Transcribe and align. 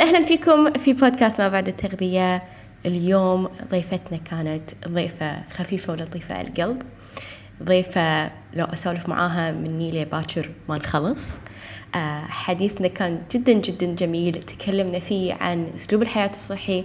أهلا 0.00 0.24
فيكم 0.24 0.72
في 0.72 0.92
بودكاست 0.92 1.40
ما 1.40 1.48
بعد 1.48 1.68
التغذية. 1.68 2.42
اليوم 2.86 3.48
ضيفتنا 3.70 4.18
كانت 4.18 4.70
ضيفة 4.88 5.42
خفيفة 5.50 5.92
ولطيفة 5.92 6.34
على 6.34 6.48
القلب 6.48 6.82
ضيفة 7.62 8.24
لو 8.54 8.64
أسولف 8.64 9.08
معاها 9.08 9.52
مني 9.52 10.02
لباكر 10.02 10.50
ما 10.68 10.76
نخلص. 10.76 11.38
آه، 11.94 12.20
حديثنا 12.20 12.88
كان 12.88 13.22
جدا 13.32 13.52
جدا 13.52 13.94
جميل. 13.94 14.34
تكلمنا 14.34 14.98
فيه 14.98 15.34
عن 15.34 15.70
أسلوب 15.74 16.02
الحياة 16.02 16.30
الصحي 16.30 16.84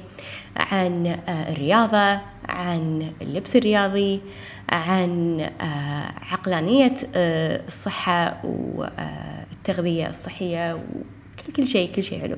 عن 0.58 1.08
آه، 1.08 1.52
الرياضة 1.52 2.20
عن 2.50 3.12
اللبس 3.22 3.56
الرياضي 3.56 4.22
عن 4.70 5.40
آه، 5.62 6.12
عقلانية 6.32 6.94
الصحة 7.16 8.42
والتغذية 8.44 10.10
الصحية 10.10 10.74
وكل 10.74 11.54
كل 11.56 11.68
شيء 11.68 11.92
كل 11.92 12.04
شيء 12.04 12.22
حلو. 12.22 12.38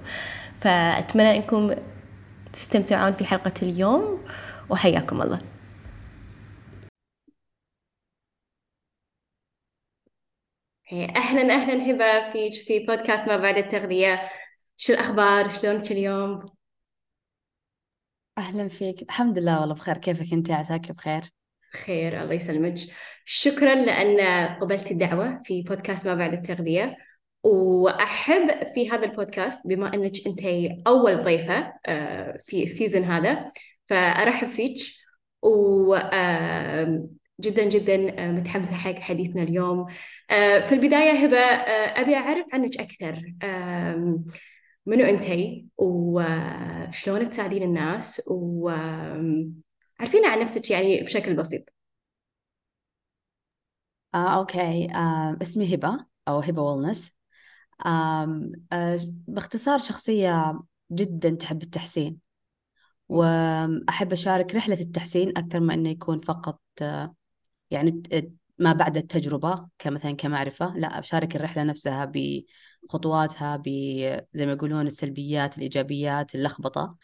فأتمنى 0.58 1.32
أنكم 1.38 1.76
تستمتعون 2.54 3.14
في 3.14 3.26
حلقة 3.26 3.54
اليوم 3.62 4.26
وحياكم 4.70 5.22
الله. 5.22 5.40
أهلا 10.92 11.54
أهلا 11.54 11.92
هبة 11.92 12.32
فيك 12.32 12.54
في 12.54 12.80
بودكاست 12.80 13.28
ما 13.28 13.38
بعد 13.38 13.58
التغذية. 13.58 14.30
شو 14.78 14.94
الأخبار؟ 14.94 15.50
شلونك 15.50 15.92
اليوم؟ 15.92 16.46
أهلا 18.38 18.68
فيك. 18.68 19.02
الحمد 19.02 19.38
لله 19.38 19.60
والله 19.60 19.76
بخير. 19.76 19.98
كيفك 19.98 20.34
أنت 20.34 20.52
عساك؟ 20.52 20.92
بخير. 20.92 21.22
خير 21.86 22.22
الله 22.22 22.34
يسلمك. 22.34 22.76
شكرا 23.26 23.76
لأن 23.76 24.48
قبلت 24.62 24.92
الدعوة 24.92 25.42
في 25.46 25.62
بودكاست 25.62 26.08
ما 26.08 26.16
بعد 26.16 26.34
التغذية. 26.34 26.98
وأحب 27.48 28.64
في 28.74 28.90
هذا 28.92 29.06
البودكاست 29.06 29.68
بما 29.68 29.94
أنك 29.94 30.28
أنت 30.28 30.42
أول 30.88 31.24
ضيفة 31.24 31.74
آه، 31.86 32.42
في 32.46 32.64
السيزون 32.64 33.04
هذا 33.04 33.52
فأرحب 33.88 34.48
فيك. 34.48 34.78
وجدا 35.42 37.10
جدا 37.70 38.20
آه، 38.20 38.32
متحمسة 38.32 38.74
حق 38.74 38.96
حديثنا 39.00 39.44
اليوم. 39.44 39.86
آه، 40.32 40.60
في 40.60 40.76
البداية 40.76 41.12
هبة 41.12 41.38
أبي 42.02 42.16
أعرف 42.16 42.46
عنك 42.54 42.78
أكثر. 42.80 43.34
منو 44.86 45.06
أنتي 45.06 45.66
وشلون 45.78 47.30
تساعدين 47.30 47.64
الناس؟ 47.64 48.22
وعرفينا 48.28 49.58
عن 50.26 50.40
نفسك 50.40 50.72
يعني 50.72 51.02
بشكل 51.02 51.34
بسيط. 51.36 51.62
آه، 54.96 55.38
اسمي 55.42 55.76
هبة 55.76 56.06
وولنس 56.62 57.08
آم، 57.08 57.08
آه، 57.08 57.17
باختصار 59.28 59.78
شخصية 59.80 60.60
جدا 60.92 61.30
تحب 61.30 61.64
التحسين 61.64 62.20
وأحب 63.10 64.12
أشارك 64.12 64.56
رحلة 64.56 64.80
التحسين 64.82 65.38
أكثر 65.38 65.60
ما 65.60 65.74
أنه 65.74 65.90
يكون 65.90 66.20
فقط 66.20 66.62
آه، 66.82 67.16
يعني 67.72 68.04
ما 68.60 68.74
بعد 68.74 68.98
التجربة 68.98 69.68
كمثلا 69.80 70.12
كمعرفة 70.12 70.78
لا 70.78 71.00
أشارك 71.00 71.36
الرحلة 71.36 71.64
نفسها 71.64 72.12
بخطواتها 72.86 73.58
ب 73.58 73.64
زي 74.34 74.46
ما 74.46 74.52
يقولون 74.52 74.88
السلبيات 74.88 75.58
الإيجابيات 75.58 76.36
اللخبطة 76.36 76.96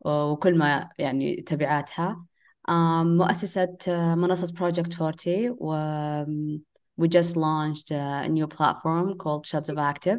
وكل 0.00 0.58
ما 0.58 0.90
يعني 0.98 1.36
تبعاتها. 1.36 2.26
مؤسسة 3.04 3.76
آه، 3.88 4.14
منصة 4.14 4.54
40 4.60 5.56
و 5.60 5.74
we 6.96 7.08
just 7.08 7.36
launched 7.36 7.90
a 7.90 8.28
new 8.28 8.46
platform 8.46 9.18
called 9.18 9.46
Shots 9.46 9.68
of 9.68 9.78
Active. 9.78 10.18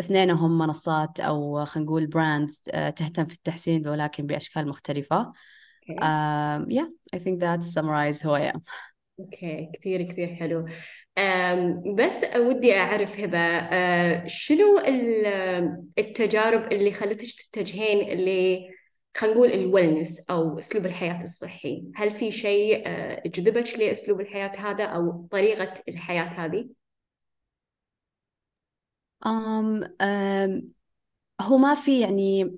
اثنينهم 0.00 0.58
منصات 0.58 1.20
أو 1.20 1.64
خلينا 1.64 1.86
نقول 1.86 2.06
brands 2.06 2.62
تهتم 2.72 3.24
في 3.26 3.34
التحسين 3.34 3.88
ولكن 3.88 4.26
بأشكال 4.26 4.68
مختلفة. 4.68 5.32
Okay. 5.90 5.98
um, 5.98 6.70
yeah 6.70 6.88
I 7.14 7.18
think 7.18 7.40
that 7.40 7.62
summarize 7.62 8.20
who 8.20 8.30
I 8.30 8.52
am. 8.52 8.60
okay 9.20 9.70
okay. 9.72 9.78
كثير 9.78 10.02
كثير 10.02 10.34
حلو. 10.34 10.66
Um, 11.20 11.94
بس 11.94 12.24
ودي 12.36 12.76
اعرف 12.76 13.20
هبه 13.20 13.58
uh, 13.58 14.26
شنو 14.26 14.78
التجارب 15.98 16.72
اللي 16.72 16.92
خلتك 16.92 17.28
تتجهين 17.52 18.18
ل 18.18 18.58
خلينا 19.16 19.34
نقول 19.36 19.52
ال 19.52 19.60
wellness 19.60 20.20
أو 20.30 20.58
أسلوب 20.58 20.86
الحياة 20.86 21.24
الصحي. 21.24 21.84
هل 21.94 22.10
في 22.10 22.32
شيء 22.32 22.82
آه، 22.86 23.22
جذبك 23.28 23.78
لأسلوب 23.78 24.20
الحياة 24.20 24.52
هذا 24.56 24.84
أو 24.84 25.28
طريقة 25.30 25.74
الحياة 25.88 26.22
هذه؟ 26.24 26.68
أم 29.26 29.84
أم 30.00 30.72
هو 31.40 31.56
ما 31.58 31.74
في 31.74 32.00
يعني 32.00 32.56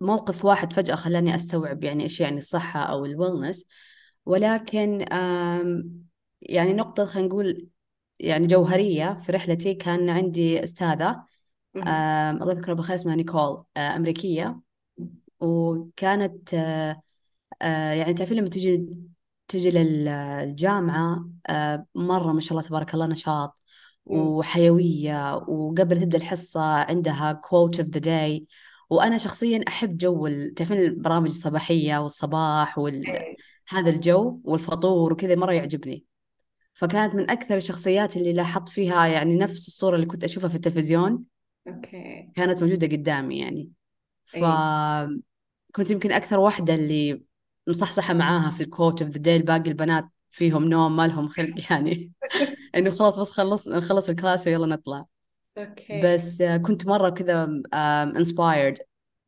موقف 0.00 0.44
واحد 0.44 0.72
فجأة 0.72 0.94
خلاني 0.94 1.34
أستوعب 1.34 1.84
يعني 1.84 2.02
إيش 2.02 2.20
يعني 2.20 2.38
الصحة 2.38 2.80
أو 2.80 3.04
ال 3.04 3.11
wellness 3.11 3.66
ولكن 4.26 5.02
أم 5.02 6.04
يعني 6.42 6.72
نقطة 6.72 7.04
خلينا 7.04 7.28
نقول 7.28 7.68
يعني 8.20 8.46
جوهرية 8.46 9.14
في 9.14 9.32
رحلتي 9.32 9.74
كان 9.74 10.10
عندي 10.10 10.64
أستاذة 10.64 11.24
الله 11.76 12.52
يذكرها 12.52 12.74
بالخير 12.74 12.94
اسمها 12.94 13.16
نيكول 13.16 13.64
آه، 13.76 13.96
أمريكية. 13.96 14.60
وكانت 15.40 16.54
آه، 16.54 17.02
آه، 17.62 17.92
يعني 17.92 18.14
تعرفين 18.14 18.38
لما 18.38 18.48
تجي 18.48 18.88
تجي 19.48 19.70
للجامعة 19.70 21.28
آه، 21.48 21.86
مرة 21.94 22.32
ما 22.32 22.40
شاء 22.40 22.50
الله 22.52 22.62
تبارك 22.62 22.94
الله 22.94 23.06
نشاط 23.06 23.62
وحيوية 24.06 25.36
وقبل 25.36 26.00
تبدأ 26.00 26.18
الحصة 26.18 26.60
عندها 26.60 27.40
quote 27.46 27.78
of 27.78 27.86
the 27.86 28.00
day. 28.00 28.42
وأنا 28.90 29.18
شخصيا 29.18 29.64
أحب 29.68 29.96
جو 29.96 30.28
تعرفين 30.56 30.78
البرامج 30.78 31.26
الصباحية 31.26 31.98
والصباح 31.98 32.78
وهذا 32.78 33.90
الجو 33.90 34.40
والفطور 34.44 35.12
وكذا 35.12 35.34
مرة 35.34 35.52
يعجبني. 35.52 36.04
فكانت 36.74 37.14
من 37.14 37.30
أكثر 37.30 37.56
الشخصيات 37.56 38.16
اللي 38.16 38.32
لاحظت 38.32 38.68
فيها 38.68 39.06
يعني 39.06 39.36
نفس 39.36 39.68
الصورة 39.68 39.94
اللي 39.94 40.06
كنت 40.06 40.24
أشوفها 40.24 40.48
في 40.48 40.54
التلفزيون. 40.54 41.24
Okay. 41.68 42.30
كانت 42.36 42.62
موجودة 42.62 42.86
قدامي 42.86 43.38
يعني. 43.38 43.70
ف 44.24 44.36
كنت 45.74 45.90
يمكن 45.90 46.12
أكثر 46.12 46.38
واحدة 46.38 46.74
اللي 46.74 47.22
مصحصحة 47.68 48.14
معاها 48.14 48.50
في 48.50 48.62
ال 48.62 48.69
quote 48.69 49.02
of 49.02 49.10
the 49.10 49.18
day 49.18 49.36
الباقي 49.36 49.70
البنات 49.70 50.08
فيهم 50.30 50.64
نوم 50.64 50.96
ما 50.96 51.06
لهم 51.06 51.28
خلق 51.28 51.54
يعني. 51.70 52.12
إنه 52.76 52.90
خلاص 52.90 53.18
بس 53.18 53.30
خلص 53.30 53.68
نخلص 53.68 54.08
ال 54.08 54.14
class 54.14 54.46
ويلا 54.46 54.66
نطلع. 54.66 55.04
Okay. 55.58 56.00
بس 56.04 56.42
كنت 56.42 56.86
مرة 56.86 57.10
كذا 57.10 57.62
inspired 58.16 58.78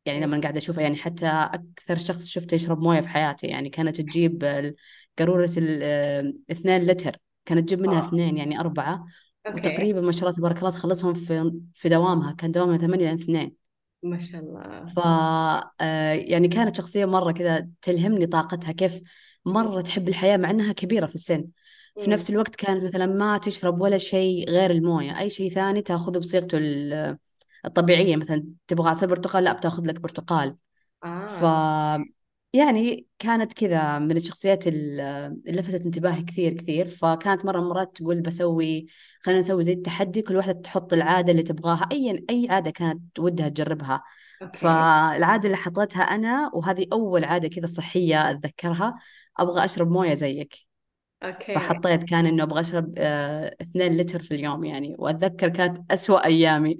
يعني 0.05 0.25
لما 0.25 0.41
قاعدة 0.41 0.57
أشوفها 0.57 0.81
يعني 0.83 0.95
حتى 0.95 1.27
أكثر 1.27 1.95
شخص 1.97 2.25
شفته 2.27 2.55
يشرب 2.55 2.79
موية 2.81 3.01
في 3.01 3.07
حياتي 3.09 3.47
يعني 3.47 3.69
كانت 3.69 4.01
تجيب 4.01 4.43
قارورة 5.19 5.49
الاثنين 5.57 6.81
لتر. 6.81 7.17
كانت 7.45 7.69
تجيب 7.69 7.81
منها 7.81 7.99
اثنين 8.07 8.37
يعني 8.37 8.59
أربعة. 8.59 9.05
أوكي. 9.47 9.59
وتقريبا 9.59 10.01
ما 10.01 10.11
شاء 10.11 10.21
الله 10.23 10.31
تبارك 10.37 10.57
الله 10.57 10.69
تخلصهم 10.69 11.13
في 11.13 11.51
في 11.75 11.89
دوامها. 11.89 12.31
كان 12.31 12.51
دوامها 12.51 12.77
ثمانية 12.77 13.05
لين 13.05 13.15
اثنين. 13.15 13.66
ما 14.03 14.19
شاء 14.19 14.41
الله. 14.41 14.85
ف 14.85 14.99
آه، 15.81 16.13
يعني 16.13 16.47
كانت 16.47 16.75
شخصية 16.77 17.05
مرة 17.05 17.31
كذا 17.31 17.67
تلهمني 17.81 18.27
طاقتها 18.27 18.71
كيف 18.71 19.01
مرة 19.45 19.81
تحب 19.81 20.09
الحياة 20.09 20.37
مع 20.37 20.49
أنها 20.49 20.73
كبيرة 20.73 21.05
في 21.05 21.15
السن. 21.15 21.47
في 21.97 22.09
نفس 22.09 22.29
الوقت 22.29 22.55
كانت 22.55 22.83
مثلا 22.83 23.05
ما 23.05 23.37
تشرب 23.37 23.81
ولا 23.81 23.97
شيء 23.97 24.49
غير 24.49 24.71
الموية. 24.71 25.19
أي 25.19 25.29
شيء 25.29 25.51
ثاني 25.51 25.81
تأخذه 25.81 26.19
بصيغته 26.19 26.57
الطبيعية 27.65 28.15
مثلا 28.15 28.43
تبغى 28.67 28.89
عصير 28.89 29.09
برتقال 29.09 29.43
لا 29.43 29.53
بتأخذ 29.53 29.85
لك 29.85 29.99
برتقال. 29.99 30.55
آه. 31.03 32.05
يعني 32.53 33.07
كانت 33.19 33.53
كذا 33.53 33.99
من 33.99 34.15
الشخصيات 34.17 34.67
اللي 34.67 35.35
لفتت 35.45 35.85
انتباهي 35.85 36.23
كثير 36.23 36.53
كثير. 36.53 36.87
فكانت 36.87 37.45
مرة 37.45 37.61
مرات 37.61 37.97
تقول 37.97 38.21
بسوي 38.21 38.85
خلينا 39.21 39.39
نسوي 39.39 39.63
زي 39.63 39.73
التحدي 39.73 40.21
كل 40.21 40.35
واحدة 40.35 40.53
تحط 40.53 40.93
العادة 40.93 41.31
اللي 41.31 41.43
تبغاها 41.43 41.89
أي 41.91 42.25
أي 42.29 42.47
عادة 42.49 42.71
كانت 42.71 43.19
ودها 43.19 43.49
تجربها. 43.49 44.03
Okay. 44.41 44.57
فالعادة 44.57 45.45
اللي 45.45 45.57
حطيتها 45.57 46.01
أنا 46.01 46.51
وهذه 46.53 46.87
أول 46.93 47.23
عادة 47.23 47.47
كذا 47.47 47.65
صحية 47.65 48.31
أتذكرها 48.31 48.95
أبغى 49.39 49.65
أشرب 49.65 49.91
موية 49.91 50.13
زيك. 50.13 50.55
Okay. 51.23 51.55
فحطيت 51.55 52.03
كان 52.03 52.25
إنه 52.25 52.43
أبغى 52.43 52.61
أشرب 52.61 52.93
آه 52.97 53.55
اثنين 53.61 53.97
لتر 53.97 54.19
في 54.19 54.35
اليوم 54.35 54.63
يعني. 54.63 54.95
وأتذكر 54.99 55.49
كانت 55.49 55.91
أسوأ 55.91 56.25
أيامي. 56.25 56.77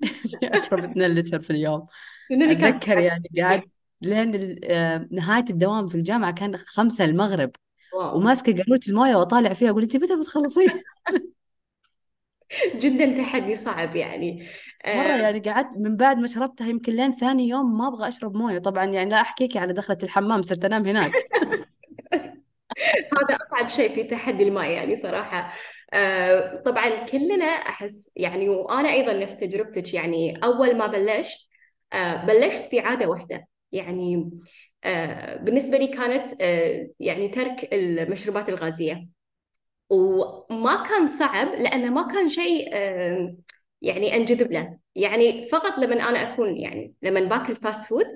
أشرب 0.44 0.90
اثنين 0.90 1.14
لتر 1.14 1.40
في 1.40 1.50
اليوم. 1.50 1.86
أتذكر 2.32 2.98
يعني 2.98 3.28
قاعد 3.38 3.62
لين 4.00 4.60
آه، 4.64 5.08
نهاية 5.10 5.44
الدوام 5.50 5.86
في 5.86 5.94
الجامعة 5.94 6.32
كان 6.32 6.56
خمسة 6.56 7.04
المغرب. 7.04 7.50
وماسكة 7.94 8.52
قارورة 8.52 8.80
الموية 8.88 9.16
وأطالع 9.16 9.52
فيها 9.52 9.70
أقول 9.70 9.82
أنت 9.82 9.96
متى 9.96 10.16
بتخلصين؟ 10.16 10.68
جدا 12.76 13.22
تحدي 13.22 13.56
صعب 13.56 13.96
يعني. 13.96 14.48
مرة 14.86 15.02
آه، 15.02 15.16
يعني 15.16 15.40
قعدت 15.40 15.76
من 15.76 15.96
بعد 15.96 16.18
ما 16.18 16.26
شربتها 16.26 16.66
يمكن 16.66 16.92
لين 16.92 17.12
ثاني 17.12 17.48
يوم 17.48 17.78
ما 17.78 17.88
أبغى 17.88 18.08
أشرب 18.08 18.34
موية. 18.36 18.58
طبعا 18.58 18.84
يعني 18.84 19.10
لا 19.10 19.20
أحكيك 19.20 19.56
على 19.56 19.72
دخلة 19.72 19.98
الحمام 20.02 20.42
صرت 20.42 20.64
أنام 20.64 20.86
هناك. 20.86 21.12
هذا 23.12 23.36
أصعب 23.36 23.40
أصعب 23.40 23.68
شيء 23.68 23.94
في 23.94 24.02
تحدي 24.02 24.42
الماء 24.42 24.70
يعني 24.70 24.96
صراحة. 24.96 25.52
آه، 25.92 26.54
طبعا 26.56 26.88
كلنا 26.88 27.44
أحس 27.44 28.10
يعني 28.16 28.48
وأنا 28.48 28.90
أيضا 28.92 29.12
نفس 29.12 29.36
تجربتك 29.36 29.94
يعني 29.94 30.40
أول 30.44 30.76
ما 30.76 30.86
بلشت 30.86 31.48
آه، 31.92 32.24
بلشت 32.24 32.64
في 32.64 32.80
عادة 32.80 33.06
واحدة. 33.06 33.48
يعني 33.72 34.30
آه، 34.84 35.36
بالنسبة 35.36 35.78
لي 35.78 35.86
كانت 35.86 36.42
يعني 37.00 37.28
ترك 37.28 37.74
المشروبات 37.74 38.48
الغازية. 38.48 39.08
وما 39.90 40.82
كان 40.88 41.08
صعب 41.08 41.48
لأنه 41.48 41.90
ما 41.90 42.02
كان 42.08 42.28
شيء 42.28 42.74
يعني 43.82 44.16
أنجذب 44.16 44.52
له. 44.52 44.78
يعني 44.94 45.46
فقط 45.48 45.78
لما 45.78 45.94
أنا 46.08 46.32
أكون 46.32 46.56
يعني 46.56 46.94
لما 47.02 47.20
باكل 47.20 47.56
fast 47.56 47.88
food 47.88 48.06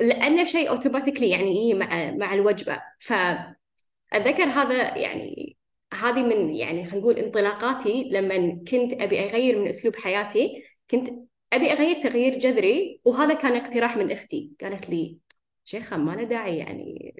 لأنه 0.00 0.44
شيء 0.44 0.68
automatically 0.70 1.30
يعني 1.30 1.74
مع 1.74 2.10
مع 2.10 2.34
الوجبة. 2.34 2.82
فأتذكر 3.00 4.44
هذا 4.44 4.98
يعني 4.98 5.56
هذه 5.94 6.22
من 6.22 6.50
يعني 6.54 6.84
خلينا 6.84 6.98
نقول 6.98 7.18
انطلاقاتي. 7.18 8.08
لما 8.12 8.64
كنت 8.70 9.02
أبي 9.02 9.20
أغير 9.20 9.58
من 9.58 9.68
أسلوب 9.68 9.96
حياتي 9.96 10.64
كنت 10.90 11.10
أبي 11.52 11.72
أغير 11.72 11.96
تغيير 12.02 12.38
جذري 12.38 13.00
وهذا 13.04 13.34
كان 13.34 13.56
اقتراح 13.56 13.96
من 13.96 14.10
أختي. 14.12 14.50
قالت 14.60 14.90
لي 14.90 15.18
شيخة 15.64 15.96
ما 15.96 16.12
له 16.12 16.22
داعي 16.22 16.58
يعني 16.58 17.14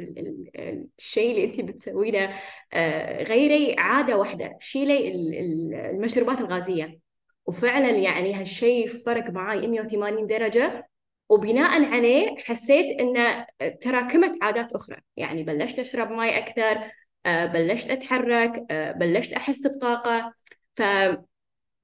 الشيء 0.98 1.30
اللي 1.30 1.44
انت 1.44 1.60
بتسوينه 1.60 2.40
آه، 2.72 3.22
غيري 3.22 3.76
عادة 3.78 4.16
واحدة 4.16 4.56
شيلي 4.60 5.08
المشروبات 5.90 6.40
الغازية. 6.40 7.00
وفعلا 7.46 7.90
يعني 7.90 8.34
هالشيء 8.34 8.88
فرق 8.88 9.30
معي 9.30 9.66
180 9.66 10.26
درجة. 10.26 10.88
وبناء 11.28 11.84
عليه 11.94 12.36
حسيت 12.38 13.00
انه 13.00 13.46
تراكمت 13.82 14.42
عادات 14.42 14.72
أخرى. 14.72 14.96
يعني 15.16 15.42
بلشت 15.42 15.78
أشرب 15.78 16.10
ماي 16.10 16.38
أكثر 16.38 16.90
آه، 17.26 17.46
بلشت 17.46 17.90
أتحرك 17.90 18.66
آه، 18.70 18.92
بلشت 18.92 19.32
أحس 19.32 19.66
بطاقة. 19.66 20.34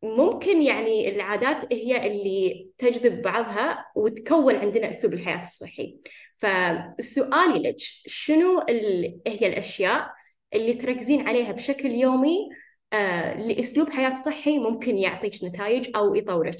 فممكن 0.02 0.62
يعني 0.62 1.08
العادات 1.08 1.72
هي 1.72 2.06
اللي 2.06 2.70
تجذب 2.78 3.22
بعضها 3.22 3.86
وتكون 3.96 4.56
عندنا 4.56 4.90
أسلوب 4.90 5.14
الحياة 5.14 5.40
الصحي. 5.40 5.98
فسؤالي 6.36 7.58
لك 7.68 7.76
شنو 8.06 8.64
هي 9.26 9.46
الأشياء 9.46 10.10
اللي 10.54 10.74
تركزين 10.74 11.28
عليها 11.28 11.52
بشكل 11.52 11.90
يومي 11.90 12.48
آه، 12.92 13.34
لأسلوب 13.34 13.90
حياة 13.90 14.22
صحي 14.22 14.58
ممكن 14.58 14.96
يعطيك 14.96 15.44
نتائج 15.44 15.96
أو 15.96 16.14
يطورك؟ 16.14 16.56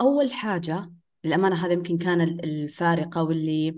أول 0.00 0.32
حاجة 0.32 0.90
للأمانة 1.24 1.66
هذا 1.66 1.72
يمكن 1.72 1.98
كان 1.98 2.20
الفارقة 2.20 3.22
واللي 3.22 3.76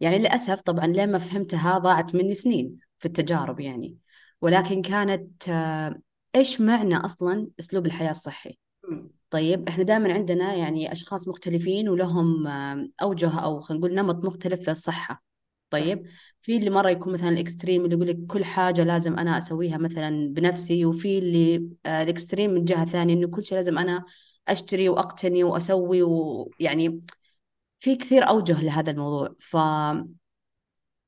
يعني 0.00 0.18
للأسف 0.18 0.60
طبعا 0.60 0.86
لين 0.86 1.12
ما 1.12 1.18
فهمتها 1.18 1.78
ضاعت 1.78 2.14
مني 2.14 2.34
سنين 2.34 2.78
في 2.98 3.06
التجارب 3.06 3.60
يعني. 3.60 3.96
ولكن 4.40 4.82
كانت 4.82 5.48
آه، 5.48 6.00
إيش 6.34 6.60
معنى 6.60 6.96
أصلا 6.96 7.48
أسلوب 7.60 7.86
الحياة 7.86 8.10
الصحي؟ 8.10 8.58
طيب 9.30 9.68
إحنا 9.68 9.84
دائما 9.84 10.12
عندنا 10.12 10.54
يعني 10.54 10.92
أشخاص 10.92 11.28
مختلفين 11.28 11.88
ولهم 11.88 12.46
آه، 12.46 12.88
أوجه 13.02 13.40
أو 13.40 13.60
خلينا 13.60 13.80
نقول 13.80 13.94
نمط 13.94 14.24
مختلف 14.24 14.68
للصحة. 14.68 15.24
طيب 15.70 16.06
في 16.42 16.56
اللي 16.56 16.70
مرة 16.70 16.90
يكون 16.90 17.12
مثلا 17.12 17.28
الإكستريم 17.28 17.84
اللي 17.84 17.94
يقول 17.96 18.08
لك 18.08 18.26
كل 18.26 18.44
حاجة 18.44 18.84
لازم 18.84 19.18
أنا 19.18 19.38
أسويها 19.38 19.78
مثلا 19.78 20.32
بنفسي 20.32 20.84
وفي 20.84 21.18
اللي 21.18 21.68
آه، 21.86 22.02
الإكستريم 22.02 22.50
من 22.50 22.64
جهة 22.64 22.84
ثانية 22.84 23.14
إنه 23.14 23.28
كل 23.28 23.46
شيء 23.46 23.58
لازم 23.58 23.78
أنا 23.78 24.04
أشتري 24.48 24.88
وأقتني 24.88 25.44
وأسوي 25.44 26.02
ويعني 26.02 27.02
في 27.78 27.96
كثير 27.96 28.28
أوجه 28.28 28.62
لهذا 28.62 28.90
الموضوع. 28.90 29.34
ف 29.40 29.56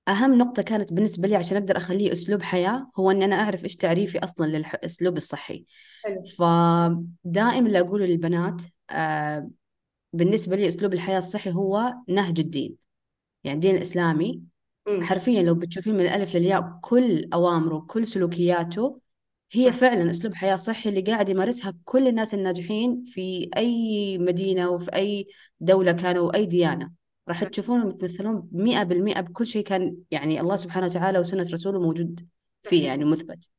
أهم 0.09 0.39
نقطة 0.39 0.63
كانت 0.63 0.93
بالنسبة 0.93 1.29
لي 1.29 1.37
عشان 1.37 1.57
أقدر 1.57 1.77
أخليه 1.77 2.13
أسلوب 2.13 2.43
حياة 2.43 2.91
هو 2.99 3.11
إني 3.11 3.25
أنا 3.25 3.37
أعرف 3.37 3.65
إيش 3.65 3.77
تعريفي 3.77 4.19
أصلا 4.19 4.47
للأسلوب 4.47 5.17
الصحي. 5.17 5.67
حلو. 6.05 6.25
فدائما 6.25 7.67
اللي 7.67 7.81
أقوله 7.81 8.07
للبنات 8.07 8.63
آه 8.91 9.51
بالنسبة 10.13 10.57
لي 10.57 10.69
أسلوب 10.69 10.93
الحياة 10.95 11.19
الصحي 11.19 11.51
هو 11.51 11.95
نهج 12.09 12.41
الدين. 12.41 12.77
يعني 13.45 13.55
الدين 13.55 13.77
الإسلامي 13.77 14.43
حرفيا 15.03 15.43
لو 15.43 15.55
بتشوفين 15.55 15.95
من 15.95 16.01
الألف 16.01 16.37
للياء 16.37 16.79
كل 16.83 17.29
أوامره 17.33 17.79
كل 17.89 18.07
سلوكياته 18.07 19.01
هي 19.53 19.73
فعلا 19.73 20.11
أسلوب 20.11 20.35
حياة 20.35 20.57
صحي 20.57 20.89
اللي 20.91 21.01
قاعد 21.01 21.29
يمارسها 21.29 21.75
كل 21.85 22.09
الناس 22.09 22.35
الناجحين 22.35 23.05
في 23.07 23.51
أي 23.57 24.19
مدينة 24.19 24.71
وفي 24.71 24.95
أي 24.95 25.27
دولة 25.61 25.93
كانوا 25.93 26.27
وأي 26.27 26.47
ديانة. 26.47 26.93
راح 27.29 27.45
تشوفونهم 27.45 27.91
يتمثلون 27.91 28.49
100% 28.53 29.21
بكل 29.21 29.47
شيء 29.47 29.65
كان 29.65 29.97
يعني 30.11 30.41
الله 30.41 30.57
سبحانه 30.57 30.87
وتعالى 30.87 31.19
وسنة 31.19 31.47
رسوله 31.53 31.81
موجود 31.81 32.29
فيه 32.63 32.87
يعني 32.87 33.05
مثبت. 33.05 33.51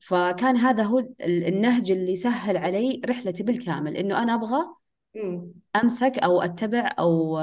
فكان 0.00 0.56
هذا 0.56 0.82
هو 0.82 1.08
النهج 1.20 1.90
اللي 1.90 2.16
سهل 2.16 2.56
علي 2.56 3.02
رحلتي 3.06 3.42
بالكامل 3.42 3.96
إنه 3.96 4.22
أنا 4.22 4.34
أبغى 4.34 4.58
أمسك 5.82 6.18
أو 6.18 6.42
أتبع 6.42 6.94
أو 6.98 7.40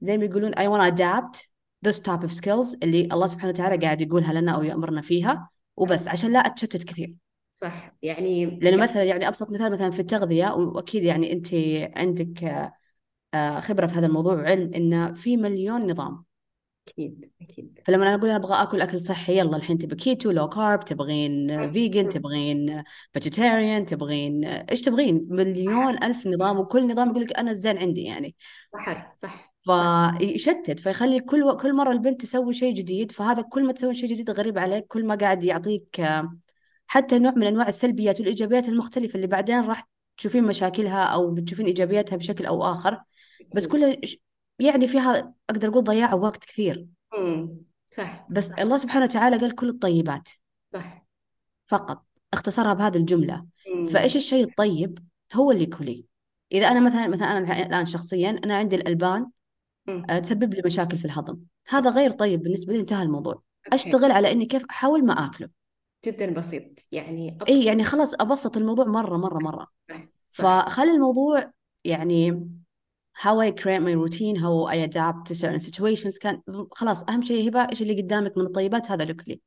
زي 0.00 0.18
ما 0.18 0.24
يقولون 0.24 0.54
I 0.54 0.68
want 0.68 0.82
to 0.82 0.94
adapt 0.94 1.46
this 1.86 2.00
type 2.00 2.24
of 2.24 2.32
skills 2.32 2.76
اللي 2.82 3.08
الله 3.12 3.26
سبحانه 3.26 3.48
وتعالى 3.48 3.86
قاعد 3.86 4.00
يقولها 4.00 4.32
لنا 4.32 4.52
أو 4.52 4.62
يأمرنا 4.62 5.00
فيها 5.00 5.48
وبس 5.76 6.08
عشان 6.08 6.32
لا 6.32 6.38
أتشتت 6.38 6.84
كثير. 6.84 7.14
صح. 7.54 7.94
يعني 8.02 8.46
لأنه 8.46 8.82
مثلا 8.82 9.02
يعني 9.02 9.28
أبسط 9.28 9.52
مثال 9.52 9.72
مثلا 9.72 9.90
في 9.90 10.00
التغذية 10.00 10.48
وأكيد 10.48 11.02
يعني 11.02 11.32
أنت 11.32 11.48
عندك 11.96 12.44
آه، 12.44 12.72
خبرة 13.58 13.86
في 13.86 13.94
هذا 13.94 14.06
الموضوع 14.06 14.34
وعلم 14.34 14.74
إنه 14.74 15.12
في 15.12 15.36
مليون 15.36 15.90
نظام. 15.90 16.24
أكيد 16.88 17.30
أكيد. 17.42 17.80
فلما 17.84 18.02
أنا 18.06 18.14
أقول 18.14 18.28
أنا 18.28 18.36
أبغى 18.36 18.62
آكل 18.62 18.80
أكل 18.80 19.00
صحي 19.00 19.38
يلا 19.38 19.56
الحين 19.56 19.78
تبغى 19.78 19.96
keto 19.96 20.30
low 20.30 20.48
carb 20.48 20.84
تبغين 20.84 21.72
vegan 21.72 22.08
تبغين 22.08 22.82
vegetarian 23.12 23.84
تبغين 23.84 24.44
إيش 24.44 24.80
تبغين؟ 24.80 25.26
مليون 25.30 26.04
ألف 26.04 26.26
نظام 26.26 26.58
وكل 26.58 26.86
نظام 26.86 27.10
يقول 27.10 27.22
لك 27.22 27.38
أنا 27.38 27.50
الزين 27.50 27.78
عندي 27.78 28.02
يعني. 28.02 28.36
بحر 28.74 29.12
صح 29.22 29.54
فيشتت 29.60 30.80
فيخلي 30.80 31.20
كل 31.20 31.56
كل 31.56 31.74
مرة 31.74 31.92
البنت 31.92 32.20
تسوي 32.20 32.54
شيء 32.54 32.74
جديد 32.74 33.12
فهذا 33.12 33.42
كل 33.42 33.66
ما 33.66 33.72
تسوي 33.72 33.94
شيء 33.94 34.08
جديد 34.08 34.30
غريب 34.30 34.58
عليك 34.58 34.86
كل 34.86 35.06
ما 35.06 35.14
قاعد 35.14 35.44
يعطيك 35.44 36.02
حتى 36.86 37.18
نوع 37.18 37.32
من 37.36 37.46
أنواع 37.46 37.68
السلبيات 37.68 38.20
والإيجابيات 38.20 38.68
المختلفة 38.68 39.16
اللي 39.16 39.26
بعدين 39.26 39.60
راح 39.60 39.88
تشوفين 40.16 40.44
مشاكلها 40.44 41.04
أو 41.04 41.30
بتشوفين 41.30 41.66
إيجابياتها 41.66 42.16
بشكل 42.16 42.46
أو 42.46 42.62
آخر. 42.64 43.02
بس 43.54 43.68
كلها 43.68 43.96
يعني 44.58 44.86
فيها 44.86 45.34
أقدر 45.50 45.68
أقول 45.68 45.84
ضياع 45.84 46.14
وقت 46.14 46.44
كثير. 46.44 46.86
صح 47.90 48.26
بس 48.30 48.50
الله 48.50 48.76
سبحانه 48.76 49.04
وتعالى 49.04 49.36
قال 49.36 49.54
كل 49.54 49.68
الطيبات 49.68 50.28
صح. 50.72 51.06
فقط 51.66 52.04
اختصرها 52.32 52.74
بهذه 52.74 52.96
الجملة. 52.96 53.46
فإيش 53.92 54.16
الشيء 54.16 54.44
الطيب؟ 54.44 54.98
هو 55.34 55.52
اللي 55.52 55.66
كلي 55.66 56.04
إذا 56.52 56.66
أنا 56.66 56.80
مثلا 56.80 57.08
مثلا 57.08 57.38
أنا 57.38 57.66
الآن 57.66 57.84
شخصيا 57.84 58.40
أنا 58.44 58.56
عندي 58.56 58.76
الألبان 58.76 59.30
آه، 59.88 60.18
تسبب 60.18 60.54
لي 60.54 60.62
مشاكل 60.64 60.96
في 60.96 61.04
الهضم. 61.04 61.38
هذا 61.68 61.90
غير 61.90 62.10
طيب 62.10 62.42
بالنسبة 62.42 62.72
لي 62.72 62.80
انتهى 62.80 63.02
الموضوع. 63.02 63.42
أشتغل 63.72 64.10
على 64.12 64.32
إني 64.32 64.46
كيف 64.46 64.64
أحاول 64.70 65.04
ما 65.04 65.12
أكله. 65.12 65.48
جدا 66.06 66.30
بسيط. 66.30 66.86
يعني 66.92 67.30
أبسط. 67.30 67.48
إي 67.48 67.64
يعني 67.64 67.84
خلاص 67.84 68.14
أبسط 68.14 68.56
الموضوع 68.56 68.84
مرة 68.84 69.16
مرة 69.16 69.38
مرة. 69.38 69.66
فخلي 70.28 70.90
الموضوع 70.90 71.52
يعني 71.84 72.48
how 73.14 73.40
I 73.40 73.50
create 73.50 73.82
my 73.82 73.94
routine 73.94 74.36
how 74.36 74.66
I 74.66 74.76
adapt 74.76 75.26
to 75.28 75.34
certain 75.34 75.60
situations. 75.60 76.18
كان 76.18 76.42
خلاص 76.70 77.04
أهم 77.08 77.22
شيء 77.22 77.48
هبة 77.48 77.60
إيش 77.70 77.82
اللي 77.82 78.02
قدامك 78.02 78.38
من 78.38 78.44
الطيبات 78.44 78.90
هذا 78.90 79.04
لك 79.04 79.28
لي. 79.28 79.40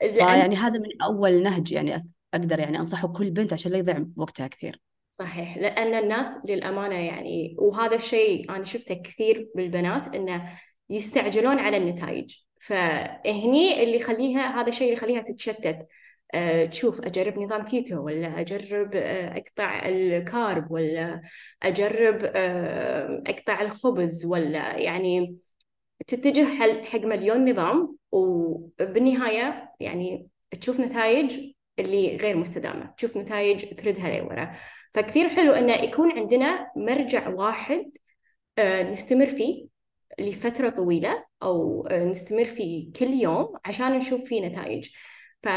فيعني 0.00 0.56
هذا 0.56 0.78
من 0.78 1.02
أول 1.02 1.42
نهج 1.42 1.72
يعني 1.72 2.06
أقدر 2.34 2.58
يعني 2.60 2.78
أنصحه 2.78 3.08
كل 3.08 3.30
بنت 3.30 3.52
عشان 3.52 3.72
لا 3.72 3.78
يضيع 3.78 4.04
وقتها 4.16 4.46
كثير. 4.46 4.80
صحيح. 5.10 5.56
لأن 5.56 5.94
الناس 5.94 6.38
للأمانة 6.48 6.94
يعني 6.94 7.56
وهذا 7.58 7.96
الشيء 7.96 8.50
أنا 8.50 8.64
شفته 8.64 8.94
كثير 8.94 9.50
بالبنات 9.54 10.14
إنه 10.14 10.58
يستعجلون 10.90 11.58
على 11.58 11.76
النتائج. 11.76 12.36
فهني 12.60 13.82
اللي 13.82 13.96
يخليها 13.96 14.60
هذا 14.60 14.68
الشيء 14.68 14.82
اللي 14.82 14.96
يخليها 14.96 15.20
تتشتت. 15.20 15.86
تشوف 16.70 17.00
أجرب 17.00 17.38
نظام 17.38 17.62
كيتو 17.64 18.04
ولا 18.04 18.40
أجرب 18.40 18.94
أه 18.94 19.38
أقطع 19.38 19.88
الكارب 19.88 20.70
ولا 20.70 21.22
أجرب 21.62 22.18
أه 22.24 23.22
أقطع 23.26 23.60
الخبز 23.60 24.24
ولا 24.24 24.76
يعني 24.76 25.36
تتجه 26.06 26.44
حق 26.84 27.00
مليون 27.04 27.50
نظام. 27.50 28.00
وبالنهاية 28.12 29.72
يعني 29.80 30.28
تشوف 30.60 30.80
نتائج 30.80 31.52
اللي 31.78 32.16
غير 32.16 32.36
مستدامة 32.36 32.94
تشوف 32.96 33.16
نتائج 33.16 33.74
تردها 33.74 34.18
لورا 34.20 34.56
فكثير 34.94 35.28
حلو 35.28 35.52
إنه 35.52 35.72
يكون 35.72 36.12
عندنا 36.12 36.70
مرجع 36.76 37.28
واحد 37.28 37.90
آه، 38.58 38.82
نستمر 38.82 39.26
فيه 39.26 39.66
لفترة 40.18 40.68
طويلة 40.68 41.24
أو 41.42 41.86
آه، 41.86 42.04
نستمر 42.04 42.44
فيه 42.44 42.92
كل 42.92 43.06
يوم 43.06 43.56
عشان 43.64 43.92
نشوف 43.98 44.24
فيه 44.24 44.46
نتائج. 44.46 44.90
ف... 45.42 45.48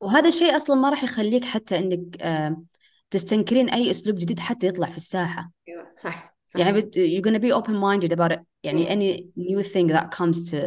وهذا 0.00 0.28
الشيء 0.28 0.56
أصلا 0.56 0.76
ما 0.76 0.90
راح 0.90 1.04
يخليك 1.04 1.44
حتى 1.44 1.78
أنك 1.78 2.22
آه، 2.22 2.62
تستنكرين 3.10 3.68
أي 3.70 3.90
أسلوب 3.90 4.16
جديد 4.16 4.40
حتى 4.40 4.66
يطلع 4.66 4.88
في 4.88 4.96
الساحة 4.96 5.50
أيوة 5.68 5.92
صح 5.96 6.36
صح. 6.48 6.60
يعني 6.60 6.72
بت, 6.72 6.98
you're 6.98 7.30
gonna 7.30 7.42
be 7.42 7.62
open 7.62 7.72
minded 7.72 8.12
about 8.12 8.32
it 8.32 8.40
يعني 8.62 8.82
مم. 8.82 8.88
any 8.88 9.26
new 9.38 9.62
thing 9.62 9.86
that 9.88 10.10
comes 10.10 10.50
to 10.50 10.58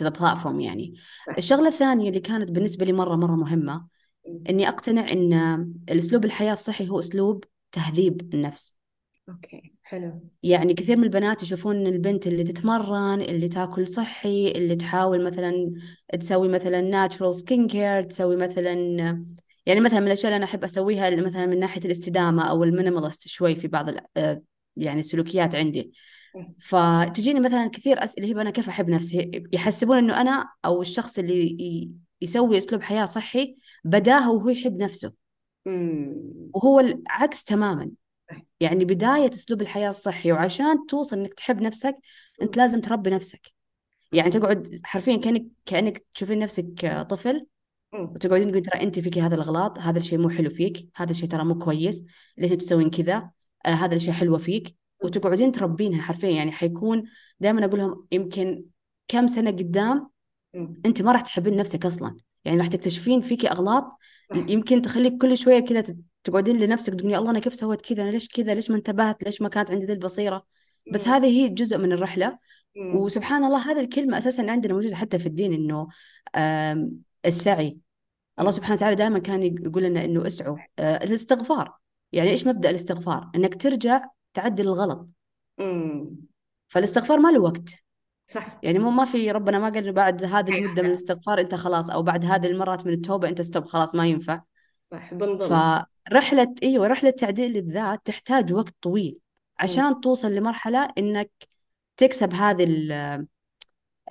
to 0.00 0.04
the 0.04 0.10
platform 0.10 0.60
يعني 0.60 0.94
صح. 1.26 1.34
الشغلة 1.38 1.68
الثانية 1.68 2.08
اللي 2.08 2.20
كانت 2.20 2.50
بالنسبة 2.50 2.84
لي 2.84 2.92
مرة 2.92 3.16
مرة 3.16 3.34
مهمة 3.36 3.86
مم. 4.28 4.44
إني 4.50 4.68
أقتنع 4.68 5.12
إن 5.12 5.32
الأسلوب 5.90 6.24
الحياة 6.24 6.52
الصحي 6.52 6.88
هو 6.88 6.98
أسلوب 6.98 7.44
تهذيب 7.72 8.34
النفس 8.34 8.78
okay 9.28 9.74
حلو 9.90 10.20
يعني 10.42 10.74
كثير 10.74 10.96
من 10.96 11.04
البنات 11.04 11.42
يشوفون 11.42 11.86
البنت 11.86 12.26
اللي 12.26 12.44
تتمرن 12.44 13.20
اللي 13.20 13.48
تاكل 13.48 13.88
صحي 13.88 14.50
اللي 14.50 14.76
تحاول 14.76 15.24
مثلا 15.24 15.72
تسوي 16.20 16.48
مثلا 16.48 16.80
natural 16.80 17.34
skin 17.34 17.68
care 17.68 18.02
تسوي 18.02 18.36
مثلا 18.36 18.72
يعني 19.66 19.80
مثلا 19.80 20.00
من 20.00 20.06
الأشياء 20.06 20.26
اللي 20.26 20.36
أنا 20.36 20.44
أحب 20.44 20.64
أسويها 20.64 21.16
مثلا 21.16 21.46
من 21.46 21.58
ناحية 21.58 21.80
الاستدامة 21.84 22.42
أو 22.50 22.64
ال 22.64 22.70
minimalist 22.70 23.28
شوي 23.28 23.54
في 23.54 23.68
بعض 23.68 23.86
آه، 24.16 24.42
يعني 24.76 25.00
السلوكيات 25.00 25.54
عندي 25.54 25.92
مم. 26.34 26.54
فتجيني 26.58 27.40
مثلا 27.40 27.70
كثير 27.70 28.04
أسئلة 28.04 28.26
هي 28.26 28.32
أنا 28.32 28.50
كيف 28.50 28.68
أحب 28.68 28.88
نفسي 28.88 29.42
يحسبون 29.52 29.98
إنه 29.98 30.20
أنا 30.20 30.48
أو 30.64 30.80
الشخص 30.80 31.18
اللي 31.18 31.90
يسوي 32.20 32.58
أسلوب 32.58 32.82
حياة 32.82 33.04
صحي 33.04 33.56
بداهة 33.84 34.32
وهو 34.32 34.48
يحب 34.48 34.82
نفسه. 34.82 35.12
وهو 36.54 36.80
العكس 36.80 37.44
تماما. 37.44 37.90
يعني 38.60 38.84
بداية 38.84 39.30
أسلوب 39.30 39.60
الحياة 39.62 39.88
الصحي 39.88 40.32
وعشان 40.32 40.86
توصل 40.86 41.18
إنك 41.18 41.34
تحب 41.34 41.62
نفسك 41.62 41.96
أنت 42.42 42.56
لازم 42.56 42.80
تربي 42.80 43.10
نفسك 43.10 43.52
يعني 44.12 44.30
تقعد 44.30 44.80
حرفيا 44.84 45.16
كأنك 45.16 45.46
كأنك 45.66 46.04
تشوفين 46.14 46.38
نفسك 46.38 47.04
طفل. 47.10 47.46
وتقعدين 47.92 48.18
تقولين 48.18 48.62
ترى 48.62 48.82
أنت 48.82 48.98
فيك 48.98 49.18
هذا 49.18 49.34
الأغلاط 49.34 49.78
هذا 49.78 49.98
الشيء 49.98 50.18
مو 50.18 50.28
حلو 50.30 50.50
فيك 50.50 50.88
هذا 50.96 51.10
الشيء 51.10 51.28
ترى 51.28 51.44
مو 51.44 51.58
كويس 51.58 52.04
ليش 52.38 52.50
تسوين 52.50 52.90
كذا 52.90 53.30
آه 53.66 53.68
هذا 53.68 53.94
الشيء 53.94 54.14
حلوة 54.14 54.38
فيك 54.38 54.76
وتقعدين 55.04 55.52
تربينها 55.52 56.02
حرفيا 56.02 56.28
يعني 56.28 56.52
حيكون 56.52 57.02
دائما 57.40 57.64
أقول 57.64 57.78
لهم 57.78 58.06
يمكن 58.12 58.64
كم 59.08 59.26
سنة 59.26 59.50
قدام. 59.50 60.10
أنت 60.86 61.02
ما 61.02 61.12
راح 61.12 61.20
تحبين 61.20 61.56
نفسك 61.56 61.86
أصلا 61.86 62.16
يعني 62.44 62.58
راح 62.58 62.66
تكتشفين 62.66 63.20
فيكي 63.20 63.50
أغلاط 63.50 63.88
صح. 64.30 64.36
يمكن 64.36 64.82
تخليك 64.82 65.22
كل 65.22 65.36
شوية 65.36 65.60
كذا 65.60 65.96
تقعدين 66.24 66.58
لنفسك 66.58 66.94
تقولي 66.94 67.18
الله 67.18 67.30
أنا 67.30 67.38
كيف 67.38 67.54
سويت 67.54 67.80
كذا؟ 67.80 68.02
أنا 68.02 68.10
ليش 68.10 68.28
كذا؟ 68.28 68.54
ليش 68.54 68.70
ما 68.70 68.76
انتبهت؟ 68.76 69.24
ليش 69.24 69.42
ما 69.42 69.48
كانت 69.48 69.70
عندي 69.70 69.86
ذي 69.86 69.92
البصيرة؟ 69.92 70.46
بس. 70.92 71.08
هذه 71.08 71.26
هي 71.26 71.48
جزء 71.48 71.78
من 71.78 71.92
الرحلة. 71.92 72.38
وسبحان 72.94 73.44
الله 73.44 73.70
هذه 73.70 73.80
الكلمة 73.80 74.18
أساسا 74.18 74.42
عندنا 74.50 74.74
موجودة 74.74 74.96
حتى 74.96 75.18
في 75.18 75.26
الدين 75.26 75.52
إنه 75.52 75.88
السعي. 77.26 77.78
الله. 78.40 78.50
سبحانه 78.50 78.74
وتعالى 78.74 78.96
دائما 78.96 79.18
كان 79.18 79.42
يقول 79.42 79.82
لنا 79.82 80.04
إنه 80.04 80.26
اسعوا. 80.26 80.58
آه، 80.78 81.04
الاستغفار. 81.04 81.78
يعني 82.12 82.30
إيش 82.30 82.46
مبدأ 82.46 82.70
الاستغفار؟ 82.70 83.30
إنك 83.34 83.62
ترجع 83.62 84.04
تعدل 84.34 84.64
الغلط. 84.64 85.08
فالاستغفار 86.68 87.18
ما 87.18 87.28
له 87.28 87.40
وقت. 87.40 87.68
صح. 88.26 88.60
يعني 88.62 88.78
مو 88.78 88.90
ما 88.90 89.04
في 89.04 89.30
ربنا 89.30 89.58
ما 89.58 89.68
قال 89.68 89.92
بعد 89.92 90.24
هذه 90.24 90.58
المدة 90.58 90.82
من. 90.82 90.88
الاستغفار 90.88 91.40
أنت 91.40 91.54
خلاص 91.54 91.90
أو 91.90 92.02
بعد 92.02 92.24
هذه 92.24 92.46
المرات 92.46 92.86
من 92.86 92.92
التوبة 92.92 93.28
أنت 93.28 93.42
ستوب 93.42 93.64
خلاص 93.64 93.94
ما 93.94 94.06
ينفع. 94.06 94.42
صح. 94.90 95.14
بنضل 95.14 95.84
فرحلة 96.10 96.54
إيوه 96.62 96.86
رحلة 96.86 97.10
تعديل 97.10 97.56
الذات 97.56 98.00
تحتاج 98.06 98.52
وقت 98.52 98.74
طويل. 98.82 99.18
عشان 99.58 100.00
توصل 100.00 100.32
لمرحلة 100.34 100.92
إنك 100.98 101.30
تكسب 101.96 102.34
هذه 102.34 102.64
ال- 102.64 103.26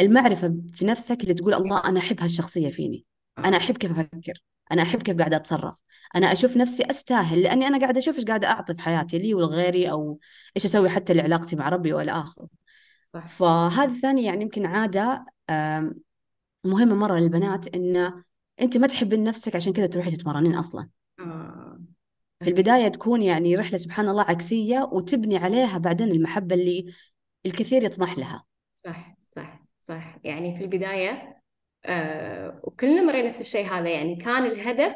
المعرفة 0.02 0.56
في 0.74 0.86
نفسك 0.86 1.24
اللي 1.24 1.34
تقول 1.34 1.54
الله 1.54 1.86
أنا 1.86 2.00
أحب 2.00 2.22
هالشخصية 2.22 2.70
فيني 2.70 3.06
أنا 3.38 3.58
آه. 3.58 3.60
أحب 3.60 3.78
كيف 3.78 3.92
أفكر 4.00 4.34
أنا 4.72 4.82
أحب 4.82 5.02
كيف 5.04 5.18
قاعدة 5.18 5.38
أتصرف 5.38 5.82
أنا 6.16 6.32
أشوف 6.32 6.58
نفسي 6.58 6.84
أستاهل 6.84 7.42
لأني 7.42 7.68
أنا 7.68 7.80
قاعدة 7.80 8.00
أشوف 8.00 8.16
إيش 8.16 8.26
قاعدة 8.26 8.48
أعطي 8.48 8.74
في 8.74 8.82
حياتي 8.82 9.18
لي 9.20 9.34
ولغيري 9.34 9.92
أو 9.92 10.20
إيش 10.58 10.66
أسوي 10.66 10.90
حتى 10.90 11.14
لعلاقتي 11.14 11.56
مع 11.56 11.70
ربي 11.70 11.94
والى 11.94 12.12
اخره 12.12 12.48
فهذه 13.26 13.86
الثانية 13.86 14.26
يعني 14.26 14.42
يمكن 14.44 14.66
عادة 14.66 15.26
آم، 15.50 15.96
مهمة 16.64 16.96
مرة 16.96 17.20
للبنات 17.20 17.68
إن 17.76 18.24
أنت 18.62 18.78
ما 18.78 18.88
تحبين 18.88 19.24
نفسك 19.24 19.56
عشان 19.56 19.74
كذا 19.74 19.88
تروحي 19.88 20.12
تتمرنين 20.12 20.56
أصلا 20.56 20.82
آه. 20.82 20.90
في 22.44 22.50
البداية 22.50 22.88
تكون 22.88 23.22
يعني 23.22 23.56
رحلة 23.56 23.78
سبحان 23.78 24.10
الله 24.10 24.24
عكسية 24.24 24.90
وتبني 24.92 25.38
عليها 25.38 25.78
بعدين 25.78 26.12
المحبة 26.12 26.56
اللي 26.56 26.94
الكثير 27.46 27.84
يطمح 27.84 28.18
لها. 28.18 28.44
صح 28.76 29.18
صح 29.36 29.64
صح. 29.88 30.20
يعني 30.24 30.58
في 30.58 30.64
البداية 30.64 31.42
آه 31.86 32.62
وكلنا 32.64 33.02
مرينا 33.02 33.32
في 33.32 33.40
الشيء 33.40 33.68
هذا. 33.68 33.90
يعني 33.90 34.16
كان 34.16 34.46
الهدف 34.46 34.96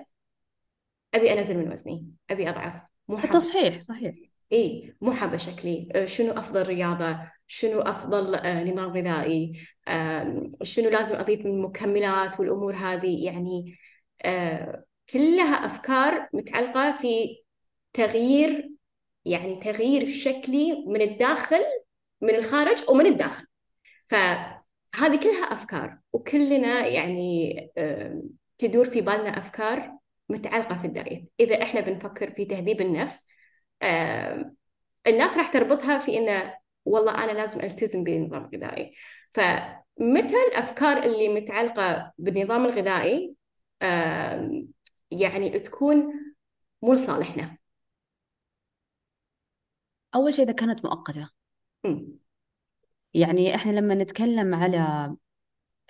أبي 1.13 1.33
أنزل 1.33 1.57
من 1.57 1.71
وزني 1.71 2.07
أبي 2.29 2.50
أضعف. 2.50 2.81
مو 3.07 3.17
التصحيح 3.17 3.79
صحيح. 3.79 4.15
إي 4.51 4.93
مو 5.01 5.12
حابة 5.12 5.38
شكلي. 5.38 5.89
آه 5.95 6.05
شنو 6.05 6.31
أفضل 6.31 6.67
رياضة؟ 6.67 7.19
شنو 7.47 7.81
أفضل 7.81 8.35
آه 8.35 8.63
نظام 8.63 8.91
غذائي؟ 8.97 9.67
آه 9.88 10.51
شنو 10.63 10.89
لازم 10.89 11.15
أضيف 11.15 11.45
من 11.45 11.62
مكملات 11.62 12.39
والأمور 12.39 12.75
هذه؟ 12.75 13.25
يعني 13.25 13.77
آه 14.25 14.83
كلها 15.10 15.65
أفكار 15.65 16.29
متعلقة 16.33 16.91
في 16.91 17.43
تغيير 17.93 18.69
يعني 19.25 19.55
تغيير 19.55 20.07
شكلي 20.07 20.83
من 20.88 21.01
الداخل 21.01 21.63
من 22.22 22.36
الخارج 22.36 22.89
ومن 22.89 23.05
الداخل. 23.05 23.45
فهذه 24.07 25.15
كلها 25.24 25.43
أفكار 25.53 25.98
وكلنا 26.13 26.88
يعني 26.88 27.55
تدور 28.57 28.86
في 28.86 29.01
بالنا 29.01 29.29
أفكار 29.29 29.98
متعلقة 30.29 30.77
في 30.77 30.88
الدايت 30.88 31.31
إذا 31.39 31.63
إحنا 31.63 31.81
بنفكر 31.81 32.31
في 32.31 32.45
تهذيب 32.45 32.81
النفس 32.81 33.27
الناس 35.07 35.38
راح 35.38 35.48
تربطها 35.48 36.00
في 36.00 36.17
إنه 36.17 36.53
والله 36.86 37.24
أنا 37.24 37.31
لازم 37.31 37.60
ألتزم 37.60 38.03
بنظام 38.03 38.50
غذائي. 38.55 38.93
فمتى 39.31 40.36
الأفكار 40.51 41.03
اللي 41.03 41.29
متعلقة 41.29 42.12
بالنظام 42.17 42.65
الغذائي 42.65 43.33
يعني 45.22 45.50
تكون 45.50 46.13
مو 46.82 46.93
لصالحنا. 46.93 47.58
أول 50.15 50.34
شيء 50.34 50.46
إذا 50.46 50.53
كانت 50.53 50.86
مؤقتة. 50.86 51.29
مم. 51.86 52.08
يعني 53.13 53.55
إحنا 53.55 53.72
لما 53.72 53.96
نتكلم 53.96 54.55
على 54.55 55.15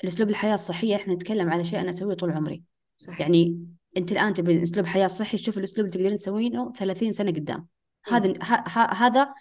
الأسلوب 0.03 0.30
الحياة 0.30 0.53
الصحية 0.53 0.96
إحنا 0.96 1.13
نتكلم 1.13 1.50
على 1.50 1.63
شيء 1.63 1.80
أنا 1.80 1.89
أسويه 1.89 2.15
طول 2.15 2.32
عمري. 2.32 2.63
صح 2.98 3.20
يعني 3.22 3.68
أنت 3.98 4.12
الآن 4.12 4.34
تبي 4.34 4.63
أسلوب 4.63 4.86
حياة 4.86 5.08
صحي 5.08 5.38
شوف 5.38 5.58
الأسلوب 5.58 5.86
اللي 5.86 5.98
تقدرين 5.98 6.18
تسوينه 6.18 6.72
30 6.74 7.12
سنة 7.12 7.32
قدام. 7.32 7.68
هذا 8.06 8.34
هذا 8.75 9.34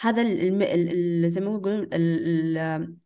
هذا 0.00 0.22
الم... 0.22 0.62
ال- 0.62 1.24
ال- 1.24 1.30
زي 1.30 1.40
ما 1.40 1.50
يقولون 1.50 1.82
ال- 1.82 2.56
ال- 2.56 2.96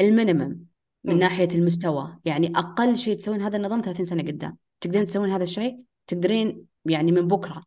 المينيمم 0.00 0.66
من 1.04 1.14
مم. 1.14 1.18
ناحية 1.18 1.48
المستوى. 1.54 2.18
يعني 2.24 2.52
أقل 2.56 2.96
شيء 2.96 3.16
تسوين 3.16 3.42
هذا 3.42 3.56
النظام 3.56 3.80
30 3.80 4.06
سنة 4.06 4.22
قدام. 4.22 4.58
تقدرين 4.80 5.06
تسوين 5.06 5.30
هذا 5.30 5.42
الشيء؟ 5.42 5.80
تقدرين 6.06 6.64
يعني 6.84 7.12
من 7.12 7.28
بكرة 7.28 7.62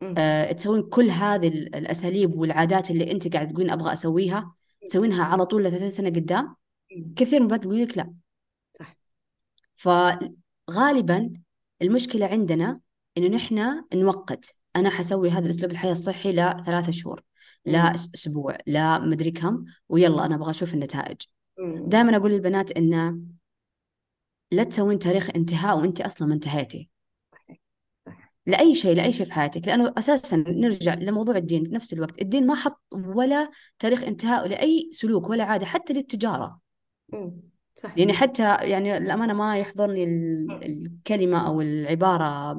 مم. 0.00 0.14
آه 0.18 0.52
تسوين 0.52 0.82
كل 0.82 1.10
هذه 1.10 1.48
ال- 1.48 1.74
الأساليب 1.74 2.34
والعادات 2.38 2.90
اللي 2.90 3.12
أنت 3.12 3.32
قاعد 3.34 3.48
تقولين 3.52 3.70
أبغى 3.70 3.92
أسويها 3.92 4.54
تسوينها 4.88 5.24
على 5.24 5.46
طول 5.46 5.64
ل 5.64 5.70
30 5.70 5.90
سنة 5.90 6.08
قدام. 6.08 6.56
كثير 7.16 7.40
من 7.40 7.44
البنات 7.46 7.60
بيقول 7.66 7.82
لك 7.82 7.98
لا. 7.98 8.14
صح. 8.78 8.96
فغالبا 10.68 11.32
المشكلة 11.82 12.26
عندنا 12.26 12.80
إنه 13.18 13.28
نحن 13.28 13.84
نوقت 13.94 14.54
أنا 14.76 14.90
حسوي 14.90 15.30
هذا 15.30 15.44
الأسلوب 15.44 15.70
الحياة 15.72 15.92
الصحي 15.92 16.32
لثلاثة 16.32 16.92
شهور 16.92 17.22
لا 17.66 17.94
أسبوع 17.94 18.58
لا 18.66 18.98
مدري 18.98 19.30
كم 19.30 19.64
ويلا 19.88 20.26
أنا 20.26 20.34
أبغى 20.34 20.50
أشوف 20.50 20.74
النتائج. 20.74 21.16
دائما 21.86 22.16
أقول 22.16 22.30
للبنات 22.32 22.70
إنه 22.70 23.18
لا 24.50 24.64
تسوين 24.64 24.98
تاريخ 24.98 25.30
انتهاء 25.36 25.78
وأنت 25.78 26.00
أصلا 26.00 26.28
ما 26.28 26.34
انتهيتي. 26.34 26.88
لأي 28.46 28.74
شيء 28.74 28.96
لأي 28.96 29.12
شيء 29.12 29.26
في 29.26 29.32
حياتك. 29.32 29.68
لأنه 29.68 29.92
أساسا 29.98 30.36
نرجع 30.36 30.94
لموضوع 30.94 31.36
الدين 31.36 31.64
في 31.64 31.70
نفس 31.74 31.92
الوقت. 31.92 32.22
الدين 32.22 32.46
ما 32.46 32.54
حط 32.54 32.80
ولا 32.92 33.50
تاريخ 33.78 34.04
انتهاء 34.04 34.48
لأي 34.48 34.88
سلوك 34.92 35.30
ولا 35.30 35.44
عادة 35.44 35.66
حتى 35.66 35.92
للتجارة. 35.92 36.60
مم. 37.12 37.40
صح 37.74 37.98
يعني 37.98 38.12
حتى 38.12 38.42
يعني 38.42 38.96
الأمانة 38.96 39.32
ما 39.32 39.58
يحضرني 39.58 40.04
ال- 40.04 40.46
مم. 40.46 40.62
الكلمة 40.62 41.46
أو 41.46 41.60
العبارة 41.60 42.54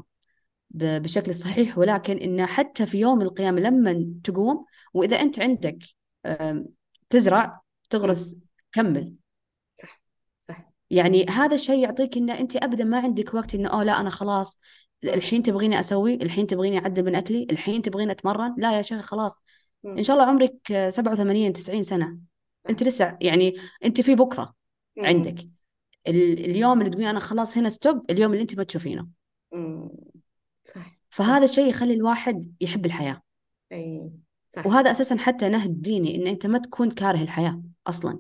ب- 0.70 1.02
بشكل 1.02 1.36
صحيح 1.36 1.78
ولكن 1.78 2.18
إن 2.18 2.46
حتى 2.46 2.86
في 2.86 3.00
يوم 3.00 3.22
القيامة 3.22 3.60
لما 3.62 4.06
تقوم 4.24 4.66
وإذا 4.94 5.22
أنت 5.22 5.40
عندك 5.40 5.78
تزرع. 7.10 7.62
تغرس 7.90 8.36
كمل. 8.72 9.14
يعني 10.90 11.26
هذا 11.30 11.56
الشيء 11.56 11.84
يعطيك 11.84 12.18
إن 12.18 12.30
أنت 12.30 12.56
أبدا 12.56 12.84
ما 12.84 13.00
عندك 13.00 13.34
وقت 13.34 13.56
إنه 13.56 13.70
أوه 13.70 13.84
لا 13.84 14.00
أنا 14.00 14.10
خلاص. 14.10 14.60
الحين 15.04 15.44
تبغيني 15.44 15.80
أسوي 15.80 16.14
الحين 16.14 16.48
تبغيني 16.48 16.78
أعدل 16.80 17.06
من 17.06 17.16
أكلي 17.16 17.48
الحين 17.52 17.82
تبغيني 17.82 18.12
أتمرن. 18.12 18.56
لا 18.58 18.78
يا 18.78 18.82
شيخ 18.82 19.02
خلاص. 19.02 19.36
مم. 19.84 19.98
شاء 20.04 20.16
الله 20.16 20.28
عمرك 20.28 20.72
آه، 20.72 20.90
87 20.90 21.54
90 21.54 21.84
سنة. 21.84 22.18
أنت 22.70 22.84
صح 22.84 22.88
لسه 22.88 23.18
يعني 23.22 23.56
أنت 23.86 24.02
في 24.02 24.16
بكرة 24.16 24.54
مم. 24.98 25.06
عندك. 25.06 25.48
ال- 26.08 26.46
اليوم 26.46 26.80
اللي 26.80 26.90
تقولي 26.90 27.10
أنا 27.10 27.20
خلاص 27.20 27.58
هنا 27.58 27.70
ستوب 27.70 28.12
اليوم 28.12 28.32
اللي 28.32 28.42
أنت 28.42 28.58
ما 28.58 28.64
تشوفينه. 28.64 29.08
صح 30.64 31.00
فهذا 31.10 31.44
الشيء 31.44 31.70
يخلي 31.70 31.94
الواحد 31.94 32.56
يحب 32.62 32.86
صح 34.56 34.68
وهذا 34.68 34.92
أساسا 34.92 35.18
حتى 35.18 35.50
نهج 35.50 35.70
ديني 35.70 36.16
إن 36.16 36.28
أنت 36.28 36.46
ما 36.46 36.58
تكون 36.58 36.92
كاره 36.92 37.22
الحياة 37.22 37.62
أصلا. 37.88 38.20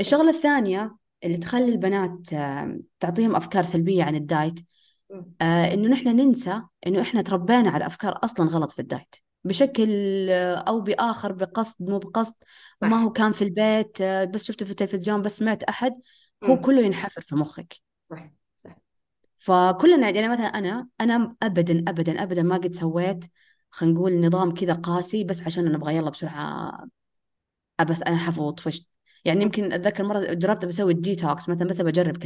الشغلة 0.00 0.30
الثانية 0.30 0.96
اللي 1.26 1.36
تخلي 1.36 1.68
البنات 1.68 2.28
تعطيهم 3.00 3.36
أفكار 3.36 3.62
سلبية 3.62 4.04
عن 4.04 4.14
ال 4.14 4.22
diet. 4.22 4.60
آه، 5.40 5.74
إنه 5.74 5.88
نحن 5.88 6.08
ننسى 6.08 6.62
إنه 6.86 7.02
إحنا 7.02 7.22
تربينا 7.22 7.70
على 7.70 7.86
أفكار 7.86 8.20
أصلا 8.24 8.48
غلط 8.48 8.70
في 8.70 8.78
ال 8.78 8.85
diet 8.85 9.14
بشكل 9.44 9.86
آه، 10.30 10.54
أو 10.54 10.80
بآخر 10.80 11.32
بقصد 11.32 11.90
مو 11.90 11.98
بقصد 11.98 12.34
ما 12.82 13.02
هو 13.02 13.12
كان 13.12 13.32
في 13.32 13.42
البيت 13.44 14.00
آه، 14.00 14.24
بس 14.24 14.44
شفته 14.44 14.64
في 14.64 14.70
التلفزيون 14.70 15.22
بس 15.22 15.38
سمعت 15.38 15.62
أحد 15.62 16.00
هو. 16.44 16.60
كله 16.60 16.80
ينحفر 16.80 17.20
في 17.20 17.34
مخك 17.34 17.76
صح 18.02 18.30
صح 18.56 18.76
فكلنا 19.36 20.10
يعني 20.10 20.28
مثلا 20.28 20.46
أنا 20.46 20.88
أنا 21.00 21.36
أبدا 21.42 21.84
أبدا 21.88 22.22
أبدا 22.22 22.42
ما 22.42 22.56
قد 22.56 22.74
سويت 22.74 23.24
خلينا 23.70 23.94
نقول 23.94 24.20
نظام 24.20 24.54
كذا 24.54 24.72
قاسي 24.72 25.24
بس 25.24 25.42
عشان 25.42 25.66
أنا 25.66 25.76
أبغى 25.76 25.96
يلا 25.96 26.10
بسرعة 26.10 26.72
بس 27.90 28.02
أنا 28.02 28.16
حفوت 28.16 28.58
طفشت 28.58 28.90
يعني. 29.26 29.42
يمكن 29.42 29.72
أتذكر 29.72 30.04
مرة 30.04 30.18
جربت 30.18 30.64
بسوي 30.64 30.92
الديتوكس 30.92 31.48
مثلا 31.48 31.68
بس 31.68 31.80
بجرب. 31.80 32.16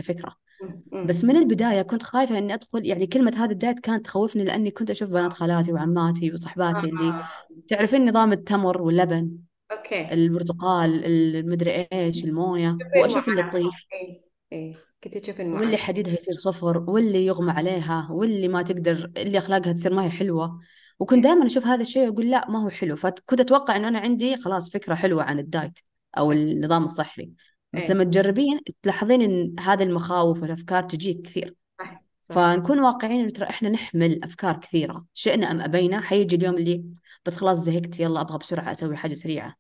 مم. 0.93 1.07
بس 1.07 1.25
من 1.25 1.37
البداية 1.37 1.83
كنت 1.83 2.03
خايفة 2.03 2.39
إني 2.39 2.55
أدخل 2.55 2.87
يعني 2.87 3.07
كلمة 3.07 3.33
هذا 3.37 3.53
ال 3.53 3.59
diet 3.59 3.81
كانت 3.81 4.05
تخوفني 4.05 4.45
لأني 4.45 4.71
كنت 4.71 4.91
أشوف 4.91 5.11
بنات 5.11 5.33
خالاتي 5.33 5.73
وعماتي 5.73 6.33
وصحباتي 6.33 6.87
اللي. 6.87 7.25
تعرفين 7.69 8.09
نظام 8.11 8.33
التمر 8.33 8.83
واللبن 8.83 9.31
okay. 9.73 10.15
البرتقال 10.15 11.05
المدري 11.05 11.87
إيش 11.93 12.25
الموية 12.25 12.79
تشوفين 12.81 13.03
وأشوف 13.03 13.29
اللي 13.29 13.43
تطيح. 13.43 13.87
اي 13.93 14.23
اي 14.53 14.77
كنت 15.05 15.41
معاه 15.41 15.61
واللي 15.61 15.77
حديدها 15.77 16.15
يصير 16.15 16.35
صفر 16.35 16.91
واللي 16.91 17.27
يغمى 17.27 17.51
عليها 17.51 18.09
واللي 18.11 18.49
ما 18.49 18.63
تقدر 18.63 19.11
اللي 19.17 19.39
أخلاقها 19.39 19.73
تصير 19.73 19.95
ما 19.95 20.05
هي 20.05 20.11
حلوة. 20.11 20.61
وكنت 20.99 21.25
دائما 21.25 21.47
أشوف 21.47 21.67
هذا 21.67 21.83
الشيء 21.83 22.09
وأقول 22.09 22.31
لا 22.31 22.51
ما 22.51 22.65
هو 22.65 22.69
حلو. 22.69 22.97
فكنت 22.97 23.41
أتوقع 23.41 23.77
إنه 23.77 23.89
أنا 23.89 23.99
عندي 23.99 24.37
خلاص 24.37 24.71
فكرة 24.71 24.95
حلوة 24.95 25.23
عن 25.23 25.39
الدايت. 25.39 25.79
أو 26.19 26.33
النظام 26.33 26.85
الصحي. 26.85 27.31
بس 27.73 27.83
اي 27.83 27.95
لما 27.95 28.05
تجربين 28.05 28.61
تلاحظين 28.83 29.23
إن 29.23 29.55
هذه 29.61 29.83
المخاوف 29.83 30.43
والأفكار 30.43 30.83
تجيك 30.83 31.23
كثير. 31.23 31.55
صح 31.79 32.03
صح. 32.29 32.35
فنكون 32.35 32.81
واقعيين 32.81 33.21
إنه 33.21 33.31
ترى 33.31 33.49
إحنا 33.49 33.69
نحمل 33.69 34.25
أفكار 34.25 34.57
كثيرة. 34.57 35.05
شئنا 35.15 35.51
أم 35.51 35.61
أبينا 35.61 36.01
حيجي 36.01 36.37
اليوم 36.37 36.55
اللي 36.55 36.85
بس 37.25 37.37
خلاص 37.37 37.59
زهقت 37.59 38.01
يلا 38.01 38.21
أبغى 38.21 38.39
بسرعة 38.39 38.71
أسوي 38.71 38.97
حاجة 38.97 39.15
سريعة. 39.15 39.47
مم. 39.49 39.55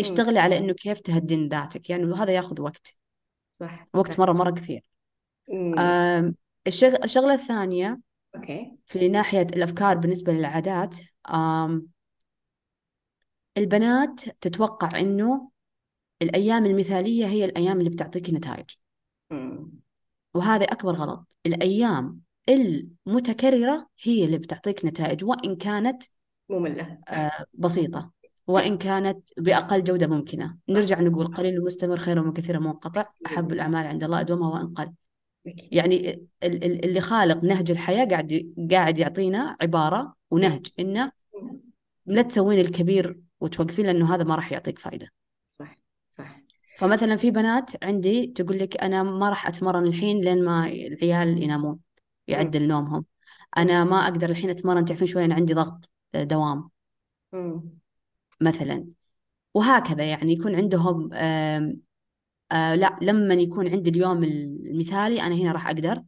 اشتغلي 0.00 0.38
على 0.38 0.58
إنه 0.58 0.72
كيف 0.72 1.00
تهدين 1.00 1.48
ذاتك. 1.48 1.90
يعني 1.90 2.04
وهذا 2.04 2.32
ياخذ 2.32 2.60
وقت. 2.60 2.96
صح 3.52 3.88
وقت 3.94 4.12
صح. 4.12 4.18
مرة 4.18 4.32
مرة 4.32 4.50
كثير. 4.50 4.82
مم. 5.52 5.78
آم، 5.78 6.34
الشغ- 6.66 7.04
الشغلة 7.04 7.34
الثانية 7.34 8.00
أوكي. 8.36 8.72
في 8.84 9.08
ناحية 9.08 9.46
الأفكار 9.56 9.96
بالنسبة 9.96 10.32
للعادات 10.32 10.96
البنات 13.58 14.20
تتوقع 14.40 15.00
إنه 15.00 15.50
الأيام 16.22 16.66
المثالية 16.66 17.26
هي 17.26 17.44
الأيام 17.44 17.78
اللي 17.78 17.90
بتعطيك 17.90 18.30
نتائج. 18.30 18.70
وهذا 20.34 20.64
أكبر 20.64 20.92
غلط. 20.92 21.36
الأيام 21.46 22.20
المتكررة 22.48 23.86
هي 24.02 24.24
اللي 24.24 24.38
بتعطيك 24.38 24.84
نتائج 24.84 25.24
وإن 25.24 25.56
كانت 25.56 26.02
مملة. 26.48 26.98
آه، 27.08 27.44
بسيطة 27.54 28.10
وإن 28.46 28.78
كانت 28.78 29.28
بأقل 29.38 29.84
جودة 29.84 30.06
ممكنة. 30.06 30.56
نرجع 30.68 31.00
نقول 31.00 31.26
قليل 31.26 31.60
ومستمر 31.60 31.96
خير 31.96 32.22
من 32.22 32.32
كثير 32.32 32.60
منقطع. 32.60 33.06
أحب 33.26 33.52
الأعمال 33.52 33.86
عند 33.86 34.04
الله 34.04 34.20
أدومها 34.20 34.54
وإن 34.54 34.74
قل 34.74 34.92
يعني 35.72 36.10
ال- 36.42 36.64
ال- 36.64 36.84
اللي 36.84 37.00
خالق 37.00 37.44
نهج 37.44 37.70
الحياة 37.70 38.04
قاعد 38.04 38.54
قاعد 38.70 38.98
يعطينا 38.98 39.56
عبارة 39.60 40.14
ونهج. 40.30 40.66
إنه 40.78 41.12
مم. 41.42 41.60
لا 42.06 42.22
تسوين 42.22 42.60
الكبير 42.60 43.20
وتوقفين 43.40 43.86
لأنه 43.86 44.14
هذا 44.14 44.24
ما 44.24 44.34
راح 44.34 44.52
يعطيك 44.52 44.78
صح 44.78 44.90
فمثلا 46.76 47.16
في 47.16 47.30
بنات 47.30 47.84
عندي 47.84 48.26
تقول 48.26 48.58
لك 48.58 48.82
أنا 48.82 49.02
ما 49.02 49.28
راح 49.28 49.46
أتمرن 49.46 49.86
الحين 49.86 50.20
لين 50.20 50.44
ما 50.44 50.66
العيال 50.68 51.42
ينامون. 51.42 51.78
يعدل 52.28 52.68
نومهم. 52.68 53.04
أنا 53.58 53.84
ما 53.84 53.96
أقدر 53.96 54.30
الحين 54.30 54.50
أتمرن 54.50 54.84
تعرفين 54.84 55.06
شوي 55.06 55.24
أنا 55.24 55.34
عندي 55.34 55.54
ضغط 55.54 55.90
آه، 56.14 56.22
دوام. 56.24 56.70
مثلا 58.40 58.86
وهكذا 59.54 60.04
يعني 60.10 60.32
يكون 60.32 60.54
عندهم 60.54 61.14
آم، 61.14 61.80
آه 62.52 62.74
لا 62.74 62.96
لما 63.02 63.34
يكون 63.34 63.68
عندي 63.68 63.90
اليوم 63.90 64.24
المثالي 64.24 65.22
أنا 65.22 65.34
هنا 65.34 65.52
راح 65.52 65.66
أقدر 65.66 66.02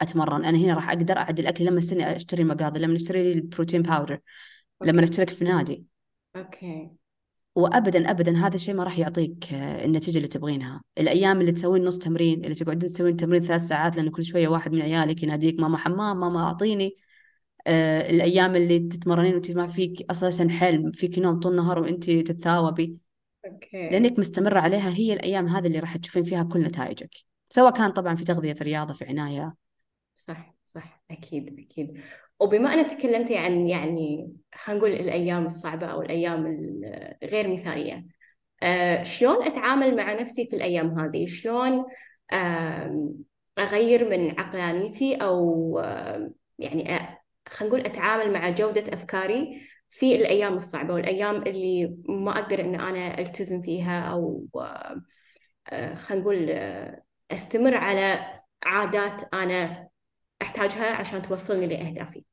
أتمرن 0.00 0.44
أنا 0.44 0.58
هنا 0.58 0.74
راح 0.74 0.88
أقدر 0.88 1.16
أعدل 1.16 1.46
أكلي 1.46 1.66
لما 1.66 1.78
استني 1.78 2.16
أشتري 2.16 2.44
مقاضي 2.44 2.80
لما 2.80 2.96
أشتري 2.96 3.22
لي 3.22 3.32
ال 3.32 3.38
protein 3.38 3.82
powder 3.82 4.20
لما 4.84 5.00
okay 5.00 5.04
أشترك 5.04 5.30
في 5.30 5.44
نادي 5.44 5.84
okay 6.36 6.90
وابدا 7.54 8.10
ابدا 8.10 8.36
هذا 8.36 8.54
الشيء 8.54 8.74
ما 8.74 8.84
راح 8.84 8.98
يعطيك 8.98 9.52
آه، 9.52 9.84
النتيجة 9.84 10.16
اللي 10.16 10.28
تبغينها. 10.28 10.82
الأيام 10.98 11.40
اللي 11.40 11.52
تسوين 11.52 11.84
نص 11.84 11.98
تمرين 11.98 12.44
اللي 12.44 12.54
تقعدين 12.54 12.90
تسوين 12.90 13.16
تمرين 13.16 13.42
ثلاث 13.42 13.60
ساعات 13.60 13.96
لأنه 13.96 14.10
كل 14.10 14.24
شوية 14.24 14.48
واحد 14.48 14.72
من 14.72 14.82
عيالك 14.82 15.22
يناديك 15.22 15.60
ماما 15.60 15.78
حمام 15.78 16.20
ماما 16.20 16.40
أعطيني. 16.40 16.96
آه 17.66 18.10
الأيام 18.10 18.56
اللي 18.56 18.78
تتمرنين 18.78 19.34
وأنت 19.34 19.50
ما 19.50 19.66
فيك 19.66 20.10
أساسا 20.10 20.48
حيل 20.48 20.90
فيك 20.90 21.18
نوم 21.18 21.40
طول 21.40 21.52
النهار 21.52 21.78
وأنت 21.78 22.10
تتثاوبي. 22.10 22.96
أوكي. 23.46 23.88
لأنك 23.90 24.18
مستمرة 24.18 24.60
عليها 24.60 24.90
هي 24.90 25.12
الأيام 25.12 25.46
هذه 25.46 25.66
اللي 25.66 25.78
راح 25.78 25.96
تشوفين 25.96 26.22
فيها 26.22 26.42
كل 26.42 26.62
نتائجك. 26.62 27.10
سواء 27.50 27.72
كان 27.72 27.90
طبعا 27.90 28.14
في 28.14 28.24
تغذية 28.24 28.52
في 28.52 28.64
رياضة 28.64 28.94
في 28.94 29.04
عناية. 29.04 29.54
صح 30.14 30.54
صح. 30.66 31.02
أكيد 31.10 31.58
أكيد. 31.58 32.00
وبما 32.42 32.74
أنك 32.74 32.90
تكلمتي 32.92 33.38
عن 33.38 33.66
يعني 33.68 34.32
خلينا 34.54 34.80
نقول 34.80 34.92
الأيام 34.92 35.46
الصعبة 35.46 35.86
أو 35.86 36.02
الأيام 36.02 36.46
الغير 37.22 37.48
مثالية 37.48 38.06
آه 38.62 39.02
شلون 39.02 39.42
أتعامل 39.46 39.96
مع 39.96 40.12
نفسي 40.12 40.46
في 40.46 40.56
الأيام 40.56 40.98
هذه؟ 41.00 41.26
شلون 41.26 41.84
أغير 43.58 44.08
من 44.10 44.40
عقلانيتي 44.40 45.14
أو 45.16 45.78
يعني 46.58 46.98
أ- 46.98 47.02
خلينا 47.48 47.74
نقول 47.76 47.86
أتعامل 47.86 48.32
مع 48.32 48.50
جودة 48.50 48.94
أفكاري 48.94 49.62
في 49.88 50.14
الأيام 50.16 50.54
الصعبة 50.54 50.94
والأيام 50.94 51.36
اللي 51.42 51.96
ما 52.08 52.30
أقدر 52.38 52.60
إن 52.60 52.74
أنا 52.80 53.18
ألتزم 53.18 53.62
فيها 53.62 54.00
أو 54.12 54.46
آه، 54.56 55.02
آه، 55.70 55.94
خلينا 55.94 56.22
نقول 56.22 56.50
آه، 56.50 57.02
أستمر 57.32 57.74
على 57.76 58.26
عادات 58.64 59.34
أنا 59.34 59.88
أحتاجها 60.42 60.94
عشان 60.96 61.22
توصلني 61.22 61.66
لأهدافي. 61.66 62.24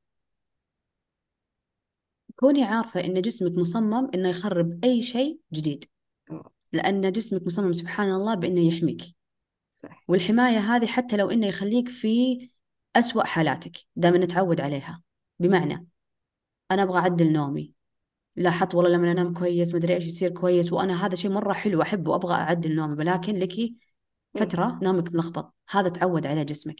كوني 2.39 2.63
عارفة 2.63 3.05
إن 3.05 3.21
جسمك 3.21 3.51
مصمم 3.51 4.09
إنه 4.15 4.29
يخرب 4.29 4.79
أي 4.83 5.01
شيء 5.01 5.39
جديد. 5.53 5.85
لأن 6.73 7.11
جسمك 7.11 7.45
مصمم 7.45 7.73
سبحان 7.73 8.11
الله 8.11 8.35
بإنه 8.35 8.61
يحميك. 8.61 9.01
صح. 9.73 10.03
والحماية 10.07 10.57
هذه 10.57 10.85
حتى 10.85 11.17
لو 11.17 11.29
إنه 11.29 11.47
يخليك 11.47 11.89
في 11.89 12.49
أسوأ 12.95 13.23
حالاتك 13.23 13.77
دائما 13.95 14.17
نتعود 14.17 14.61
عليها. 14.61 15.01
بمعنى 15.39 15.87
أنا 16.71 16.83
أبغى 16.83 16.99
أعدل 16.99 17.31
نومي. 17.31 17.73
لاحظت 18.35 18.75
والله 18.75 18.91
لما 18.91 19.11
أنام 19.11 19.33
كويس 19.33 19.75
مدري 19.75 19.93
إيش 19.93 20.07
يصير 20.07 20.31
كويس. 20.31 20.73
وأنا 20.73 21.05
هذا 21.05 21.15
شيء 21.15 21.31
مرة 21.31 21.53
حلو 21.53 21.81
أحبه 21.81 22.11
وأبغى 22.11 22.33
أعدل 22.33 22.75
نومي. 22.75 22.93
ولكن 22.93 23.35
لك 23.35 23.59
مم. 23.59 23.75
فترة 24.35 24.79
نومك 24.83 25.13
ملخبط. 25.13 25.53
هذا 25.69 25.89
تعود 25.89 26.27
عليه 26.27 26.43
جسمك. 26.43 26.79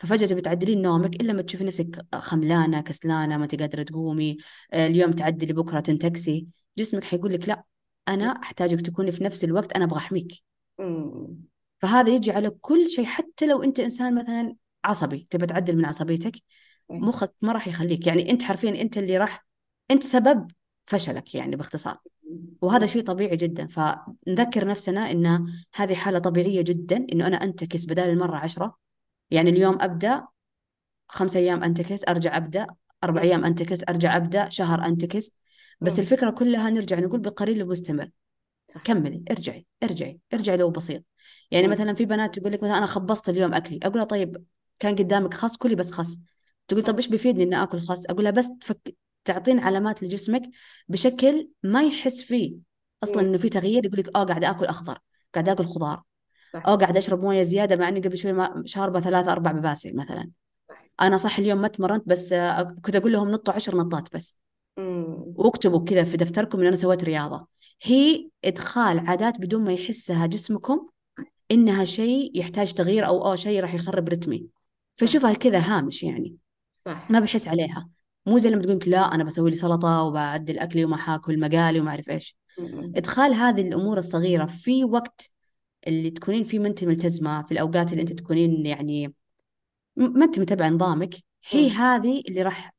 ففجأة 0.00 0.26
تبي 0.26 0.40
تعدلين 0.40 0.82
نومك 0.82 1.16
إلا 1.16 1.32
ما 1.32 1.42
تشوفي 1.42 1.64
نفسك 1.64 2.06
خملانة 2.14 2.80
كسلانة 2.80 3.36
ما 3.36 3.46
تقدر 3.46 3.82
تقومي. 3.82 4.36
آه، 4.72 4.86
اليوم 4.86 5.10
تعدلي 5.10 5.52
بكرة 5.52 5.80
تنتكسي. 5.80 6.46
جسمك 6.78 7.04
حيقول 7.04 7.32
لك 7.32 7.48
لا 7.48 7.64
أنا 8.08 8.24
أحتاجك 8.24 8.80
تكوني 8.80 9.12
في 9.12 9.24
نفس 9.24 9.44
الوقت 9.44 9.72
أنا 9.72 9.84
أبغى 9.84 9.98
أحميك. 9.98 10.42
فهذا 11.78 12.14
يجي 12.14 12.30
على 12.30 12.50
كل 12.50 12.88
شيء 12.88 13.04
حتى 13.04 13.46
لو 13.46 13.62
أنت 13.62 13.80
إنسان 13.80 14.14
مثلا 14.14 14.54
عصبي 14.84 15.26
تبى 15.30 15.46
تعدل 15.46 15.76
من 15.76 15.84
عصبيتك 15.84 16.36
صح. 16.36 16.94
مخك 16.94 17.34
ما 17.42 17.52
راح 17.52 17.68
يخليك. 17.68 18.06
يعني 18.06 18.30
أنت 18.30 18.42
حرفيا 18.42 18.80
أنت 18.82 18.98
اللي 18.98 19.16
راح 19.16 19.46
أنت 19.90 20.02
سبب 20.02 20.50
فشلك 20.86 21.34
يعني 21.34 21.56
باختصار. 21.56 21.98
وهذا 22.62 22.86
شيء 22.86 23.02
طبيعي 23.02 23.36
جدا. 23.36 23.66
فنذكر 23.66 24.66
نفسنا 24.66 25.10
إن 25.10 25.46
هذه 25.74 25.94
حالة 25.94 26.18
طبيعية 26.18 26.62
جدا 26.62 27.06
إنه 27.12 27.26
أنا 27.26 27.44
أنتكس 27.44 27.86
بدال 27.86 28.08
المرة 28.08 28.36
عشرة. 28.36 28.76
يعني 29.30 29.50
اليوم 29.50 29.78
أبدأ 29.80 30.26
خمس 31.08 31.36
أيام 31.36 31.64
أنتكس 31.64 32.04
أرجع 32.08 32.36
أبدأ 32.36 32.66
أربع. 33.04 33.22
أيام 33.22 33.44
أنتكس 33.44 33.84
أرجع 33.88 34.16
أبدأ 34.16 34.48
شهر 34.48 34.84
أنتكس 34.86 35.36
بس 35.80 35.92
مم. 35.94 36.00
الفكرة 36.00 36.30
كلها 36.30 36.70
نرجع 36.70 36.98
نقول 36.98 37.20
بقليل 37.20 37.62
ومستمر 37.62 38.10
صح 38.68 38.80
كملي 38.84 39.24
ارجعي 39.30 39.66
ارجعي 39.82 40.20
ارجعي 40.34 40.56
لو 40.56 40.70
بسيط 40.70 41.04
يعني 41.50 41.66
مم. 41.66 41.72
مثلا 41.72 41.94
في 41.94 42.04
بنات 42.04 42.38
تقول 42.38 42.52
لك 42.52 42.62
مثلا 42.62 42.78
أنا 42.78 42.86
خبصت 42.86 43.28
اليوم 43.28 43.54
أكلي 43.54 43.80
أقول 43.82 43.96
لها 43.96 44.04
طيب 44.04 44.44
كان 44.78 44.94
قدامك 44.96 45.34
خس 45.34 45.56
كلي 45.56 45.74
بس 45.74 45.92
خس 45.92 46.18
تقول 46.68 46.82
طب 46.82 46.96
إيش 46.96 47.08
بيفيدني 47.08 47.42
إني 47.42 47.62
آكل 47.62 47.78
خس 47.80 48.06
أقول 48.06 48.24
لها 48.24 48.32
بس 48.32 48.48
تفك... 48.60 48.96
تعطين 49.24 49.58
علامات 49.58 50.02
لجسمك 50.02 50.42
بشكل 50.88 51.50
ما 51.62 51.82
يحس 51.82 52.22
فيه 52.22 52.56
أصلا. 53.02 53.20
إنه 53.22 53.38
في 53.38 53.48
تغيير 53.48 53.84
يقول 53.86 53.98
لك 53.98 54.16
آه 54.16 54.24
قاعد 54.24 54.44
آكل 54.44 54.64
أخضر 54.66 54.98
قاعد 55.34 55.48
آكل 55.48 55.64
خضار 55.64 56.02
صح 56.54 56.66
آه 56.66 56.76
قاعد 56.76 56.96
أشرب 56.96 57.20
موية 57.22 57.42
زيادة 57.42 57.76
مع 57.76 57.88
إني 57.88 58.00
قبل 58.00 58.18
شوي 58.18 58.32
ما 58.32 58.62
شاربه 58.66 59.00
ثلاثة 59.00 59.32
أربع 59.32 59.52
بباسل 59.52 59.96
مثلا. 59.96 60.30
صح 60.68 60.84
أنا 61.00 61.16
صح 61.16 61.38
اليوم 61.38 61.60
ما 61.60 61.68
تمرنت 61.68 62.08
بس 62.08 62.32
آه، 62.32 62.74
كنت 62.82 62.96
أقول 62.96 63.12
لهم 63.12 63.30
نطوا 63.30 63.54
عشر 63.54 63.76
نطات 63.76 64.14
بس. 64.14 64.38
مم. 64.76 65.34
واكتبوا 65.36 65.84
كذا 65.84 66.04
في 66.04 66.16
دفتركم 66.16 66.60
إن 66.60 66.66
أنا 66.66 66.76
سويت 66.76 67.04
رياضة. 67.04 67.46
هي 67.82 68.30
إدخال 68.44 68.98
عادات 68.98 69.40
بدون 69.40 69.64
ما 69.64 69.72
يحسها 69.72 70.26
جسمكم 70.26 70.88
إنها 71.50 71.84
شيء 71.84 72.38
يحتاج 72.38 72.72
تغيير 72.72 73.06
أو 73.06 73.30
أو 73.30 73.36
شيء 73.36 73.60
راح 73.60 73.74
يخرب 73.74 74.08
رتمي. 74.08 74.46
فشوفها 74.94 75.34
كذا 75.34 75.58
هامش 75.58 76.02
يعني. 76.02 76.36
صح 76.72 77.10
ما 77.10 77.20
بحس 77.20 77.48
عليها. 77.48 77.88
مو 78.26 78.38
زي 78.38 78.50
لما 78.50 78.62
تقول 78.62 78.80
لا 78.86 79.14
أنا 79.14 79.24
بسوي 79.24 79.50
لي 79.50 79.56
سلطة 79.56 80.02
وبعدل 80.02 80.58
أكلي 80.58 80.84
وما 80.84 80.96
حاكل 80.96 81.40
مقالي 81.40 81.80
وما 81.80 81.90
أعرف 81.90 82.10
إيش. 82.10 82.36
إدخال 82.96 83.34
هذه 83.34 83.60
الأمور 83.60 83.98
الصغيرة 83.98 84.46
في 84.46 84.84
وقت 84.84 85.30
اللي 85.86 86.10
تكونين 86.10 86.44
فيه 86.44 86.58
ما 86.58 86.68
انت 86.68 86.84
ملتزمة 86.84 87.42
في 87.42 87.52
الأوقات 87.52 87.92
اللي 87.92 88.02
انت 88.02 88.12
تكونين 88.12 88.66
يعني 88.66 89.14
ما 89.96 90.24
انت 90.24 90.40
متبعه 90.40 90.68
نظامك 90.68 91.14
هي. 91.50 91.68
هذه 91.68 92.22
اللي 92.28 92.42
راح 92.42 92.74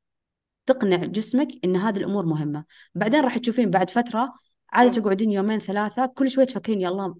تقنع 0.65 0.97
جسمك 0.97 1.47
إن 1.65 1.75
هذه 1.75 1.97
الأمور 1.97 2.25
مهمة. 2.25 2.65
بعدين 2.95 3.21
راح 3.21 3.37
تشوفين 3.37 3.69
بعد 3.69 3.89
فترة 3.89 4.33
عادة 4.73 4.89
مم. 4.89 4.95
تقعدين 4.95 5.31
يومين 5.31 5.59
ثلاثة 5.59 6.05
كل 6.05 6.29
شوي 6.29 6.45
تفكرين 6.45 6.81
يا 6.81 6.89
الله 6.89 7.15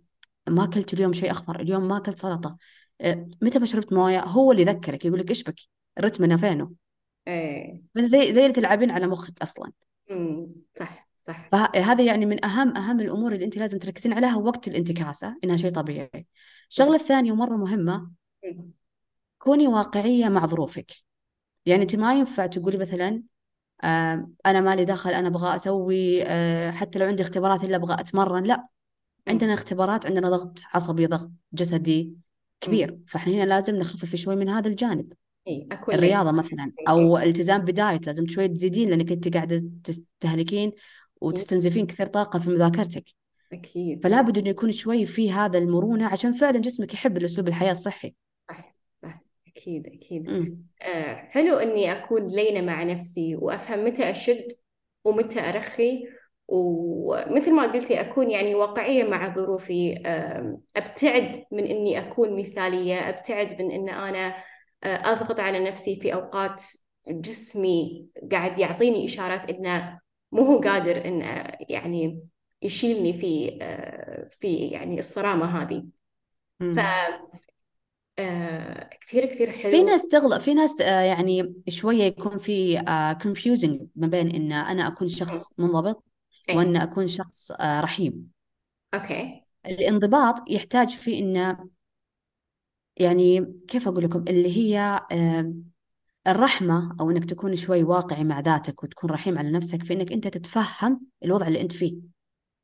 ما 0.49 0.63
أكلت 0.63 0.93
اليوم 0.93 1.13
شيء 1.13 1.31
أخضر 1.31 1.59
اليوم 1.59 1.87
ما 1.87 1.97
أكلت 1.97 2.19
سلطة. 2.19 2.57
متى 3.41 3.59
ما 3.59 3.65
شربت 3.65 3.93
موية 3.93 4.23
هو 4.23 4.51
اللي 4.51 4.61
يذكرك 4.61 5.05
يقول 5.05 5.19
لك 5.19 5.29
إيش 5.29 5.43
بك؟ 5.43 5.59
رتمنا 5.99 6.37
فينه. 6.37 6.71
إيه. 7.27 7.81
بس 7.95 8.03
زي 8.03 8.33
زي 8.33 8.41
اللي 8.41 8.53
تلعبين 8.53 8.91
على 8.91 9.07
مخك 9.07 9.41
أصلا. 9.41 9.71
مم. 10.09 10.47
صح. 10.79 11.00
صح 11.27 11.49
فهذا 11.51 12.03
يعني 12.03 12.25
من 12.25 12.45
أهم 12.45 12.77
أهم 12.77 12.99
الأمور 12.99 13.34
اللي 13.34 13.45
أنت 13.45 13.57
لازم 13.57 13.79
تركزين 13.79 14.13
عليها 14.13 14.36
وقت 14.36 14.67
الانتكاسة 14.67 15.38
إنها 15.43 15.57
شيء 15.57 15.71
طبيعي. 15.71 16.27
الشغلة 16.69 16.95
الثانية 16.95 17.31
ومرة 17.31 17.55
مهمة. 17.57 18.12
كوني 19.38 19.67
واقعية 19.67 20.29
مع 20.29 20.45
ظروفك. 20.45 20.91
يعني 21.65 21.81
أنت 21.81 21.95
ما 21.95 22.13
ينفع 22.13 22.45
تقولي 22.45 22.77
مثلا 22.77 23.23
أنا 24.45 24.62
مالي 24.62 24.86
دخل 24.86 25.10
أنا 25.10 25.27
أبغى 25.27 25.55
أسوي 25.55 26.23
آه 26.23 26.71
حتى 26.71 26.99
لو 26.99 27.05
عندي 27.05 27.23
اختبارات 27.23 27.63
إلا 27.63 27.75
أبغى 27.75 27.93
أتمرن 27.93 28.43
لا. 28.43 28.67
عندنا. 29.27 29.53
اختبارات 29.53 30.05
عندنا 30.05 30.29
ضغط 30.29 30.60
عصبي 30.73 31.05
ضغط 31.07 31.31
جسدي 31.53 32.13
كبير. 32.62 32.97
فإحنا 33.07 33.34
هنا 33.34 33.43
لازم 33.43 33.75
نخفف 33.75 34.15
شوي 34.15 34.36
من 34.36 34.49
هذا 34.49 34.67
الجانب. 34.67 35.13
الرياضة 35.93 36.31
مثلا 36.31 36.71
أو 36.89 37.17
التزام 37.17 37.62
بدايت 37.62 38.07
لازم 38.07 38.27
شوي 38.27 38.47
تزيدين 38.47 38.89
لأنك 38.89 39.12
أنت 39.12 39.34
قاعدة 39.34 39.63
تستهلكين 39.84 40.71
وتستنزفين 41.21 41.86
كثير 41.88 42.05
طاقة 42.05 42.39
في 42.39 42.49
مذاكرتك. 42.49 43.03
أكيد. 43.53 44.03
فلا 44.03 44.21
بد 44.21 44.38
إنه 44.38 44.49
يكون 44.49 44.71
شوي 44.71 45.05
في 45.05 45.31
هذا 45.31 45.57
المرونة 45.57 46.07
عشان 46.07 46.31
فعلا 46.31 46.60
جسمك 46.60 46.93
يحب 46.93 47.17
الأسلوب 47.17 47.47
الحياة 47.47 47.71
الصحي. 47.71 48.15
صح 48.49 48.75
صح. 49.03 49.21
أكيد 49.47 49.88
أكيد. 49.88 50.29
آه 50.81 51.13
حلو 51.13 51.57
إني 51.57 51.91
أكون 51.91 52.27
لينة 52.27 52.62
مع 52.62 52.84
نفسي 52.84 53.36
وأفهم 53.36 53.86
متى 53.86 54.10
أشد 54.10 54.47
ومتى 55.03 55.39
أرخي. 55.39 56.07
ومثل 56.47 57.53
ما 57.53 57.71
قلتي 57.71 58.01
أكون 58.01 58.31
يعني 58.31 58.55
واقعية 58.55 59.03
مع 59.03 59.36
ظروفي. 59.36 60.01
أبتعد 60.75 61.45
من 61.51 61.65
إني 61.65 61.99
أكون 61.99 62.39
مثالية 62.39 63.10
أبتعد 63.10 63.62
من 63.62 63.71
إن 63.71 63.89
أنا 63.89 64.27
آه 64.84 65.12
أضغط 65.12 65.39
على 65.39 65.60
نفسي 65.60 65.95
في 65.95 66.13
أوقات 66.13 66.63
جسمي 67.07 68.07
قاعد 68.31 68.60
يعطيني 68.60 69.05
إشارات 69.05 69.49
إنه 69.49 69.99
مو 70.31 70.45
هو 70.45 70.59
قادر 70.61 71.05
انه 71.05 71.25
يعني 71.69 72.27
يشيلني 72.61 73.13
في 73.13 73.59
آه 73.61 74.29
في 74.29 74.55
يعني 74.67 74.99
الصرامة 74.99 75.61
هذه. 75.61 75.83
ف 76.59 76.79
آه 78.19 78.89
كثير 79.01 79.25
كثير 79.25 79.51
في 79.51 79.63
حلو. 79.63 79.85
ناس 79.85 80.07
تغلط 80.07 80.41
في 80.41 80.53
ناس 80.53 80.81
آه، 80.81 81.01
يعني 81.01 81.53
شوية 81.69 82.03
يكون 82.03 82.37
في 82.37 82.79
آه، 82.79 83.13
confusing 83.13 83.85
ما 83.95 84.07
بين 84.07 84.35
إن 84.35 84.51
أنا 84.51 84.87
أكون 84.87 85.07
شخص 85.07 85.53
منضبط 85.57 86.03
وأن 86.55 86.75
إيه 86.75 86.83
أكون 86.83 87.07
شخص 87.07 87.51
آه، 87.51 87.81
رحيم. 87.81 88.31
أوكي. 88.93 89.41
الانضباط 89.65 90.49
يحتاج 90.49 90.89
في 90.89 91.19
إنه 91.19 91.69
يعني 92.97 93.53
كيف 93.67 93.87
أقول 93.87 94.03
لكم؟ 94.03 94.25
اللي 94.27 94.57
هي 94.57 94.79
آه، 95.11 95.53
الرحمة 96.27 96.95
أو 97.01 97.12
إنك 97.12 97.25
تكون 97.25 97.55
شوي 97.55 97.84
واقعي 97.84 98.23
مع 98.23 98.39
ذاتك 98.39 98.84
وتكون 98.84 99.10
رحيم 99.10 99.38
على 99.38 99.51
نفسك 99.51 99.84
في 99.84 99.93
إنك 99.93 100.12
أنت 100.12 100.27
تتفهم 100.27 101.01
الوضع 101.23 101.47
اللي 101.47 101.62
أنت 101.62 101.71
فيه. 101.71 101.95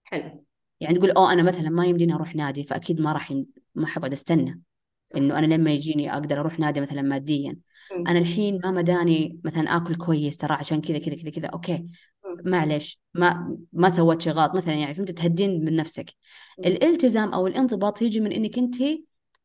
حلو. 0.04 0.44
يعني 0.80 0.98
تقول 0.98 1.12
أوه 1.12 1.34
أنا 1.34 1.44
مثلا 1.44 1.70
ما 1.70 1.86
يمديني 1.86 2.14
أروح 2.14 2.36
نادي 2.36 2.64
فأكيد 2.64 3.02
ما 3.02 3.14
راح 3.14 3.32
يم... 3.32 3.46
ما 3.76 3.88
حقعد 3.88 4.12
أستنى. 4.12 4.62
صح. 5.06 5.18
إنه 5.18 5.40
أنا 5.40 5.46
لما 5.46 5.72
يجيني 5.72 6.14
أقدر 6.14 6.40
أروح 6.40 6.60
نادي 6.60 6.82
مثلا 6.82 7.02
ماديا. 7.02 7.58
مم. 7.98 8.08
أنا 8.08 8.20
الحين 8.20 8.60
ما 8.64 8.72
مداني 8.72 9.40
مثلا 9.44 9.78
آكل 9.78 9.96
كويس 9.96 10.38
ترى 10.38 10.54
عشان 10.54 10.82
كذا 10.82 10.98
كذا 10.98 11.16
كذا 11.16 11.30
كذا. 11.30 11.48
أوكي. 11.48 11.78
مم. 11.78 12.52
معلش 12.52 13.00
ما 13.14 13.58
ما 13.74 13.90
سويت 13.90 14.22
شيء 14.22 14.34
غلط 14.34 14.56
مثلا 14.56 14.74
يعني 14.74 14.94
فهمت؟ 14.94 15.12
تهدين 15.12 15.66
من 15.66 15.76
نفسك. 15.76 16.14
الالتزام 16.60 17.34
أو 17.34 17.48
الانضباط 17.48 18.02
يجي 18.02 18.20
من 18.20 18.32
إنك 18.32 18.58
أنت 18.58 18.76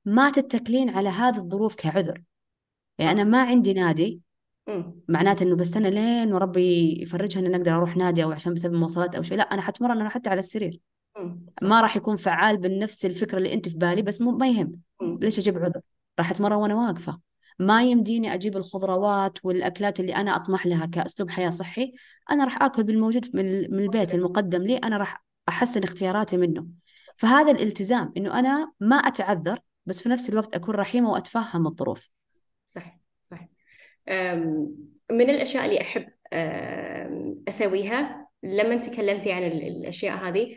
ما 0.04 0.30
تتكلين 0.30 0.90
على 0.90 1.08
هذه 1.08 1.38
الظروف 1.38 1.74
كعذر. 1.74 2.22
يعني 2.98 3.22
أنا 3.22 3.30
صح 3.30 3.30
ما 3.30 3.42
عندي 3.42 3.72
نادي. 3.72 4.20
معناته 5.08 5.42
إنه 5.44 5.56
بستنى 5.56 5.90
لين 5.90 6.32
وربي 6.32 7.02
يفرجها 7.02 7.40
ان 7.40 7.54
أقدر 7.54 7.76
أروح 7.76 7.96
نادي 7.96 8.24
أو 8.24 8.32
عشان 8.32 8.54
بسبب 8.54 8.74
مواصلات 8.74 9.14
أو 9.14 9.22
شيء. 9.22 9.38
لا 9.38 9.42
أنا 9.42 9.62
حتمرن 9.62 10.00
أنا 10.00 10.08
حتى 10.08 10.30
على 10.30 10.38
السرير. 10.38 10.80
ما 11.62 11.80
راح 11.80 11.96
يكون 11.96 12.16
فعال 12.16 12.56
بنفس 12.56 13.06
الفكرة 13.06 13.38
اللي 13.38 13.54
أنت 13.54 13.68
في 13.68 13.76
بالي 13.78 14.02
بس 14.02 14.20
مو 14.20 14.30
ما 14.30 14.48
يهم. 14.48 14.80
ليش 15.02 15.38
أجيب 15.38 15.58
عذر؟ 15.58 15.80
راح 16.18 16.30
أتمرن 16.30 16.56
وأنا 16.56 16.74
واقفة. 16.74 17.20
ما 17.58 17.82
يمديني 17.82 18.34
أجيب 18.34 18.56
الخضروات 18.56 19.38
والأكلات 19.44 20.00
اللي 20.00 20.16
أنا 20.16 20.36
أطمح 20.36 20.66
لها 20.66 20.86
كأسلوب 20.86 21.30
حياة 21.30 21.50
صحي 21.50 21.92
أنا 22.30 22.44
راح 22.44 22.62
آكل 22.62 22.82
بالموجود 22.82 23.36
من 23.36 23.70
من 23.70 23.78
البيت 23.78 24.14
المقدم 24.14 24.62
لي 24.62 24.76
أنا 24.76 24.96
راح 24.96 25.24
أحسن 25.48 25.82
اختياراتي 25.82 26.36
منه. 26.36 26.66
فهذا 27.16 27.50
الالتزام 27.50 28.12
إنه 28.16 28.38
أنا 28.38 28.72
ما 28.80 28.96
أتعذر 28.96 29.58
بس 29.86 30.02
في 30.02 30.08
نفس 30.08 30.28
الوقت 30.28 30.54
أكون 30.54 30.74
رحيمة 30.74 31.10
وأتفهم 31.10 31.66
الظروف. 31.66 32.10
صح 32.74 32.98
صح 33.30 33.48
من 35.10 35.30
الأشياء 35.30 35.64
اللي 35.64 35.80
أحب 35.80 36.08
أم، 36.32 37.44
أسويها 37.48 38.28
لما 38.42 38.76
تكلمتي 38.76 39.32
عن 39.32 39.42
ال- 39.42 39.62
الأشياء 39.66 40.16
هذه 40.16 40.56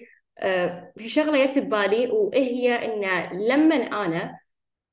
في 0.97 1.09
شغلة 1.09 1.45
جت 1.45 1.59
ببالي 1.59 2.07
وإيه 2.11 2.43
هي 2.43 2.75
إن 2.75 3.29
لما 3.47 3.75
أنا 3.75 4.39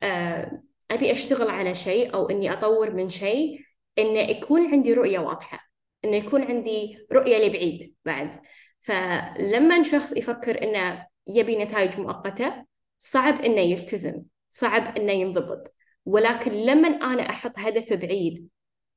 أه، 0.03 0.63
أبي 0.91 1.13
أشتغل 1.13 1.51
على 1.51 1.75
شيء 1.75 2.15
أو 2.15 2.31
إني 2.31 2.53
أطور 2.53 2.91
من 2.95 3.09
شيء 3.09 3.61
إن 3.99 4.17
يكون 4.17 4.71
عندي 4.73 4.93
رؤية 4.93 5.19
واضحة 5.19 5.59
إنه 6.05 6.17
يكون 6.17 6.43
عندي 6.43 7.07
رؤية 7.13 7.47
لبعيد 7.49 7.95
بعد. 8.05 8.41
فلما 8.81 9.83
شخص 9.83 10.13
يفكر 10.13 10.63
إنه 10.63 11.07
يبي 11.27 11.57
نتائج 11.57 12.01
مؤقتة 12.01 12.65
صعب 12.99 13.41
إنه 13.41 13.61
يلتزم 13.61 14.23
صعب 14.51 14.97
إنه 14.99 15.13
ينضبط. 15.13 15.75
ولكن 16.07 16.53
لما 16.53 16.89
أنا 16.89 17.31
أحط 17.31 17.59
هدف 17.59 17.93
بعيد 17.93 18.49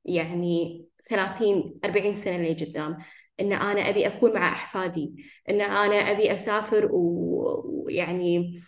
يعني 0.04 0.84
30 1.08 1.80
40 1.84 2.14
سنة 2.14 2.36
اللي 2.36 2.52
قدام 2.54 2.98
إن 3.40 3.52
أنا 3.52 3.88
أبي 3.88 4.06
أكون 4.06 4.34
مع 4.34 4.48
أحفادي 4.48 5.14
إن 5.50 5.60
أنا 5.60 5.96
أبي 5.96 6.34
أسافر 6.34 6.88
و- 6.92 7.84
ويعني 7.86 8.60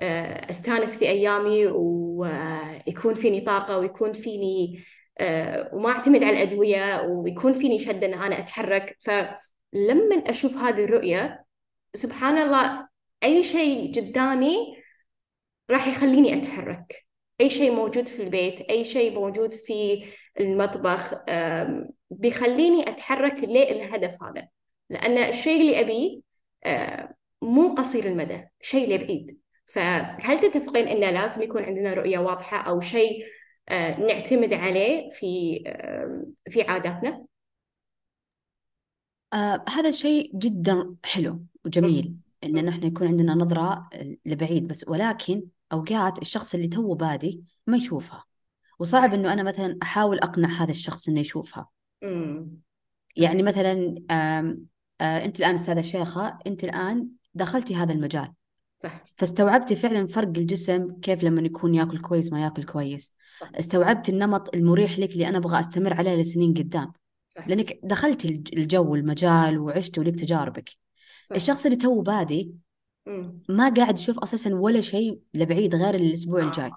آه، 0.00 0.50
أستانس 0.50 0.98
في 0.98 1.08
أيامي 1.08 1.66
ويكون 1.66 3.14
فيني 3.14 3.40
طاقة 3.40 3.78
ويكون 3.78 4.12
فيني 4.12 4.84
آه، 5.20 5.70
وما 5.74 5.90
أعتمد 5.90 6.24
على 6.24 6.36
الأدوية 6.42 7.00
ويكون 7.02 7.52
فيني 7.54 7.78
شدة 7.80 8.06
إن 8.06 8.14
أنا 8.14 8.38
أتحرك. 8.38 8.98
فلما 9.00 10.16
أشوف 10.26 10.56
هذه 10.56 10.84
الرؤية 10.84 11.44
سبحان 11.94 12.38
الله 12.38 12.88
أي 13.24 13.42
شيء 13.44 13.94
قدامي 13.96 14.56
راح 15.70 15.86
يخليني 15.88 16.34
أتحرك. 16.38 17.03
أي 17.40 17.50
شيء 17.50 17.72
موجود 17.72 18.08
في 18.08 18.22
البيت 18.22 18.60
أي 18.60 18.84
شيء 18.84 19.14
موجود 19.14 19.54
في 19.54 20.04
المطبخ 20.40 21.14
بيخليني 22.10 22.88
أتحرك 22.88 23.38
للهدف 23.38 24.22
هذا. 24.22 24.48
لأن 24.90 25.18
الشيء 25.18 25.60
اللي 25.60 25.80
أبيه 25.80 26.20
أه، 26.64 27.14
مو 27.42 27.74
قصير 27.74 28.06
المدى 28.06 28.44
شيء 28.60 28.94
لبعيد. 28.94 29.38
فهل 29.66 30.40
تتفقين 30.40 30.88
أنه 30.88 31.10
لازم 31.10 31.42
يكون 31.42 31.62
عندنا 31.62 31.94
رؤية 31.94 32.18
واضحة 32.18 32.56
أو 32.56 32.80
شيء 32.80 33.24
أه، 33.68 34.00
نعتمد 34.00 34.54
عليه 34.54 35.10
في 35.10 35.62
في 36.48 36.62
عاداتنا؟ 36.62 37.24
آه 39.32 39.64
هذا 39.68 39.90
شيء 39.90 40.30
جدا 40.34 40.96
حلو 41.04 41.40
وجميل 41.64 42.16
إن 42.44 42.64
نحن 42.64 42.86
يكون 42.86 43.06
عندنا 43.06 43.34
نظرة 43.34 43.88
لبعيد 44.26 44.68
بس 44.68 44.88
ولكن 44.88 45.42
أوقات 45.74 46.22
الشخص 46.22 46.54
اللي 46.54 46.68
تو 46.68 46.94
بادي 46.94 47.44
ما 47.66 47.76
يشوفها 47.76 48.24
وصعب 48.78 49.14
إنه 49.14 49.32
أنا 49.32 49.42
مثلا 49.42 49.78
أحاول 49.82 50.18
أقنع 50.18 50.48
هذا 50.48 50.70
الشخص 50.70 51.08
إنه 51.08 51.20
يشوفها. 51.20 51.68
أمم، 52.02 52.48
يعني 53.16 53.42
مثلا 53.42 54.02
آم 54.10 54.66
آه 55.00 55.24
أنت 55.24 55.40
الآن 55.40 55.54
أستاذة 55.54 55.80
شيخة 55.80 56.38
أنت 56.46 56.64
الآن 56.64 57.08
دخلتي 57.34 57.76
هذا 57.76 57.92
المجال. 57.92 58.32
صح 58.78 59.02
فاستوعبتي 59.16 59.76
فعلا 59.76 60.06
فرق 60.06 60.28
الجسم 60.28 61.00
كيف 61.02 61.24
لما 61.24 61.42
يكون 61.42 61.74
يأكل 61.74 61.98
كويس 61.98 62.32
ما 62.32 62.42
يأكل 62.42 62.62
كويس. 62.62 63.12
صح. 63.40 63.50
استوعبت 63.58 64.08
النمط 64.08 64.54
المريح 64.54 64.98
لك 64.98 65.12
اللي 65.12 65.28
أنا 65.28 65.38
أبغى 65.38 65.60
أستمر 65.60 65.94
عليه 65.94 66.14
لسنين 66.14 66.54
قدام. 66.54 66.92
صح 67.28 67.48
لأنك 67.48 67.80
دخلت 67.82 68.24
الجو 68.24 68.92
والمجال 68.92 69.58
وعشت 69.58 69.98
ولك 69.98 70.16
تجاربك. 70.16 70.70
صح 71.24 71.36
الشخص 71.36 71.64
اللي 71.64 71.76
تو 71.76 72.00
بادي 72.00 72.44
مم. 72.44 72.63
ما 73.48 73.68
قاعد 73.68 73.98
يشوف 73.98 74.18
أساسا 74.18 74.54
ولا 74.54 74.80
شيء 74.80 75.20
لبعيد 75.34 75.74
غير 75.74 75.94
الأسبوع 75.94 76.40
الجاي 76.40 76.70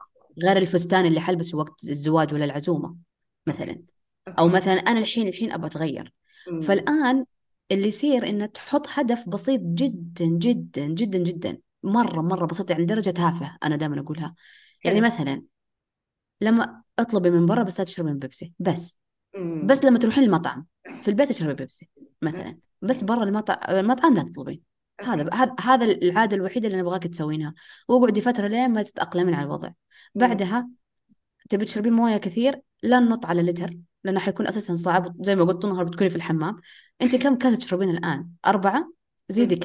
غير 0.44 0.58
الفستان 0.58 1.06
اللي 1.06 1.20
حلبسه 1.20 1.58
وقت 1.58 1.84
الزواج 1.84 2.34
ولا 2.34 2.46
العزومة 2.46 2.96
مثلا. 3.48 3.82
أوكي. 4.28 4.56
مثلا 4.56 4.74
أنا 4.74 5.00
الحين 5.00 5.28
الحين 5.28 5.52
أبغى 5.52 5.68
أتغير. 5.68 6.13
مم. 6.52 6.62
فالآن 6.62 7.26
اللي 7.72 7.88
يصير 7.88 8.30
إنه 8.30 8.46
تحط 8.46 8.88
هدف 8.90 9.30
بسيط 9.30 9.62
جدا 9.62 10.26
جدا 10.26 10.88
جدا 10.88 11.20
جدا. 11.20 11.58
مرة 11.84 12.22
مرة 12.22 12.46
بسيط 12.46 12.72
يعني 12.72 12.86
درجة 12.86 13.10
تافهة 13.10 13.58
أنا 13.63 13.76
دائما 13.76 14.00
أقولها. 14.00 14.36
يعني 14.84 15.02
مثلا 15.02 15.44
لما 16.42 16.82
أطلبي 17.00 17.30
من 17.30 17.46
برا 17.46 17.63
بس 17.63 17.80
لا 17.80 17.86
تشربي 17.86 18.12
من 18.12 18.20
بيبسي 18.20 18.54
بس. 18.60 18.98
بس 19.66 19.84
لما 19.84 20.00
تروحين 20.00 20.24
المطعم 20.24 20.66
في 21.02 21.08
البيت 21.08 21.30
تشربي 21.30 21.54
بيبسي 21.54 21.90
مثلا. 22.22 22.58
بس 22.82 23.04
برا 23.04 23.24
المطعم 23.24 23.58
المطعم 23.70 24.16
لا 24.16 24.24
تطلبين. 24.24 24.62
هذا 25.02 25.30
هذا 25.60 25.86
العادة 25.86 26.36
الوحيدة 26.36 26.68
اللي 26.68 26.82
نبغاك 26.82 27.04
تسوينها. 27.04 27.54
وأقعدي 27.88 28.22
فترة 28.22 28.48
لين 28.48 28.70
ما 28.70 28.84
تتأقلمين 28.84 29.34
على 29.34 29.46
الوضع. 29.46 29.70
بعدها 30.16 30.70
تبي 31.50 31.66
تشربين 31.66 31.94
موية 31.94 32.18
كثير 32.18 32.62
لا 32.84 33.00
ننط 33.00 33.26
على 33.26 33.42
لتر 33.42 33.78
لأنه 34.04 34.20
حيكون 34.20 34.48
أساسا 34.48 34.76
صعب. 34.76 35.16
زي 35.24 35.36
ما 35.36 35.44
قلت 35.44 35.66
النهار 35.66 35.84
بتكوني 35.84 36.10
في 36.10 36.16
الحمام. 36.16 36.56
أنت 37.02 37.16
كم 37.16 37.36
كاسة 37.36 37.58
تشربين 37.58 37.90
الآن؟ 37.90 38.30
أربعة؟ 38.46 38.92
زيدي. 39.30 39.60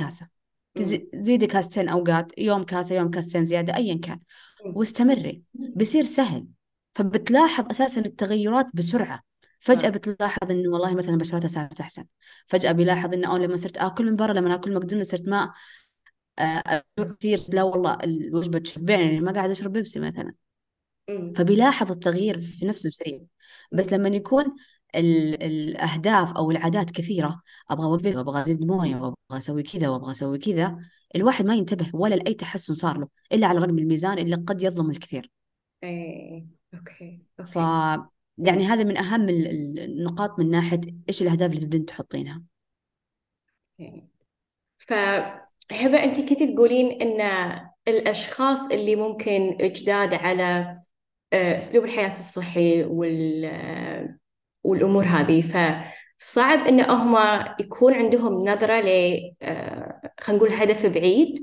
تزي- 0.75 1.09
زيدي 1.15 1.47
كاستين 1.47 1.89
أوقات 1.89 2.39
يوم 2.39 2.63
كاسة 2.63 2.95
يوم 2.95 3.11
كاستين 3.11 3.45
زيادة 3.45 3.77
أيا 3.77 3.99
كان. 3.99 4.21
واستمري. 4.65 5.43
بيصير 5.55 6.03
سهل. 6.03 6.47
فبتلاحظ 6.95 7.71
أساسا 7.71 8.01
التغيرات 8.01 8.67
بسرعة. 8.75 9.23
فجأة 9.63 9.89
آه. 9.89 9.91
بتلاحظ 9.91 10.51
إنه 10.51 10.71
والله 10.71 10.95
مثلا 10.95 11.17
بشرتها 11.19 11.49
صارت 11.49 11.81
أحسن 11.81 12.05
فجأة 12.47 12.73
بيلاحظ 12.73 13.15
إنه 13.15 13.33
أو 13.33 13.37
لما 13.37 13.57
صرت 13.57 13.77
آكل 13.79 14.07
من 14.07 14.17
برا 14.17 14.33
لما 14.33 14.55
آكل 14.55 14.75
ماكدونالدز 14.75 15.11
صرت 15.11 15.29
ما 15.29 15.53
آه، 16.39 16.63
أجوع 16.99 17.15
كثير 17.17 17.41
لا 17.49 17.63
والله 17.63 17.95
الوجبة 18.05 18.59
تشبعني 18.59 19.21
ما 19.21 19.33
قاعد 19.33 19.51
أشرب 19.51 19.73
بيبسي 19.73 20.01
مثلا. 20.01 20.35
فبيلاحظ 21.37 21.91
التغيير 21.91 22.41
في 22.41 22.67
نفسه 22.67 22.91
سريع 22.91 23.21
بس. 23.73 23.93
لما 23.93 24.09
يكون 24.09 24.45
ال- 24.97 25.43
الأهداف 25.43 26.33
أو 26.33 26.51
العادات 26.51 26.91
كثيرة 26.91 27.43
أبغى 27.71 27.87
أوقف 27.87 28.17
وأبغى 28.17 28.43
أزيد 28.43 28.61
موية 28.67 28.97
وأبغى 28.97 29.15
أسوي 29.33 29.63
كذا 29.63 29.89
وأبغى 29.89 30.11
أسوي 30.11 30.39
كذا 30.39 30.79
الواحد 31.17 31.45
ما 31.47 31.55
ينتبه 31.55 31.91
ولا 31.95 32.15
لأي 32.15 32.35
تحسن 32.35 32.75
صار 32.75 32.99
له 32.99 33.09
إلا 33.33 33.47
على 33.47 33.59
رقم 33.59 33.79
الميزان 33.79 34.19
اللي 34.19 34.37
قد 34.37 34.63
يظلم 34.63 34.91
الكثير 34.91 35.31
إيه 35.83 36.47
أوكي 36.75 37.23
ف 37.45 37.59
أوكي 37.59 37.61
مم. 37.97 38.12
يعني 38.39 38.65
هذا 38.67 38.85
من 38.85 38.97
ال- 39.29 39.79
النقاط 39.79 40.39
من 40.39 40.51
ناحية 40.51 40.81
إيش 41.09 41.23
الأهداف 41.23 41.51
اللي 41.51 41.61
تبدين 41.61 41.85
تحطينها. 41.85 42.43
أوكي. 43.81 44.05
فهبة 44.79 46.05
أنت 46.05 46.21
كنتي 46.21 46.55
تقولين 46.55 47.03
إن 47.03 47.21
الأشخاص 47.89 48.59
اللي 48.73 48.97
ممكن 48.97 49.57
جداد 49.61 50.15
على 50.15 50.79
آه، 51.33 51.59
أسلوب 51.59 51.85
الحياة 51.85 52.13
الصحي 52.19 52.85
وال 52.85 54.19
والأمور 54.65 55.05
هذه 55.05 55.43
فصعب 55.43 56.59
إن 56.67 56.81
هم 56.81 57.17
يكون 57.61 57.95
عندهم 57.95 58.45
نظرة 58.49 58.81
ل 58.81 58.89
آه، 59.43 60.13
خلينا 60.21 60.43
نقول 60.45 60.53
هدف 60.55 60.87
بعيد 60.87 61.43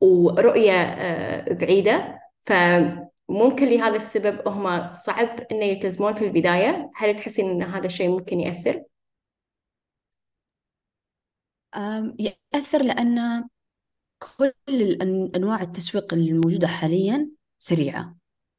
ورؤية 0.00 0.72
آه، 0.72 1.52
بعيدة. 1.54 2.20
فممكن 3.28 3.68
لهذا 3.68 3.96
السبب 3.96 4.48
هم 4.48 4.88
صعب 4.88 5.46
إنه 5.52 5.64
يلتزمون 5.64 6.14
في 6.14 6.24
البداية؟ 6.24 6.90
هل 6.94 7.16
تحسين 7.16 7.50
إن 7.50 7.62
هذا 7.62 7.86
الشيء 7.86 8.10
ممكن 8.10 8.40
يأثر؟ 8.40 8.82
يأثر 12.54 12.82
لأن 12.82 13.44
كل 14.18 14.98
أنواع 15.36 15.62
التسويق 15.62 16.14
الموجودة 16.14 16.66
حاليا 16.66 17.28
سريعة. 17.58 18.16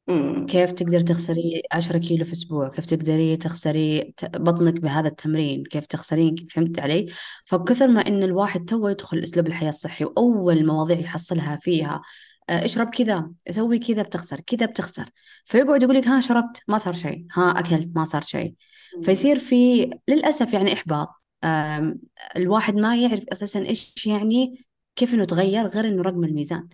امم 0.08 0.46
كيف 0.46 0.72
تقدر 0.72 1.00
تخسري 1.00 1.62
10 1.72 1.98
كيلو 1.98 2.24
في 2.24 2.32
أسبوع؟ 2.32 2.68
كيف 2.68 2.86
تقدري 2.86 3.36
تخسري 3.36 4.14
بطنك 4.22 4.80
بهذا 4.80 5.08
التمرين؟ 5.08 5.64
كيف 5.64 5.86
تخسرين؟ 5.86 6.36
فهمت 6.36 6.80
علي؟ 6.80 7.06
فكثر 7.44 7.88
ما 7.88 8.00
إن 8.00 8.22
الواحد 8.22 8.64
تو 8.64 8.88
يدخل 8.88 9.18
أسلوب 9.18 9.46
الحياة 9.46 9.68
الصحي 9.68 10.04
وأول 10.04 10.66
مواضيع 10.66 10.98
يحصلها 10.98 11.56
فيها 11.56 12.02
اشرب 12.50 12.88
كذا 12.88 13.30
سوي 13.50 13.78
كذا 13.78 14.02
بتخسر 14.02 14.40
كذا 14.40 14.66
بتخسر. 14.66 15.10
فيقعد 15.44 15.82
يقول 15.82 15.96
لك 15.96 16.08
ها 16.08 16.20
شربت 16.20 16.62
ما 16.68 16.78
صار 16.78 16.94
شيء. 16.94 17.26
ها 17.32 17.58
أكلت 17.58 17.96
ما 17.96 18.04
صار 18.04 18.22
شيء. 18.22 18.54
فيصير 19.02 19.38
في 19.38 19.90
للأسف 20.08 20.52
يعني 20.52 20.72
إحباط. 20.72 21.08
آم، 21.44 21.98
الواحد 22.36 22.74
ما 22.74 22.96
يعرف 22.96 23.24
أساسا 23.32 23.60
إيش 23.60 24.06
يعني 24.06 24.66
كيف 24.96 25.14
إنه 25.14 25.24
تغير 25.24 25.66
غير 25.66 25.88
إنه 25.88 26.02
رقم 26.02 26.24
الميزان. 26.24 26.68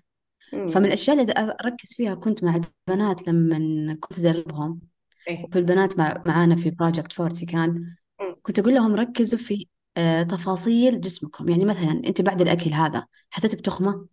فمن 0.52 0.86
الأشياء 0.86 1.20
اللي 1.20 1.56
أركز 1.64 1.94
فيها 1.94 2.14
كنت 2.14 2.44
مع 2.44 2.60
البنات 2.88 3.28
لما 3.28 3.94
كنت 4.00 4.18
أدربهم. 4.18 4.80
إيه. 5.28 5.44
وفي 5.44 5.58
البنات 5.58 5.98
مع 5.98 6.22
معانا 6.26 6.56
في 6.56 6.70
Project 6.70 7.12
Forty 7.12 7.46
كان. 7.46 7.94
مم. 8.20 8.36
كنت 8.42 8.58
أقول 8.58 8.74
لهم 8.74 8.94
ركزوا 8.94 9.38
في 9.38 9.66
آه، 9.96 10.22
تفاصيل 10.22 11.00
جسمكم. 11.00 11.48
يعني 11.48 11.64
مثلا 11.64 12.02
أنت 12.06 12.20
بعد 12.20 12.42
الأكل 12.42 12.70
هذا 12.70 13.06
حسيت 13.30 13.54
بتخمة؟ 13.54 14.06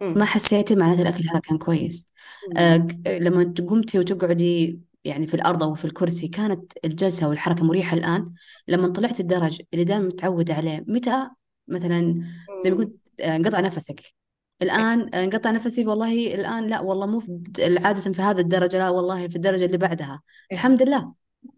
ما. 0.00 0.24
حسيتي 0.24 0.74
معناته 0.74 1.02
الأكل 1.02 1.24
هذا 1.30 1.38
كان 1.38 1.58
كويس. 1.58 2.10
آه، 2.56 2.86
لما 3.06 3.54
قمتي 3.68 3.98
وتقعدي 3.98 4.80
يعني 5.04 5.26
في 5.26 5.34
الأرض 5.34 5.62
أو 5.62 5.74
في 5.74 5.84
الكرسي 5.84 6.28
كانت 6.28 6.72
الجلسة 6.84 7.28
والحركة 7.28 7.64
مريحة 7.64 7.96
الآن. 7.96 8.32
لما 8.68 8.88
طلعت 8.88 9.20
الدرج 9.20 9.62
اللي 9.72 9.84
دائما 9.84 10.04
متعودة 10.04 10.54
عليه 10.54 10.84
متى 10.86 11.28
مثلا 11.68 12.24
زي 12.64 12.70
ما. 12.70 12.76
قلت 12.76 12.96
آه، 13.20 13.36
انقطع 13.36 13.60
نفسك. 13.60 14.14
الآن 14.62 15.14
آه، 15.14 15.24
انقطع 15.24 15.50
نفسي 15.50 15.86
والله 15.86 16.34
الآن 16.34 16.66
لا 16.66 16.80
والله 16.80 17.06
مو 17.06 17.20
في 17.20 17.40
عادة 17.84 18.12
في 18.12 18.22
هذا 18.22 18.40
الدرجة 18.40 18.78
لا 18.78 18.90
والله 18.90 19.28
في 19.28 19.36
الدرجة 19.36 19.64
اللي 19.64 19.78
بعدها. 19.78 20.22
إيه. 20.52 20.56
الحمد 20.56 20.82
لله 20.82 21.12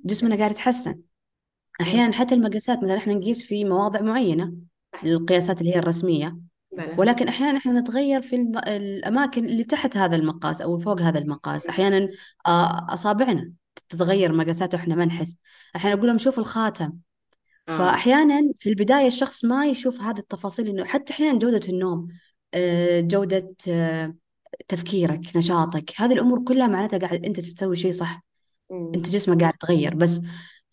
جسمنا 0.04 0.36
قاعد 0.36 0.50
يتحسن. 0.50 0.90
مم. 0.90 1.02
أحيانا 1.80 2.12
حتى 2.12 2.34
المقاسات 2.34 2.82
مثلا 2.82 2.96
إحنا 2.96 3.14
نقيس 3.14 3.44
في 3.44 3.64
مواضع 3.64 4.00
معينة 4.00 4.52
صح 4.94 5.04
القياسات 5.04 5.60
اللي 5.60 5.74
هي 5.74 5.78
الرسمية. 5.78 6.38
ولكن 6.98 7.28
أحيانا 7.28 7.58
إحنا 7.58 7.80
نتغير 7.80 8.22
في 8.22 8.36
الم... 8.36 8.58
الأماكن 8.58 9.44
اللي 9.44 9.64
تحت 9.64 9.96
هذا 9.96 10.16
المقاس 10.16 10.62
أو 10.62 10.78
فوق 10.78 11.00
هذا 11.00 11.18
المقاس. 11.18 11.66
أحيانا 11.66 12.08
آه، 12.46 12.86
أصابعنا 12.94 13.52
تتغير 13.88 14.32
مقاساته 14.32 14.78
وإحنا 14.78 14.94
ما 14.94 15.04
نحس. 15.04 15.36
أحيانا 15.76 15.96
أقول 15.96 16.08
لهم 16.08 16.18
شوف 16.18 16.38
الخاتم. 16.38 16.92
آه. 17.68 17.78
فأحيانا 17.78 18.52
في 18.56 18.68
البداية 18.68 19.06
الشخص 19.06 19.44
ما 19.44 19.66
يشوف 19.66 20.00
هذه 20.00 20.18
التفاصيل 20.18 20.68
إنه 20.68 20.84
حتى 20.84 21.12
أحيانا 21.12 21.38
جودة 21.38 21.60
النوم 21.68 22.08
آه، 22.54 23.00
جودة 23.00 23.54
آه، 23.68 24.14
تفكيرك 24.68 25.36
نشاطك 25.36 25.92
هذه 25.96 26.12
الأمور 26.12 26.44
كلها 26.44 26.66
معناتها 26.66 26.98
قاعد 26.98 27.24
أنت 27.24 27.40
تسوي 27.40 27.76
شيء 27.76 27.92
صح. 27.92 28.22
أنت 28.72 29.08
جسمك 29.08 29.40
قاعد 29.40 29.54
يتغير. 29.54 29.94
بس 29.94 30.20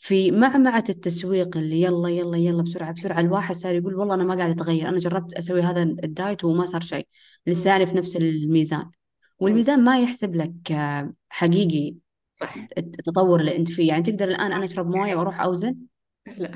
في 0.06 0.32
معمعة 0.32 0.84
التسويق 0.90 1.58
اللي 1.58 1.82
يلا 1.82 2.10
يلا 2.10 2.38
يلا 2.38 2.64
بسرعة 2.64 2.92
بسرعة 2.92 3.20
الواحد 3.20 3.56
صار 3.56 3.76
يقول 3.76 3.96
والله 3.96 4.16
أنا 4.16 4.24
ما 4.24 4.36
قاعد 4.36 4.50
أتغير 4.50 4.90
أنا 4.90 4.98
جربت 5.00 5.34
أسوي 5.34 5.62
هذا 5.62 5.82
الدايت 5.84 6.44
وما 6.44 6.66
صار 6.66 6.82
شيء. 6.82 7.08
لسه. 7.48 7.70
يعني 7.70 7.86
في 7.86 7.94
نفس 7.96 8.16
الميزان. 8.16 8.92
والميزان 9.40 9.84
ما 9.84 10.00
يحسب 10.00 10.36
لك 10.36 10.72
آه، 10.72 11.14
حقيقي 11.30 11.96
صح 12.34 12.56
التطور 12.78 13.40
اللي 13.40 13.56
أنت 13.56 13.72
فيه. 13.72 13.88
يعني 13.88 14.04
تقدر 14.04 14.28
الآن 14.28 14.52
أنا 14.52 14.66
أشرب 14.66 14.96
موية 14.96 15.16
وأروح 15.16 15.42
أوزن 15.42 15.76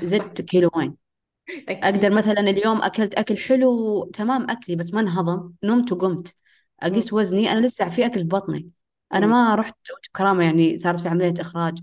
زدت 0.02 0.42
كيلوين. 0.42 0.96
أقدر 1.68 2.10
مثلا 2.10 2.40
اليوم 2.40 2.82
أكلت 2.82 3.14
أكل 3.14 3.36
حلو 3.36 4.04
تمام 4.04 4.50
أكلي 4.50 4.76
بس 4.76 4.94
ما 4.94 5.00
انهضم 5.00 5.52
نمت 5.64 5.92
وقمت. 5.92 6.34
أقيس 6.82 7.12
وزني 7.12 7.52
أنا 7.52 7.66
لسه 7.66 7.88
في 7.88 8.06
أكل 8.06 8.20
في 8.20 8.26
بطني. 8.26 8.70
أنا. 9.14 9.26
ما 9.26 9.54
رحت 9.54 9.76
بكرامة 10.14 10.44
يعني 10.44 10.78
صارت 10.78 11.00
في 11.00 11.08
عملية 11.08 11.34
إخراج. 11.40 11.78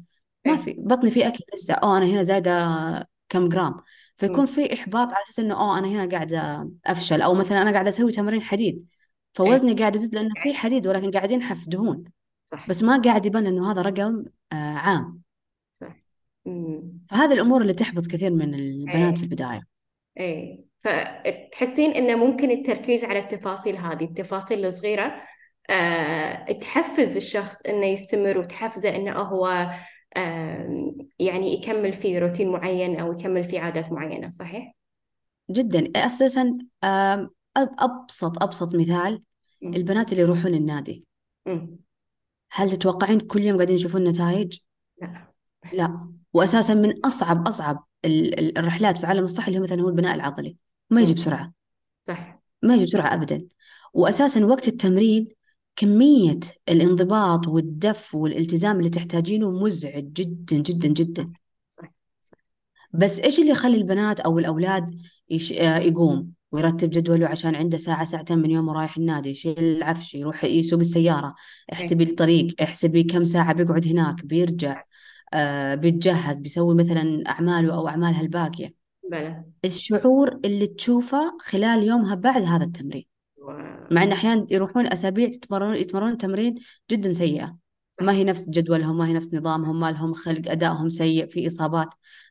ما 0.47 0.53
إيه. 0.53 0.57
في 0.57 0.75
بطني 0.77 1.11
في 1.11 1.27
أكل 1.27 1.43
لسه. 1.53 1.73
أو 1.73 1.97
أنا 1.97 2.05
هنا 2.05 2.23
زايدة 2.23 3.09
كم 3.29 3.49
جرام. 3.49 3.75
فيكون 4.15 4.45
في 4.45 4.73
إحباط 4.73 5.13
على 5.13 5.23
أساس 5.23 5.39
إنه 5.39 5.53
أو 5.61 5.77
أنا 5.77 5.87
هنا 5.87 6.11
قاعدة 6.11 6.69
أفشل. 6.85 7.21
أو 7.21 7.33
مثلا 7.33 7.61
أنا 7.61 7.71
قاعدة 7.71 7.89
أسوي 7.89 8.11
تمرين 8.11 8.41
حديد. 8.41 8.75
إيه. 8.75 8.97
فوزني 9.33 9.73
قاعد 9.73 9.95
يزيد 9.95 10.15
لأنه 10.15 10.29
في 10.43 10.53
حديد 10.53 10.87
ولكن 10.87 11.11
قاعد 11.11 11.31
ينحف 11.31 11.69
دهون 11.69 12.03
صح. 12.45 12.69
بس 12.69 12.83
ما 12.83 13.01
قاعد 13.01 13.25
يبان 13.25 13.47
إنه 13.47 13.71
هذا 13.71 13.81
رقم 13.81 14.25
آه 14.53 14.55
عام. 14.55 15.21
صح. 15.71 15.95
فهذه 17.09 17.33
الأمور 17.33 17.61
اللي 17.61 17.73
تحبط 17.73 18.07
كثير 18.07 18.31
من 18.31 18.53
البنات 18.53 19.13
إيه. 19.13 19.15
في 19.15 19.23
البداية. 19.23 19.61
إيه. 20.19 20.67
فتحسين 20.79 21.91
إنه 21.91 22.15
ممكن 22.15 22.51
التركيز 22.51 23.03
على 23.03 23.19
التفاصيل 23.19 23.77
هذه 23.77 24.03
التفاصيل 24.03 24.65
الصغيرة 24.65 25.21
آه 25.69 26.51
تحفز 26.51 27.15
الشخص 27.15 27.61
إنه 27.61 27.85
يستمر 27.85 28.37
وتحفزه 28.37 28.95
إنه 28.95 29.11
هو 29.11 29.69
يعني 31.19 31.53
يكمل 31.53 31.93
في 31.93 32.19
روتين 32.19 32.51
معين 32.51 32.99
أو 32.99 33.13
يكمل 33.13 33.43
في 33.43 33.57
عادات 33.57 33.91
معينة 33.91 34.29
صحيح؟ 34.29 34.75
جدا. 35.51 35.91
أساسا 35.95 36.57
آم، 36.83 37.29
أب- 37.59 37.75
أبسط 37.79 38.43
أبسط 38.43 38.75
مثال. 38.75 39.23
البنات 39.63 40.11
اللي 40.11 40.23
يروحون 40.23 40.55
النادي. 40.55 41.05
هل 42.51 42.69
تتوقعين 42.69 43.19
كل 43.19 43.41
يوم 43.41 43.55
قاعدين 43.57 43.75
يشوفون 43.75 44.03
نتائج؟ 44.03 44.59
لا. 45.01 45.27
لا. 45.73 46.11
واساسا 46.33 46.73
من 46.73 47.05
أصعب 47.05 47.47
أصعب 47.47 47.83
الرحلات 48.05 48.97
في 48.97 49.05
عالم 49.05 49.23
الصحة 49.23 49.47
اللي 49.47 49.59
هو 49.59 49.63
مثلا 49.63 49.81
هو 49.81 49.89
البناء 49.89 50.15
العضلي. 50.15 50.57
ما 50.89 51.01
يجي 51.01 51.13
بسرعة. 51.13 51.53
صح. 52.03 52.39
ما 52.61 52.75
يجي 52.75 52.85
بسرعة 52.85 53.13
أبدا. 53.13 53.47
وأساسا 53.93 54.45
وقت 54.45 54.67
التمرين 54.67 55.27
كمية 55.77 56.39
الانضباط 56.69 57.47
والدف 57.47 58.15
والالتزام 58.15 58.77
اللي 58.79 58.89
تحتاجينه 58.89 59.51
مزعج 59.51 60.13
جدا 60.13 60.57
جدا 60.57 60.87
جدا. 60.87 61.31
بس 62.93 63.19
إيش 63.19 63.39
اللي 63.39 63.51
يخلي 63.51 63.77
البنات 63.77 64.19
أو 64.19 64.39
الأولاد 64.39 64.95
يش... 65.29 65.53
آه، 65.53 65.77
يقوم 65.77 66.31
ويرتب 66.51 66.89
جدوله 66.89 67.27
عشان 67.27 67.55
عنده 67.55 67.77
ساعة 67.77 68.05
ساعتين 68.05 68.37
من 68.37 68.51
يومه 68.51 68.73
رايح 68.73 68.97
النادي 68.97 69.29
يشيل 69.29 69.59
العفش 69.59 70.15
يروح 70.15 70.43
يسوق 70.43 70.79
السيارة 70.79 71.35
احسبي 71.73 72.03
الطريق 72.03 72.61
احسبي 72.61 73.03
كم 73.03 73.23
ساعة 73.23 73.53
بيقعد 73.53 73.87
هناك 73.87 74.25
بيرجع 74.25 74.83
آه 75.33 75.75
بيتجهز 75.75 76.39
بيسوي 76.39 76.75
مثلا 76.75 77.23
أعماله 77.27 77.73
أو 77.73 77.87
أعمالها 77.87 78.21
الباقية 78.21 78.73
بلى. 79.11 79.43
الشعور 79.65 80.39
اللي 80.45 80.67
تشوفه 80.67 81.37
خلال 81.39 81.83
يومها 81.83 82.15
بعد 82.15 82.41
هذا 82.41 82.63
التمرين 82.63 83.16
مع 83.91 84.03
إن 84.03 84.11
أحيانا 84.11 84.47
يروحون 84.49 84.87
أسابيع 84.87 85.27
يتمرنون 85.27 85.75
يتمرنون 85.75 86.17
تمرين 86.17 86.55
جدا 86.91 87.11
سيئة. 87.11 87.57
ما 88.01 88.13
هي 88.13 88.23
نفس 88.23 88.49
جدولهم 88.49 88.97
ما 88.97 89.07
هي 89.07 89.13
نفس 89.13 89.33
نظامهم 89.33 89.79
ما 89.79 89.91
لهم 89.91 90.13
خلق 90.13 90.51
أدائهم 90.51 90.89
سيء 90.89 91.27
في 91.27 91.47
إصابات. 91.47 91.89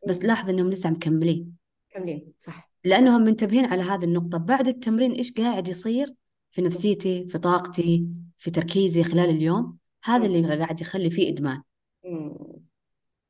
بس 0.08 0.24
لاحظ 0.24 0.50
إنهم 0.50 0.70
لسه 0.70 0.90
مكملين. 0.90 1.52
مكملين 1.90 2.32
صح. 2.38 2.70
لأنهم 2.84 3.22
منتبهين 3.22 3.64
على 3.64 3.82
هذه 3.82 4.04
النقطة. 4.04 4.38
بعد 4.38 4.68
التمرين 4.68 5.12
إيش 5.12 5.32
قاعد 5.32 5.68
يصير 5.68 6.14
في 6.50 6.62
نفسيتي 6.62 7.26
في 7.28 7.38
طاقتي 7.38 8.06
في 8.36 8.50
تركيزي 8.50 9.02
خلال 9.02 9.30
اليوم؟ 9.30 9.76
هذا 10.04 10.26
اللي 10.26 10.56
قاعد 10.56 10.80
يخلي 10.80 11.10
فيه 11.10 11.28
إدمان. 11.28 11.62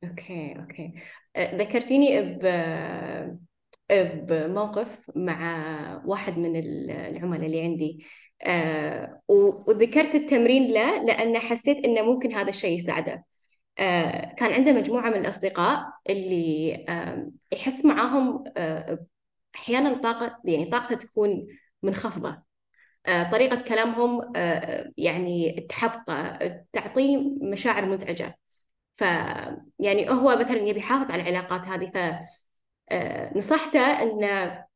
أوكي 0.04 0.56
أوكي. 0.60 0.92
أه، 1.36 1.56
ذكرتيني 1.56 2.22
ب 2.22 2.42
بموقف 3.90 5.10
مع 5.16 6.02
واحد 6.04 6.38
من 6.38 6.56
العملاء 6.90 7.46
اللي 7.46 7.60
عندي. 7.60 8.06
آه 8.42 9.20
وذكرت 9.28 10.14
التمرين 10.14 10.66
له 10.72 11.02
لأن 11.02 11.38
حسيت 11.38 11.84
إنه 11.84 12.02
ممكن 12.02 12.32
هذا 12.32 12.48
الشيء 12.48 12.78
يساعده. 12.80 13.24
آه 13.78 14.34
كان 14.34 14.52
عنده 14.52 14.72
مجموعة 14.72 15.10
من 15.10 15.16
الأصدقاء 15.16 15.86
اللي 16.10 16.84
يحس 17.52 17.84
معاهم 17.84 18.44
آه 18.56 19.06
أحيانا 19.54 19.94
طاقة 20.02 20.40
يعني 20.44 20.64
طاقته 20.64 20.94
تكون 20.94 21.46
منخفضة. 21.82 22.42
طريقة 23.32 23.56
كلامهم 23.60 24.32
يعني 24.96 25.66
تحبطه 25.68 26.38
تعطيه 26.72 27.18
مشاعر 27.42 27.86
مزعجة. 27.86 28.38
ف 28.92 29.00
يعني 29.78 30.10
هو 30.10 30.36
مثلا 30.36 30.56
يبي 30.56 30.78
يحافظ 30.78 31.10
على 31.10 31.22
العلاقات 31.22 31.64
هذه 31.64 31.90
ف 31.94 31.98
نصحته 33.36 33.80
انه 34.02 34.66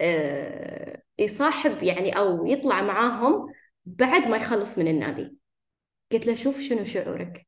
آه، 0.00 1.02
يصاحب 1.18 1.82
يعني 1.82 2.18
أو 2.18 2.46
يطلع 2.46 2.82
معاهم 2.82 3.52
بعد 3.86 4.28
ما 4.28 4.36
يخلص 4.36 4.78
من 4.78 4.88
النادي. 4.88 5.38
قلت 6.12 6.26
له 6.26 6.34
شوف 6.34 6.60
شنو 6.60 6.84
شعورك. 6.84 7.46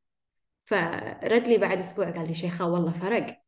فرد 0.67 1.49
لي 1.49 1.59
بعد 1.59 1.79
أسبوع 1.79 2.11
قال 2.11 2.29
لي 2.29 2.35
شيخة 2.35 2.69
والله 2.71 2.93
فرق. 2.93 3.43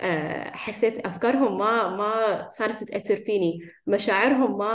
آه، 0.00 0.50
حسيت 0.56 1.06
أفكارهم 1.06 1.58
ما 1.58 1.88
ما 1.96 2.50
صارت 2.50 2.84
تأثر 2.84 3.16
فيني. 3.24 3.60
مشاعرهم 3.86 4.58
ما 4.58 4.68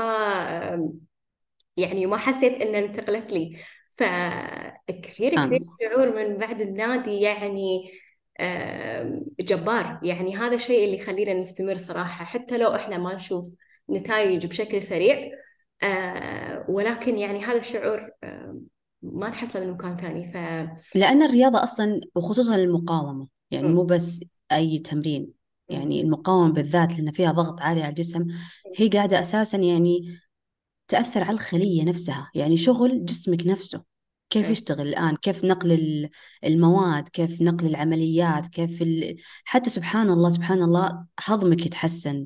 يعني 1.77 2.05
ما 2.05 2.17
حسيت 2.17 2.61
انها 2.61 2.79
انتقلت 2.79 3.33
لي. 3.33 3.57
فكثير 3.97 5.35
كثير 5.35 5.59
شعور 5.81 6.15
من 6.15 6.37
بعد 6.37 6.61
النادي 6.61 7.21
يعني 7.21 7.91
جبار. 9.39 9.99
يعني 10.03 10.37
هذا 10.37 10.55
الشيء 10.55 10.85
اللي 10.85 10.97
يخلينا 10.97 11.33
نستمر 11.33 11.77
صراحة. 11.77 12.25
حتى 12.25 12.57
لو 12.57 12.75
إحنا 12.75 12.97
ما 12.97 13.15
نشوف 13.15 13.47
نتائج 13.89 14.45
بشكل 14.45 14.81
سريع 14.81 15.31
آه، 15.83 16.65
ولكن 16.69 17.17
يعني 17.17 17.45
هذا 17.45 17.57
الشعور 17.57 18.09
ما 19.01 19.29
نحصله 19.29 19.65
من 19.65 19.71
مكان 19.71 19.97
ثاني. 19.97 20.31
ف 20.31 20.37
لأن 20.95 21.23
الرياضة 21.23 21.63
أصلا 21.63 22.01
وخصوصا 22.15 22.55
المقاومة 22.55 23.27
يعني 23.51 23.67
مو 23.67 23.83
بس 23.83 24.23
أي 24.51 24.79
تمرين. 24.79 25.33
يعني 25.69 26.01
المقاومة 26.01 26.53
بالذات 26.53 26.99
لأن 26.99 27.11
فيها 27.11 27.31
ضغط 27.31 27.61
عالي 27.61 27.81
على 27.81 27.89
الجسم 27.89 28.27
هي 28.75 28.87
قاعدة 28.87 29.19
أساسا 29.19 29.57
يعني 29.57 30.19
تأثر 30.87 31.23
على 31.23 31.33
الخلية 31.33 31.83
نفسها. 31.83 32.31
يعني 32.35 32.57
شغل 32.57 33.05
جسمك 33.05 33.47
نفسه. 33.47 33.96
كيف 34.29 34.45
إيه. 34.45 34.51
يشتغل 34.51 34.87
الآن؟ 34.87 35.15
كيف 35.15 35.45
نقل 35.45 36.09
المواد؟ 36.43 37.09
كيف 37.09 37.41
نقل 37.41 37.67
العمليات؟ 37.67 38.47
كيف 38.47 38.81
ال... 38.81 39.15
حتى 39.43 39.69
سبحان 39.69 40.09
الله 40.09 40.29
سبحان 40.29 40.63
الله 40.63 41.05
هضمك 41.25 41.65
يتحسن 41.65 42.25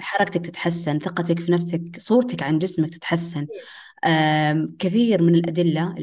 حركتك 0.00 0.46
تتحسن 0.46 0.98
ثقتك 0.98 1.40
في 1.40 1.52
نفسك 1.52 1.82
صورتك 1.98 2.42
عن 2.42 2.58
جسمك 2.58 2.94
تتحسن. 2.94 3.46
كثير 4.78 5.22
من 5.22 5.34
الأدلة 5.34 5.94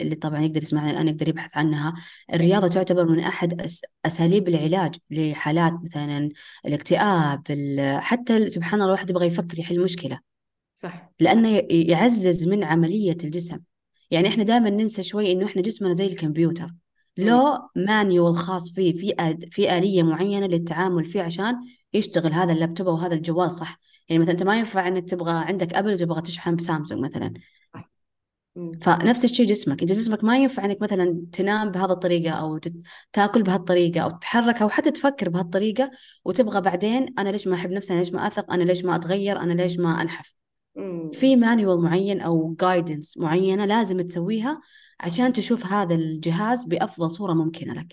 اللي 0.00 0.14
طبعا 0.14 0.40
يقدر 0.40 0.62
يسمعنا 0.62 0.90
الآن 0.90 1.08
يقدر 1.08 1.28
يبحث 1.28 1.56
عنها. 1.56 1.94
الرياضة 2.34 2.68
تعتبر 2.68 3.08
من 3.08 3.20
أحد 3.20 3.60
أس... 3.60 3.82
أساليب 4.06 4.48
العلاج 4.48 4.94
لحالات 5.10 5.72
مثلا 5.84 6.28
الاكتئاب 6.66 7.42
ال... 7.50 8.00
حتى 8.00 8.50
سبحان 8.50 8.74
الله 8.74 8.86
الواحد 8.86 9.10
يبغى 9.10 9.26
يفكر 9.26 9.58
يحل 9.58 9.80
مشكلة. 9.80 10.20
صح. 10.74 11.12
لأنه 11.20 11.62
يعزز 11.70 12.48
من 12.48 12.64
عملية 12.64 13.16
الجسم. 13.24 13.58
يعني 14.10 14.28
إحنا 14.28 14.44
دائما 14.44 14.70
ننسى 14.70 15.02
شوي 15.02 15.32
إنه 15.32 15.46
إحنا 15.46 15.62
جسمنا 15.62 15.94
زي 15.94 16.06
الكمبيوتر. 16.06 16.70
لو 17.16 17.58
مانيوال 17.76 18.34
خاص 18.34 18.70
فيه 18.74 18.94
في 18.94 19.36
في 19.50 19.78
آلية 19.78 20.02
معينة 20.02 20.46
للتعامل 20.46 21.04
فيه 21.04 21.22
عشان 21.22 21.54
يشتغل 21.94 22.32
هذا 22.32 22.52
اللابتوب 22.52 22.88
أو 22.88 22.94
هذا 22.96 23.14
الجوال 23.14 23.52
صح. 23.52 23.80
يعني 24.08 24.22
مثلا 24.22 24.32
أنت 24.32 24.42
ما 24.42 24.58
ينفع 24.58 24.88
إنك 24.88 25.10
تبغى 25.10 25.32
عندك 25.32 25.74
أبل 25.74 25.92
وتبغى 25.92 26.22
تشحن 26.22 26.56
بسامسونج 26.56 27.00
مثلا. 27.04 27.32
فنفس 28.80 29.24
الشيء 29.24 29.46
جسمك. 29.46 29.80
انت 29.80 29.92
جسمك 29.92 30.24
ما 30.24 30.38
ينفع 30.38 30.64
إنك 30.64 30.82
مثلا 30.82 31.22
تنام 31.32 31.70
بهذه 31.70 31.92
الطريقة 31.92 32.30
أو 32.30 32.60
تاكل 33.12 33.42
بهالطريقه 33.42 34.00
أو 34.00 34.10
تتحرك 34.10 34.62
أو 34.62 34.68
حتى 34.68 34.90
تفكر 34.90 35.28
بهالطريقه 35.28 35.90
وتبغى 36.24 36.60
بعدين 36.60 37.14
أنا 37.18 37.28
ليش 37.28 37.46
ما 37.46 37.54
أحب 37.54 37.70
نفسي؟ 37.70 37.92
أنا 37.92 37.98
ليش 37.98 38.12
ما 38.12 38.26
أثق؟ 38.26 38.52
أنا 38.52 38.64
ليش 38.64 38.84
ما 38.84 38.94
أتغير؟ 38.94 39.40
أنا 39.40 39.52
ليش 39.52 39.78
ما 39.78 40.02
أنحف؟ 40.02 40.34
في 41.12 41.36
مانيوال 41.36 41.80
معين 41.80 42.20
أو 42.20 42.54
جايدنس 42.60 43.18
معينة 43.18 43.64
لازم 43.64 44.00
تسويها 44.00 44.60
عشان 45.00 45.32
تشوف 45.32 45.66
هذا 45.66 45.94
الجهاز 45.94 46.64
بأفضل 46.64 47.10
صورة 47.10 47.32
ممكنة 47.32 47.74
لك. 47.74 47.92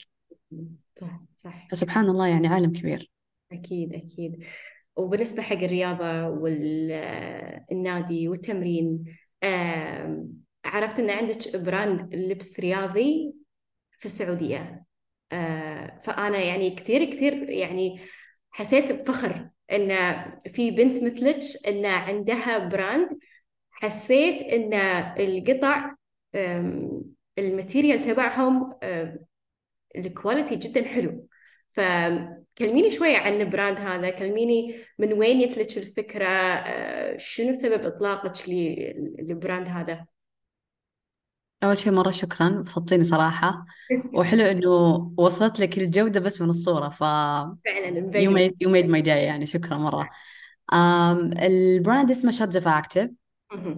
صح 0.95 1.21
صح. 1.37 1.67
فسبحان 1.71 2.09
الله 2.09 2.27
يعني 2.27 2.47
عالم 2.47 2.73
كبير. 2.73 3.11
أكيد 3.51 3.93
أكيد. 3.93 4.43
وبالنسبة 4.95 5.43
حق 5.43 5.57
الرياضة 5.57 6.27
والنادي 6.27 8.27
والتمرين 8.27 9.03
عرفت 10.65 10.99
إن 10.99 11.09
عندك 11.09 11.57
brand 11.57 12.15
لبس 12.15 12.59
رياضي 12.59 13.33
في 13.97 14.05
السعودية. 14.05 14.85
آه، 15.31 15.99
فأنا 16.03 16.37
يعني 16.37 16.69
كثير 16.69 17.03
كثير 17.03 17.49
يعني 17.49 17.99
حسيت 18.53 18.91
بفخر 18.91 19.49
إن 19.71 19.91
في 20.47 20.71
بنت 20.71 21.03
مثلك 21.03 21.39
إن 21.67 21.85
عندها 21.85 22.57
brand 22.57 23.09
حسيت 23.71 24.41
إن 24.41 24.73
القطع 25.19 25.95
ال 27.37 27.45
material 27.45 28.03
تبعهم 28.03 28.73
ال 29.95 30.03
quality 30.03 30.55
جدا 30.55 30.87
حلو. 30.87 31.27
فكلميني 31.71 32.89
شوية 32.89 33.17
عن 33.17 33.41
ال 33.41 33.48
brand 33.48 33.79
هذا 33.79 34.09
كلميني 34.09 34.75
من 34.99 35.13
وين 35.13 35.39
جت 35.49 35.77
الفكرة 35.77 36.25
أه، 36.25 37.17
شنو 37.17 37.53
سبب 37.53 37.85
إطلاقك 37.85 38.49
لل 39.19 39.33
brand 39.33 39.67
هذا؟ 39.67 40.05
أول 41.63 41.77
شيء 41.77 41.91
مرة 41.93 42.11
شكرا 42.11 42.49
بسطتيني 42.49 43.03
صراحة. 43.03 43.65
وحلو 44.17 44.41
إنه 44.45 44.69
وصلت 45.17 45.59
لك 45.59 45.77
الجودة 45.77 46.19
بس 46.19 46.41
من 46.41 46.49
الصورة 46.49 46.89
ف 46.89 46.99
فعلا 47.03 48.11
you 48.13 48.31
made, 48.31 48.53
you 48.63 48.69
made 48.71 48.89
my 48.95 49.05
day 49.05 49.07
يعني 49.07 49.45
شكرا 49.45 49.77
مرة. 49.77 50.09
um, 50.71 51.41
ال 51.43 51.55
brand 51.55 52.11
اسمه 52.11 52.31
شاتز 52.31 52.57
اوف 52.57 52.67
اكتف 52.67 53.09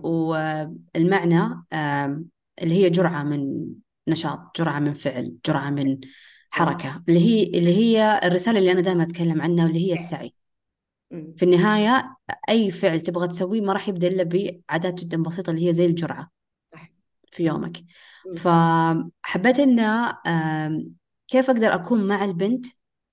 والمعنى 0.03 1.39
um, 1.49 2.21
اللي 2.61 2.75
هي 2.75 2.89
جرعة 2.89 3.23
من 3.23 3.65
نشاط 4.07 4.57
جرعة 4.57 4.79
من 4.79 4.93
فعل 4.93 5.37
جرعة 5.45 5.69
من 5.69 5.97
حركة 6.49 7.03
اللي 7.09 7.19
هي 7.19 7.43
اللي 7.43 7.77
هي 7.77 8.19
الرسالة 8.23 8.59
اللي 8.59 8.71
أنا 8.71 8.81
دائما 8.81 9.03
أتكلم 9.03 9.41
عنها 9.41 9.65
واللي 9.65 9.89
هي 9.89 9.93
السعي. 9.93 10.33
في 11.37 11.43
النهاية 11.43 12.17
أي 12.49 12.71
فعل 12.71 13.01
تبغى 13.01 13.27
تسويه 13.27 13.61
ما 13.61 13.73
راح 13.73 13.87
يبدأ 13.89 14.07
إلا 14.07 14.23
بعادات 14.23 15.03
جدا 15.03 15.23
بسيطة 15.23 15.51
اللي 15.51 15.67
هي 15.67 15.73
زي 15.73 15.85
الجرعة. 15.85 16.31
في 17.35 17.43
يومك. 17.43 17.77
فحبيت 18.37 19.59
انه 19.59 20.13
كيف 21.27 21.49
أقدر 21.49 21.75
أكون 21.75 22.07
مع 22.07 22.25
البنت 22.25 22.65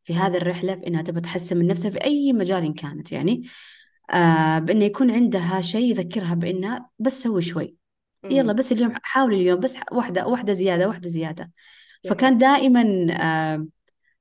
في 0.05 0.15
هذه 0.15 0.37
الرحلة 0.37 0.75
في 0.75 0.87
إنها 0.87 1.03
تبغى 1.03 1.21
تحسن 1.21 1.57
من 1.57 1.67
نفسها 1.67 1.91
في 1.91 2.05
أي 2.05 2.33
مجال 2.33 2.75
كانت 2.75 3.13
يعني. 3.13 3.43
آه 4.11 4.59
بإنه 4.59 4.85
يكون 4.85 5.11
عندها 5.11 5.61
شيء 5.61 5.91
يذكرها 5.91 6.35
بانها 6.35 6.91
بس 6.99 7.23
سوي 7.23 7.43
شوي. 7.43 7.77
يلا 8.25 8.53
بس 8.53 8.73
اليوم 8.73 8.93
حاول 9.03 9.35
اليوم 9.35 9.61
بس 9.61 9.77
واحدة 9.93 10.27
واحدة 10.27 10.53
زيادة 10.53 10.89
واحدة 10.89 11.09
زيادة. 11.09 11.51
فكان 12.09 12.39
دائما 12.39 13.07
آه 13.11 13.67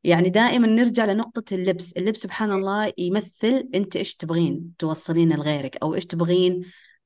يعني 0.04 0.30
دائما 0.30 0.68
نرجع 0.68 1.06
لنقطة 1.06 1.56
اللبس. 1.56 1.92
اللبس 1.92 2.20
سبحان 2.20 2.52
الله 2.52 2.94
يمثل 2.98 3.70
أنت 3.76 3.96
إيش 3.96 4.16
تبغين 4.16 4.74
توصلين 4.80 5.34
لغيرك 5.36 5.78
أو 5.78 5.96
إيش 5.96 6.06
تبغين 6.06 6.62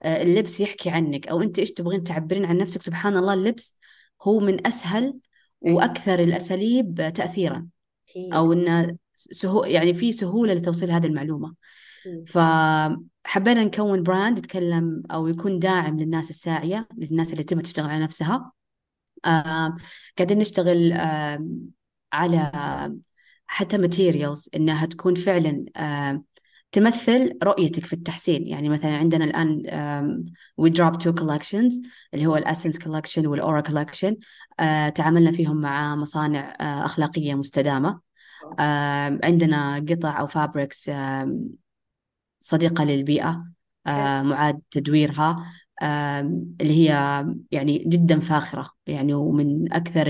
اللبس 0.05 0.59
يحكي 0.59 0.89
عنك. 0.89 1.27
أو 1.27 1.41
أنت 1.41 1.59
إيش 1.59 1.71
تبغين 1.71 2.03
تعبرين 2.03 2.45
عن 2.45 2.57
نفسك؟ 2.57 2.81
سبحان 2.81 3.17
الله 3.17 3.33
اللبس 3.33 3.79
هو 4.21 4.39
من 4.39 4.67
أسهل 4.67 5.19
وأكثر 5.61 6.19
الأساليب 6.19 7.11
تأثيرا. 7.15 7.67
أو 8.33 8.53
أنه 8.53 8.97
سهو 9.15 9.63
يعني 9.63 9.93
في 9.93 10.11
سهولة 10.11 10.53
لتوصيل 10.53 10.91
هذه 10.91 11.05
المعلومة. 11.05 11.55
فحبينا 12.27 13.63
نكون 13.63 14.03
brand 14.03 14.38
يتكلم 14.37 15.03
أو 15.11 15.27
يكون 15.27 15.59
داعم 15.59 15.99
للناس 15.99 16.29
الساعية 16.29 16.87
للناس 16.97 17.31
اللي 17.33 17.43
تبغى 17.43 17.63
تشتغل 17.63 17.89
على 17.89 18.03
نفسها. 18.03 18.51
آه 19.25 19.75
قاعدين 20.17 20.37
نشتغل 20.37 20.91
آه 20.91 21.47
على 22.13 22.51
حتى 23.47 23.77
materials 23.77 24.49
إنها 24.55 24.85
تكون 24.85 25.15
فعلا 25.15 25.65
آه 25.77 26.23
تمثل 26.76 27.38
رؤيتك 27.43 27.86
في 27.86 27.93
التحسين. 27.93 28.47
يعني 28.47 28.69
مثلا 28.69 28.97
عندنا 28.97 29.26
الآن 29.26 29.61
we 30.57 30.69
dropped 30.69 30.97
two 30.97 31.13
collections 31.13 31.81
اللي 32.13 32.26
هو 32.26 32.38
ال 32.38 32.43
Essence 32.43 32.79
collection 32.79 33.27
وال 33.27 33.39
Aura 33.39 33.61
collection 33.61 34.17
تعاملنا 34.95 35.32
فيهم 35.32 35.61
مع 35.61 35.95
مصانع 35.95 36.57
آه 36.61 36.86
أخلاقية 36.86 37.34
مستدامة. 37.36 37.99
آه. 38.59 39.19
عندنا 39.23 39.86
قطع 39.89 40.19
أو 40.19 40.28
فابريكس 40.28 40.89
آه 40.89 41.39
صديقة 42.39 42.84
للبيئة 42.84 43.45
آه 43.88 44.21
معاد 44.21 44.61
تدويرها 44.71 45.45
اللي 46.61 46.73
هي 46.89 46.89
يعني 47.51 47.84
جدا 47.88 48.19
فاخرة. 48.19 48.69
يعني 48.88 49.13
ومن 49.13 49.73
أكثر 49.73 50.07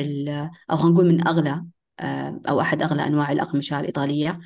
أو 0.71 0.77
خلينا 0.77 0.93
نقول 0.93 1.07
من 1.07 1.27
أغلى 1.27 1.65
أو 2.49 2.61
أحد 2.61 2.81
أغلى 2.81 3.07
أنواع 3.07 3.31
الأقمشة 3.31 3.79
الإيطالية. 3.79 4.39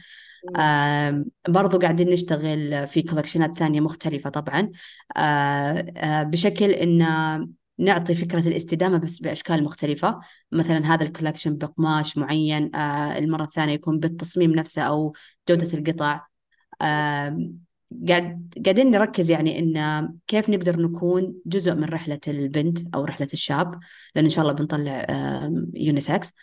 برضو 1.47 1.79
قاعدين 1.79 2.09
نشتغل 2.09 2.87
في 2.87 3.01
كولكشنات 3.01 3.55
ثانية 3.55 3.81
مختلفة 3.81 4.29
طبعا. 4.29 4.71
بشكل 6.23 6.65
إن 6.65 7.07
نعطي 7.77 8.15
فكرة 8.15 8.47
الاستدامة 8.47 8.97
بس 8.97 9.19
بأشكال 9.19 9.63
مختلفة. 9.63 10.19
مثلا 10.51 10.93
هذا 10.93 11.03
ال 11.03 11.08
collection 11.08 11.57
بقماش 11.57 12.17
معين 12.17 12.75
المرة 12.75 13.43
الثانية 13.43 13.73
يكون 13.73 13.99
بالتصميم 13.99 14.51
نفسه 14.51 14.81
أو 14.81 15.13
جودة 15.49 15.77
القطع. 15.77 16.21
قاعد 18.07 18.53
قاعدين 18.65 18.91
نركز 18.91 19.31
يعني 19.31 19.59
إن 19.59 20.09
كيف 20.27 20.49
نقدر 20.49 20.81
نكون 20.81 21.33
جزء 21.45 21.75
من 21.75 21.83
رحلة 21.83 22.19
البنت 22.27 22.95
أو 22.95 23.03
رحلة 23.03 23.27
الشاب 23.33 23.79
لأن 24.15 24.23
إن 24.23 24.29
شاء 24.29 24.41
الله 24.41 24.53
بنطلع 24.53 25.07
unisex. 25.73 26.33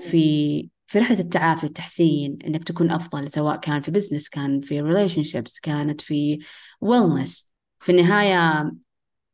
في 0.00 0.68
في 0.88 0.98
رحلة 0.98 1.18
التعافي 1.18 1.64
التحسين 1.64 2.38
إنك 2.46 2.64
تكون 2.64 2.90
أفضل 2.90 3.30
سواء 3.30 3.56
كان 3.56 3.80
في 3.80 3.90
business 3.90 4.28
كان 4.28 4.60
في 4.60 4.80
relationships 4.80 5.60
كانت 5.60 6.00
في 6.00 6.38
ويلنس 6.80 7.56
في 7.78 7.92
النهاية 7.92 8.72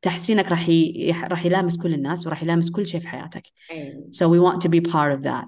تحسينك 0.03 0.51
راح. 0.51 0.69
راح 1.31 1.47
يلامس 1.47 1.79
كل 1.79 1.95
الناس 1.95 2.27
وراح 2.27 2.43
يلامس 2.43 2.71
كل 2.71 2.87
شيء 2.87 3.01
في 3.01 3.09
حياتك. 3.09 3.43
So 4.11 4.29
we 4.29 4.41
want 4.41 4.61
to 4.63 4.69
be 4.69 4.81
part 4.81 5.19
of 5.19 5.23
that. 5.23 5.45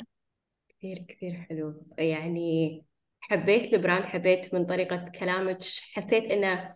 كثير 0.68 1.06
كثير 1.08 1.46
حلو 1.48 1.82
يعني 1.98 2.82
حبيت 3.20 3.74
البراند 3.74 4.04
حبيت 4.04 4.54
من 4.54 4.66
طريقة 4.66 5.10
كلامك 5.20 5.58
حسيت 5.92 6.24
إنه 6.24 6.68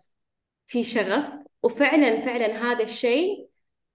في 0.65 0.83
شغف 0.83 1.33
وفعلا 1.63 2.21
فعلا 2.21 2.71
هذا 2.71 2.83
الشيء 2.83 3.47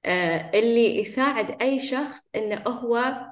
آه، 0.04 0.50
اللي 0.54 0.98
يساعد 0.98 1.62
أي 1.62 1.80
شخص 1.80 2.28
إنه 2.34 2.62
هو 2.68 3.25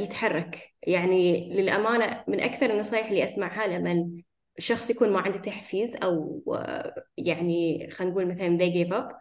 يتحرك. 0.00 0.74
يعني 0.82 1.50
للأمانة 1.54 2.24
من 2.28 2.40
أكثر 2.40 2.70
النصائح 2.70 3.06
اللي 3.08 3.24
أسمعها 3.24 3.66
لما 3.66 4.10
شخص 4.58 4.90
يكون 4.90 5.12
ما 5.12 5.20
عنده 5.20 5.38
تحفيز 5.38 5.96
أو 5.96 6.42
آه، 6.54 7.04
يعني 7.16 7.90
خلينا 7.90 8.12
نقول 8.12 8.28
مثلا 8.28 8.58
they 8.58 8.72
gave 8.72 8.92
up 8.94 9.14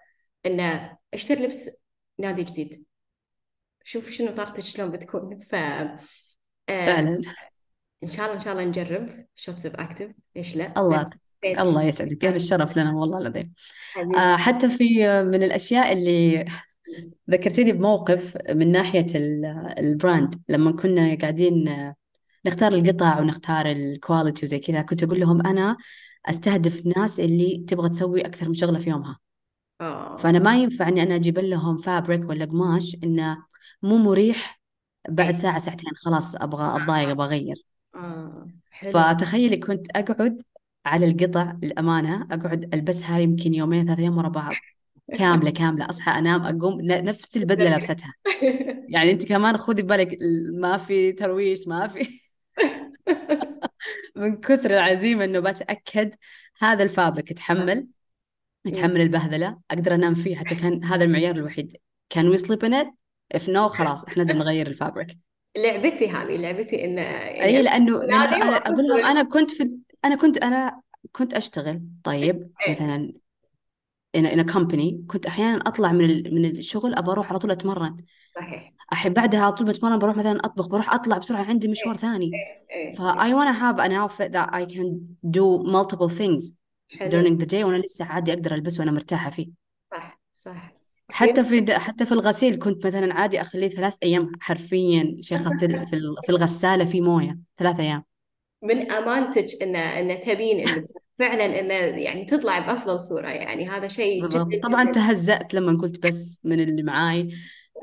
إنه 0.45 0.97
اشتري 1.13 1.43
لبس 1.43 1.69
نادي 2.19 2.43
جديد. 2.43 2.85
شوف 3.83 4.09
شنو 4.09 4.31
طاقتك 4.31 4.59
شلون 4.59 4.91
بتكون. 4.91 5.39
ف 5.39 5.55
فعلا. 6.67 7.21
إن 8.03 8.07
شاء 8.07 8.25
الله 8.25 8.35
إن 8.35 8.39
شاء 8.39 8.53
الله 8.53 8.65
نجرب. 8.65 9.25
شوتس 9.35 9.65
اوف 9.65 9.75
اكتف 9.75 10.11
ليش 10.35 10.55
لا. 10.55 10.73
الله 10.77 11.09
الله 11.59 11.83
يسعدك. 11.83 12.17
كان 12.17 12.35
الشرف 12.35 12.77
لنا 12.77 12.93
والله 12.95 13.17
العظيم. 13.17 13.53
آه 14.17 14.37
حتى 14.37 14.69
في 14.69 14.83
من 15.23 15.43
الأشياء 15.43 15.93
اللي 15.93 16.45
ذكرتيني 17.29 17.71
بموقف 17.71 18.37
من 18.49 18.71
ناحية 18.71 19.05
ال 19.79 19.89
brand 19.89 20.35
لما 20.49 20.71
كنا 20.71 21.17
قاعدين 21.21 21.65
نختار 22.45 22.73
القطع 22.73 23.19
ونختار 23.19 23.65
ال 23.65 23.75
quality 23.75 24.45
وزي 24.45 24.59
كذا 24.59 24.81
كنت 24.81 25.03
أقول 25.03 25.19
لهم 25.19 25.47
أنا 25.47 25.77
أستهدف 26.25 26.79
الناس 26.79 27.19
اللي 27.19 27.65
تبغى 27.67 27.89
تسوي 27.89 28.21
أكثر 28.25 28.47
من 28.47 28.53
شغلة 28.53 28.79
في 28.79 28.89
يومها. 28.89 29.19
أوه. 29.81 30.15
فأنا 30.15 30.39
ما 30.39 30.57
ينفع 30.57 30.87
إني 30.87 31.03
أنا 31.03 31.15
أجيب 31.15 31.39
لهم 31.39 31.77
fabric 31.77 32.29
ولا 32.29 32.45
قماش 32.45 32.97
إنه 33.03 33.37
مو 33.83 33.97
مريح 33.97 34.61
بعد 35.09 35.33
إيه. 35.33 35.41
ساعة 35.41 35.59
ساعتين 35.59 35.91
خلاص 35.95 36.35
أبغى 36.35 36.75
أتضايق 36.75 37.09
أبغى 37.09 37.27
أغير. 37.27 37.55
آه. 37.95 38.47
حلو. 38.71 38.91
فتخيلي 38.91 39.57
كنت 39.57 39.87
أقعد 39.97 40.41
على 40.85 41.05
القطع 41.05 41.57
الأمانة 41.63 42.27
أقعد 42.31 42.73
ألبسها 42.73 43.19
يمكن 43.19 43.53
يومين 43.53 43.85
ثلاثة 43.85 44.01
أيام 44.01 44.17
ورا 44.17 44.29
بعض. 44.29 44.53
كاملة 45.17 45.49
كاملة. 45.49 45.89
أصحى 45.89 46.11
أنام 46.19 46.41
أقوم 46.41 46.81
نفس 46.81 47.37
البدلة 47.37 47.69
لابستها. 47.69 48.13
يعني 48.93 49.11
أنت 49.11 49.25
كمان 49.25 49.57
خذي 49.57 49.81
بالك 49.81 50.17
ما 50.53 50.77
في 50.77 51.11
ترويش 51.11 51.67
ما 51.67 51.87
في 51.87 52.07
من 54.15 54.39
كثر 54.39 54.71
العزيمة 54.71 55.23
إنه 55.23 55.39
بتأكد 55.39 56.15
هذا 56.59 56.83
ال 56.83 56.90
fabric 56.90 57.31
يتحمل 57.31 57.87
يتحمل 58.65 59.01
البهذلة 59.01 59.57
أقدر 59.71 59.95
أنام 59.95 60.13
فيه. 60.13 60.35
حتى 60.35 60.55
كان 60.55 60.83
هذا 60.83 61.03
المعيار 61.03 61.35
الوحيد. 61.35 61.77
كان 62.09 62.27
we 62.27 62.37
sleep 62.37 62.65
in 62.65 62.73
it 62.73 62.87
if 63.31 63.49
no 63.49 63.67
خلاص 63.67 64.05
إحنا 64.05 64.23
لازم 64.23 64.37
نغير 64.37 64.67
ال 64.67 64.73
fabric. 64.74 65.17
لعبتي 65.57 66.09
هذه 66.09 66.35
لعبتي 66.35 66.85
ان 66.85 66.97
يعني 66.97 67.43
إي 67.43 67.61
لأنه 67.61 68.03
لأن 68.03 68.13
أنا 68.13 68.57
أقول 68.57 68.87
لهم 68.87 69.05
أنا 69.05 69.23
كنت 69.23 69.51
في 69.51 69.71
أنا 70.05 70.15
كنت 70.15 70.37
أنا 70.37 70.81
كنت 71.11 71.33
أشتغل. 71.33 71.81
طيب 72.03 72.51
إيه. 72.67 72.71
مثلا 72.71 73.13
in 74.17 74.25
a, 74.25 74.29
in 74.29 74.39
a 74.39 74.53
company. 74.53 75.05
كنت 75.07 75.25
أحيانا 75.25 75.57
أطلع 75.57 75.91
من 75.91 76.33
من 76.33 76.45
الشغل 76.45 76.95
ابى 76.95 77.11
أروح 77.11 77.29
على 77.29 77.39
طول 77.39 77.51
أتمرن. 77.51 77.97
صحيح. 78.35 78.73
أحب 78.93 79.13
بعدها 79.13 79.39
على 79.39 79.51
طول 79.51 79.67
بتمرن 79.67 79.99
بروح 79.99 80.15
مثلا 80.15 80.39
أطبخ 80.45 80.67
بروح 80.67 80.93
أطلع 80.93 81.17
بسرعة 81.17 81.43
عندي 81.43 81.67
مشوار 81.67 81.95
إيه. 81.95 82.01
ثاني. 82.01 82.31
إيه. 82.71 82.91
ف 82.91 83.01
I 83.01 83.33
wanna 83.33 83.53
have 83.53 83.79
an 83.79 83.91
outfit 83.91 84.31
that 84.31 84.49
I 84.53 84.65
can 84.75 85.17
do 85.27 85.63
multiple 85.71 86.09
things 86.09 86.53
حلو. 86.99 87.09
during 87.09 87.37
the 87.41 87.45
day 87.45 87.63
وأنا 87.63 87.77
لسه 87.77 88.05
عادي 88.05 88.33
أقدر 88.33 88.55
ألبسه 88.55 88.79
وأنا 88.81 88.91
مرتاحة 88.91 89.29
فيه. 89.29 89.49
صح 89.91 90.19
صح. 90.35 90.73
حتى 91.11 91.43
في 91.43 91.73
حتى 91.73 92.05
في 92.05 92.11
الغسيل 92.11 92.59
كنت 92.59 92.87
مثلا 92.87 93.13
عادي 93.13 93.41
أخليه 93.41 93.69
ثلاث 93.69 93.95
أيام 94.03 94.31
حرفيا. 94.41 95.15
شيخة 95.21 95.57
في 95.57 95.85
في 96.25 96.29
الغسالة 96.29 96.85
في 96.85 97.01
موية 97.01 97.37
ثلاث 97.57 97.79
أيام. 97.79 98.03
من 98.63 98.91
امانتك 98.91 99.63
إن 99.63 99.75
إن 99.75 100.19
تبين 100.19 100.67
إنه 100.67 100.87
فعلا 101.19 101.59
إنه 101.59 101.73
يعني 101.73 102.25
تطلع 102.25 102.59
بأفضل 102.59 102.99
صورة 102.99 103.27
يعني. 103.27 103.69
هذا 103.69 103.87
شيء 103.87 104.27
جدا 104.27 104.59
طبعا 104.63 104.83
تهزأت 104.83 105.53
لما 105.53 105.81
قلت 105.81 106.07
بس 106.07 106.39
من 106.43 106.59
اللي 106.59 106.83
معاي. 106.83 107.29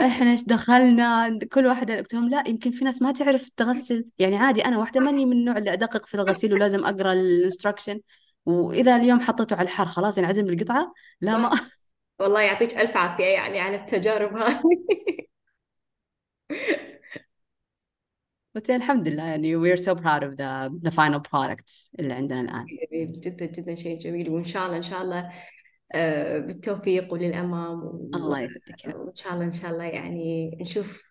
إحنا 0.00 0.30
إيش 0.30 0.44
دخلنا؟ 0.44 1.38
كل 1.52 1.66
واحدة 1.66 1.96
قلت 1.96 2.14
لهم 2.14 2.28
لا 2.28 2.44
يمكن 2.46 2.70
في 2.70 2.84
ناس 2.84 3.02
ما 3.02 3.12
تعرف 3.12 3.48
تغسل. 3.48 4.04
يعني 4.18 4.36
عادي 4.36 4.64
أنا 4.64 4.78
واحدة 4.78 5.00
ماني 5.00 5.26
من 5.26 5.32
النوع 5.32 5.58
اللي 5.58 5.72
أدقق 5.72 6.06
في 6.06 6.14
الغسيل 6.14 6.54
ولازم 6.54 6.84
أقرأ 6.84 7.12
الانستراكشن 7.12 8.00
وإذا 8.46 8.96
اليوم 8.96 9.20
حطيته 9.20 9.56
على 9.56 9.64
الحر 9.64 9.86
خلاص 9.86 10.18
ينعدم 10.18 10.42
بالقطعة؟ 10.42 10.92
لا 11.20 11.36
ما. 11.36 11.50
والله 12.20 12.40
يعطيك 12.40 12.78
ألف 12.78 12.96
عافية 12.96 13.24
يعني 13.24 13.60
على 13.60 13.76
التجارب 13.76 14.36
هذه. 14.36 14.62
بس 18.56 18.70
الحمد 18.70 19.08
لله 19.08 19.22
يعني 19.22 19.56
we're 19.56 19.78
so 19.78 19.94
proud 19.94 20.22
of 20.22 20.30
the 20.36 20.70
the 20.88 20.90
final 20.90 21.20
product 21.20 21.90
اللي 22.00 22.14
عندنا 22.14 22.40
الآن. 22.40 22.66
جميل 22.90 23.20
جدا 23.20 23.46
جدا 23.46 23.74
شيء 23.74 23.98
جميل. 23.98 24.30
وإن 24.30 24.44
شاء 24.44 24.66
الله 24.66 24.76
إن 24.76 24.82
شاء 24.82 25.02
الله 25.02 25.32
آه، 25.92 26.38
بالتوفيق 26.38 27.12
وللأمام 27.12 27.84
و... 27.84 28.10
الله 28.14 28.40
يسعدك 28.40 28.96
وإن 28.96 29.14
شاء 29.14 29.32
الله 29.32 29.44
إن 29.44 29.52
شاء 29.52 29.70
الله 29.70 29.84
يعني 29.84 30.58
نشوف 30.60 31.02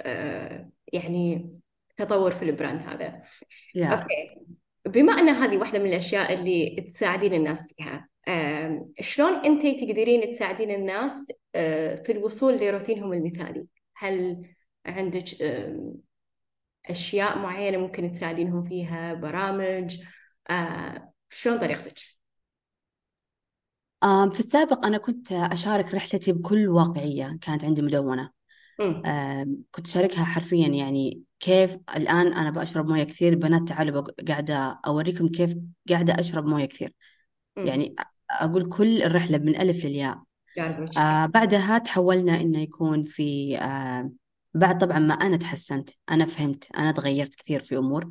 آه، 0.00 0.70
يعني 0.92 1.50
تطور 1.96 2.30
في 2.30 2.42
ال 2.42 2.48
brand 2.48 2.80
هذا. 2.80 3.20
Yeah. 3.78 3.92
okay. 3.92 4.36
بما 4.86 5.12
أن 5.12 5.28
هذه 5.28 5.56
واحدة 5.56 5.78
من 5.78 5.86
الأشياء 5.86 6.34
اللي 6.34 6.86
تساعدين 6.90 7.34
الناس 7.34 7.66
فيها 7.72 8.08
شلون 9.00 9.32
أنت 9.32 9.62
تقدرين 9.62 10.30
تساعدين 10.30 10.70
الناس 10.70 11.12
آه، 11.54 12.02
في 12.02 12.12
الوصول 12.12 12.56
لروتينهم 12.56 13.12
المثالي؟ 13.12 13.66
هل 13.96 14.42
عندك 14.86 15.24
أشياء 16.90 17.38
معينة 17.38 17.78
ممكن 17.78 18.12
تساعدينهم 18.12 18.64
فيها 18.64 19.14
برامج 19.14 20.02
آه، 20.50 21.12
شلون 21.30 21.58
طريقتك؟ 21.58 21.98
في 24.32 24.38
السابق 24.40 24.86
أنا 24.86 24.98
كنت 24.98 25.32
أشارك 25.32 25.94
رحلتي 25.94 26.32
بكل 26.32 26.68
واقعية 26.68 27.38
كانت 27.42 27.64
عندي 27.64 27.82
مدونة 27.82 28.30
كنت 29.70 29.86
أشاركها 29.86 30.24
حرفيا 30.24 30.68
يعني 30.68 31.22
كيف 31.40 31.78
الآن 31.96 32.26
أنا 32.32 32.50
بشرب 32.50 32.88
موية 32.88 33.04
كثير 33.04 33.34
بنات 33.34 33.68
تعالوا 33.68 34.02
قاعدة 34.28 34.80
أوريكم 34.86 35.28
كيف 35.28 35.54
قاعدة 35.90 36.20
أشرب 36.20 36.46
موية 36.46 36.64
كثير. 36.66 36.92
يعني 37.64 37.94
أقول 38.30 38.68
كل 38.68 39.02
الرحلة 39.02 39.38
من 39.38 39.56
ألف 39.56 39.84
للياء. 39.84 40.22
آه 40.98 41.26
بعدها 41.26 41.78
تحولنا 41.78 42.40
إنه 42.40 42.58
يكون 42.60 43.04
في 43.04 43.58
آه 43.58 44.12
بعد 44.58 44.78
طبعا 44.78 44.98
ما 44.98 45.14
أنا 45.14 45.36
تحسنت 45.36 45.90
أنا 46.10 46.26
فهمت 46.26 46.68
أنا 46.76 46.92
تغيرت 46.92 47.34
كثير 47.34 47.62
في 47.62 47.76
أمور. 47.76 48.08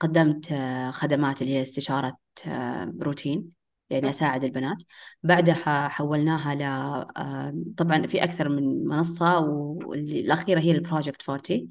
قدمت 0.00 0.52
آه 0.52 0.90
خدمات 0.90 1.42
اللي 1.42 1.54
هي 1.56 1.62
استشارة 1.62 2.16
آه 2.46 2.92
روتين 3.02 3.52
يعني 3.90 4.10
أساعد 4.10 4.44
البنات. 4.44 4.76
بعدها 5.22 5.88
حولناها 5.88 6.54
ل 6.54 6.62
آه 6.62 7.54
طبعا 7.76 8.06
في 8.06 8.24
أكثر 8.24 8.48
من 8.48 8.86
منصة 8.86 9.40
والأخيرة 9.40 10.60
هي 10.60 10.70
البروجكت 10.72 11.30
40 11.30 11.68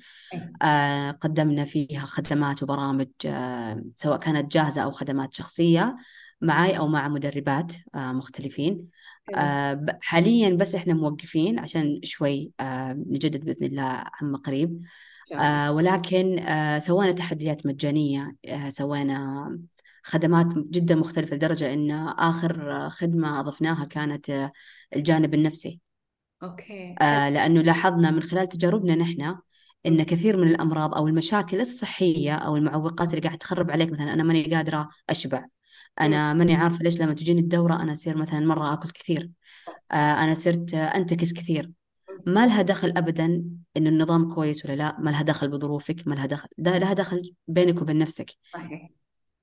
آه 0.62 1.12
قدمنا 1.12 1.66
فيها 1.66 2.00
خدمات 2.06 2.64
وبرامج 2.64 3.08
آه 3.26 3.84
سواء 3.96 4.20
كانت 4.20 4.52
جاهزة 4.52 4.84
أو 4.84 4.92
خدمات 4.92 5.34
شخصية 5.34 5.96
معي 6.42 6.78
أو 6.78 6.88
مع 6.88 7.08
مدربات 7.08 7.74
آه 7.96 8.12
مختلفين. 8.12 8.74
آه 8.74 8.88
حاليا 10.02 10.50
بس 10.56 10.76
إحنا 10.76 10.94
موقفين 10.94 11.60
عشان 11.60 12.00
شوي 12.04 12.52
آه 12.60 12.94
نجدد 12.94 13.46
بإذن 13.46 13.66
الله 13.66 14.04
عما 14.22 14.38
قريب 14.38 14.82
آه 15.34 15.72
ولكن 15.72 16.40
آه 16.40 16.80
سوينا 16.80 17.12
تحديات 17.12 17.66
مجانية. 17.66 18.36
آه 18.46 18.70
سوينا 18.70 19.60
خدمات 20.04 20.48
جدا 20.58 20.96
مختلفة 20.96 21.36
لدرجة 21.36 21.74
إن 21.74 21.92
آخر 21.92 22.72
آه، 22.86 22.90
خدمة 22.90 23.40
أضفناها 23.40 23.86
كانت 23.86 24.30
آه 24.30 24.52
الجانب 24.96 25.34
النفسي. 25.34 25.80
أوكي. 26.44 26.96
آه 27.02 27.30
لأنه 27.30 27.62
لاحظنا 27.62 28.12
من 28.12 28.22
خلال 28.24 28.50
تجاربنا 28.50 28.96
نحن 28.96 29.36
إن 29.86 30.04
كثير 30.04 30.38
من 30.38 30.48
الأمراض 30.48 30.96
أو 30.96 31.08
المشاكل 31.08 31.62
الصحية 31.62 32.36
أو 32.36 32.56
المعوقات 32.56 33.10
اللي 33.14 33.22
قاعد 33.22 33.38
تخرب 33.38 33.72
عليك 33.72 33.92
مثلا 33.92 34.14
أنا 34.14 34.24
ماني 34.24 34.56
قادرة 34.56 34.90
أشبع. 35.10 35.46
أنا 36.02 36.34
ماني 36.34 36.54
عارفة 36.56 36.84
ليش 36.84 37.02
لما 37.02 37.14
تجيني 37.14 37.42
الدورة 37.42 37.76
أنا 37.82 37.94
أصير 37.94 38.18
مثلا 38.18 38.40
مرة 38.40 38.74
آكل 38.74 38.90
كثير. 38.90 39.32
آه 39.92 39.96
أنا 39.96 40.34
صرت 40.34 40.74
آه، 40.74 40.78
أنتكس 40.78 41.34
كثير. 41.34 41.72
ما 42.26 42.46
لها 42.46 42.62
دخل 42.62 42.94
أبدا 42.98 43.26
إنه 43.78 43.90
النظام 43.90 44.34
كويس 44.34 44.66
ولا 44.66 44.74
لا. 44.76 45.00
ما 45.00 45.10
لها 45.10 45.22
دخل 45.22 45.48
بظروفك 45.48 46.08
ما 46.08 46.16
لها 46.16 46.26
دخل 46.26 46.48
ده 46.58 46.78
لها 46.78 46.94
دخل 46.94 47.34
بينك 47.48 47.82
وبين 47.82 47.98
نفسك. 47.98 48.32
صحيح. 48.54 48.90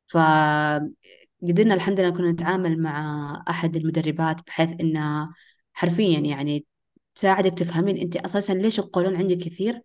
فقدرنا 0.07 1.75
الحمد 1.75 2.01
لله 2.01 2.11
كنا 2.11 2.33
نتعامل 2.33 2.83
مع 2.83 3.45
أحد 3.49 3.77
المدربات 3.77 4.47
بحيث 4.47 4.71
إنها 4.81 5.35
حرفيا 5.73 6.19
يعني 6.21 6.67
تساعدك 7.15 7.59
تفهمين 7.59 7.97
أنت 7.97 8.17
أساسا 8.17 8.53
ليش 8.53 8.79
القولون 8.79 9.17
عندك 9.17 9.37
كثير 9.39 9.81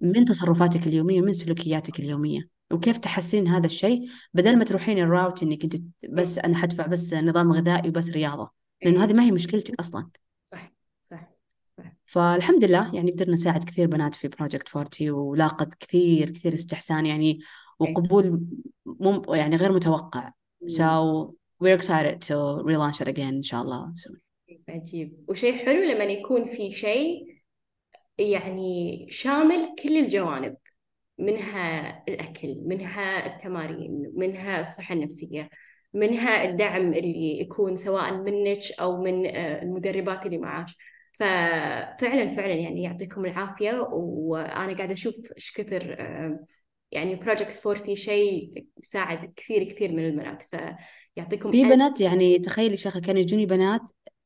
من 0.00 0.24
تصرفاتك 0.24 0.86
اليومية 0.86 1.22
ومن 1.22 1.32
سلوكياتك 1.32 2.00
اليومية. 2.00 2.59
وكيف 2.72 2.98
تحسين 2.98 3.48
هذا 3.48 3.66
الشيء 3.66 4.08
بدل 4.34 4.58
ما 4.58 4.64
تروحين 4.64 4.98
ال 4.98 5.05
route 5.05 5.42
إنك 5.42 5.64
أنت 5.64 5.76
بس 6.08 6.38
أنا 6.38 6.56
حدفع 6.56 6.86
بس 6.86 7.14
نظام 7.14 7.52
غذائي 7.52 7.88
وبس 7.88 8.10
رياضة. 8.10 8.50
لأنه 8.84 9.04
هذه 9.04 9.12
ما 9.12 9.22
هي 9.22 9.30
مشكلتك 9.30 9.80
أصلا. 9.80 10.08
صح 10.46 10.72
صح 11.10 11.30
صح. 11.78 11.92
فالحمد 12.04 12.64
لله 12.64 12.94
يعني 12.94 13.10
قدرنا 13.10 13.32
نساعد 13.32 13.64
كثير 13.64 13.86
بنات 13.86 14.14
في 14.14 14.28
project 14.28 14.76
40 14.76 15.10
ولاقت 15.10 15.74
كثير 15.74 16.30
كثير 16.30 16.54
استحسان 16.54 17.06
يعني 17.06 17.40
وقبول 17.78 18.46
مم 18.86 19.22
يعني 19.28 19.56
غير 19.56 19.72
متوقع. 19.72 20.32
so 20.66 21.30
we're 21.62 21.76
excited 21.80 22.20
to 22.28 22.62
relaunch 22.64 23.00
it 23.00 23.08
again 23.08 23.18
إن 23.18 23.42
شاء 23.42 23.62
الله 23.62 23.92
soon. 23.94 24.16
عجيب. 24.68 25.24
وشيء 25.28 25.66
حلو 25.66 25.82
لما 25.82 26.04
يكون 26.04 26.44
في 26.44 26.72
شيء 26.72 27.36
يعني 28.18 29.06
شامل 29.10 29.74
كل 29.82 29.96
الجوانب. 29.96 30.56
منها 31.20 32.04
الأكل 32.08 32.56
منها 32.64 33.26
التمارين 33.26 34.12
منها 34.14 34.60
الصحة 34.60 34.94
النفسية 34.94 35.50
منها 35.94 36.44
الدعم 36.44 36.92
اللي 36.92 37.40
يكون 37.40 37.76
سواء 37.76 38.14
منك 38.14 38.60
أو 38.80 39.02
من 39.02 39.26
آه، 39.26 39.62
المدربات 39.62 40.26
اللي 40.26 40.38
معاك. 40.38 40.66
ففعلا 41.12 42.28
فعلا 42.28 42.54
يعني 42.54 42.82
يعطيكم 42.82 43.24
العافية 43.24 43.80
وأنا 43.92 44.76
قاعدة 44.76 44.92
أشوف 44.92 45.14
إيش 45.36 45.52
كثر 45.52 45.96
آه، 46.00 46.46
يعني 46.90 47.14
بروجكت 47.14 47.66
40 47.66 47.94
شيء 47.94 48.66
يساعد 48.82 49.32
كثير 49.36 49.64
كثير 49.64 49.92
من 49.92 50.06
البنات 50.06 50.42
فيعطيكم 50.42 51.52
في 51.52 51.62
بنات 51.62 52.00
يعني 52.00 52.38
تخيلي 52.38 52.76
شيخة 52.76 53.00
كانوا 53.00 53.20
يجوني 53.20 53.46
بنات. 53.46 53.82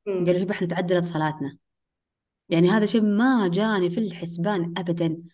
قالوا 0.07 0.43
هبة 0.43 0.53
إحنا 0.53 0.69
تعدلت 0.69 1.05
صلاتنا. 1.05 1.57
يعني 2.49 2.69
هذا 2.69 2.87
شيء 2.87 3.03
ما 3.03 3.49
جاني 3.53 3.91
في 3.91 3.99
الحسبان 3.99 4.75
شاء 4.79 5.25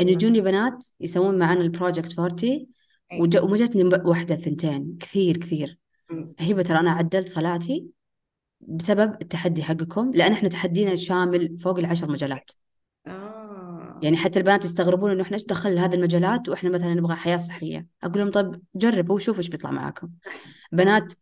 انه 0.00 0.10
يجوني 0.10 0.40
بنات 0.40 0.84
يسوون 1.00 1.38
معنا 1.38 1.60
البروجكت 1.60 2.18
40 2.18 2.66
أي. 3.12 3.20
وج- 3.20 3.36
وما 3.42 3.56
جتني 3.56 3.84
واحدة 4.04 4.34
ثنتين 4.34 4.96
كثير 5.00 5.36
كثير. 5.36 5.78
هبة 6.40 6.62
ترى 6.62 6.78
أنا 6.78 6.90
عدلت 6.90 7.28
صلاتي 7.28 7.86
بسبب 8.60 9.16
التحدي 9.22 9.62
حقكم 9.62 10.10
لأن 10.14 10.32
إحنا 10.32 10.48
تحدينا 10.48 10.96
شامل 10.96 11.58
فوق 11.58 11.78
العشر 11.78 12.10
مجالات. 12.10 12.50
آه. 13.06 14.00
يعني 14.02 14.16
حتى 14.16 14.38
البنات 14.38 14.64
يستغربون 14.64 15.10
إنه 15.10 15.22
إحنا 15.22 15.36
إيش 15.36 15.44
دخل 15.46 15.78
هذه 15.78 15.94
المجالات 15.94 16.48
وإحنا 16.48 16.70
مثلا 16.70 16.94
نبغى 16.94 17.14
حياة 17.16 17.36
صحية. 17.36 17.86
أقول 18.02 18.18
لهم 18.18 18.30
طب 18.30 18.60
جربوا 18.74 19.14
وشوفوا 19.14 19.38
إيش 19.38 19.48
بيطلع 19.48 19.70
معاكم. 19.70 20.10
بنات 20.72 21.12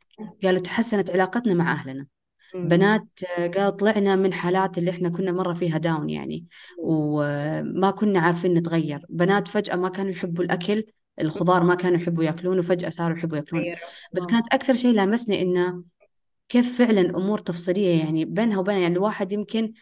قالوا 0.42 0.60
تحسنت 0.60 1.10
علاقتنا 1.10 1.54
مع 1.54 1.72
أهلنا. 1.72 2.06
بنات 2.54 3.06
قالوا 3.38 3.70
طلعنا 3.70 4.16
من 4.16 4.32
حالات 4.32 4.78
اللي 4.78 4.90
إحنا 4.90 5.08
كنا 5.08 5.32
مرة 5.32 5.54
فيها 5.54 5.78
down 5.78 6.10
يعني 6.10 6.46
وما 6.78 7.90
كنا 7.90 8.20
عارفين 8.20 8.54
نتغير. 8.54 9.06
بنات 9.08 9.48
فجأة 9.48 9.76
ما 9.76 9.88
كانوا 9.88 10.10
يحبوا 10.10 10.44
الأكل 10.44 10.84
الخضار 11.20 11.62
ما 11.62 11.74
كانوا 11.74 11.96
يحبوا 11.96 12.24
ياكلون 12.24 12.58
وفجأة 12.58 12.88
صاروا 12.88 13.16
يحبوا 13.16 13.36
ياكلون. 13.36 13.64
بس 14.12 14.22
آه. 14.22 14.26
كانت 14.26 14.54
أكثر 14.54 14.74
شيء 14.74 14.94
لامسني 14.94 15.42
إنه 15.42 15.82
كيف 16.48 16.78
فعلا 16.78 17.00
أمور 17.00 17.38
تفصيلية 17.38 17.98
يعني 17.98 18.24
بينها 18.24 18.58
وبين 18.58 18.78
يعني 18.78 18.94
الواحد 18.94 19.32
يمكن 19.32 19.72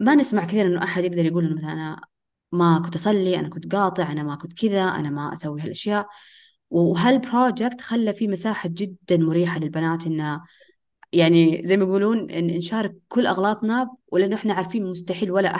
ما 0.00 0.14
نسمع 0.14 0.44
كثير 0.44 0.66
إنه 0.66 0.82
أحد 0.82 1.04
يقدر 1.04 1.24
يقول 1.26 1.44
إنه 1.44 1.54
مثلا 1.54 1.72
أنا 1.72 2.00
ما 2.52 2.82
كنت 2.84 2.94
أصلي 2.94 3.38
أنا 3.38 3.48
كنت 3.48 3.74
قاطع 3.74 4.12
أنا 4.12 4.22
ما 4.22 4.34
كنت 4.34 4.52
كذا 4.60 4.82
أنا 4.82 5.10
ما 5.10 5.32
أسوي 5.32 5.60
هالأشياء. 5.60 6.06
وهال 6.70 7.03
project 7.03 7.80
خلى 7.80 8.12
في 8.12 8.28
مساحة 8.28 8.68
جدا 8.72 9.16
مريحة 9.16 9.58
للبنات 9.58 10.06
إنه 10.06 10.40
يعني 11.12 11.62
زي 11.64 11.76
ما 11.76 11.84
يقولون 11.84 12.30
إن 12.30 12.46
نشارك 12.46 12.94
كل 13.08 13.26
أغلاطنا 13.26 13.90
ولأنه 14.08 14.36
إحنا 14.36 14.54
عارفين 14.54 14.86
مستحيل 14.86 15.30
ولا 15.30 15.56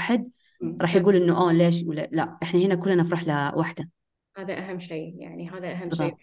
مم. 0.61 0.79
راح 0.81 0.97
يقول 0.97 1.17
إنه 1.17 1.49
آه 1.49 1.53
ليش 1.53 1.83
ولا 1.87 2.09
لا. 2.13 2.39
إحنا 2.43 2.61
هنا 2.61 2.75
كلنا 2.75 3.05
في 3.05 3.13
رحلة 3.13 3.57
واحدة 3.57 3.89
هذا 4.37 4.59
أهم 4.59 4.79
شيء 4.79 5.15
يعني 5.19 5.51
هذا 5.51 5.73
أهم 5.73 5.91
شيء. 5.95 6.15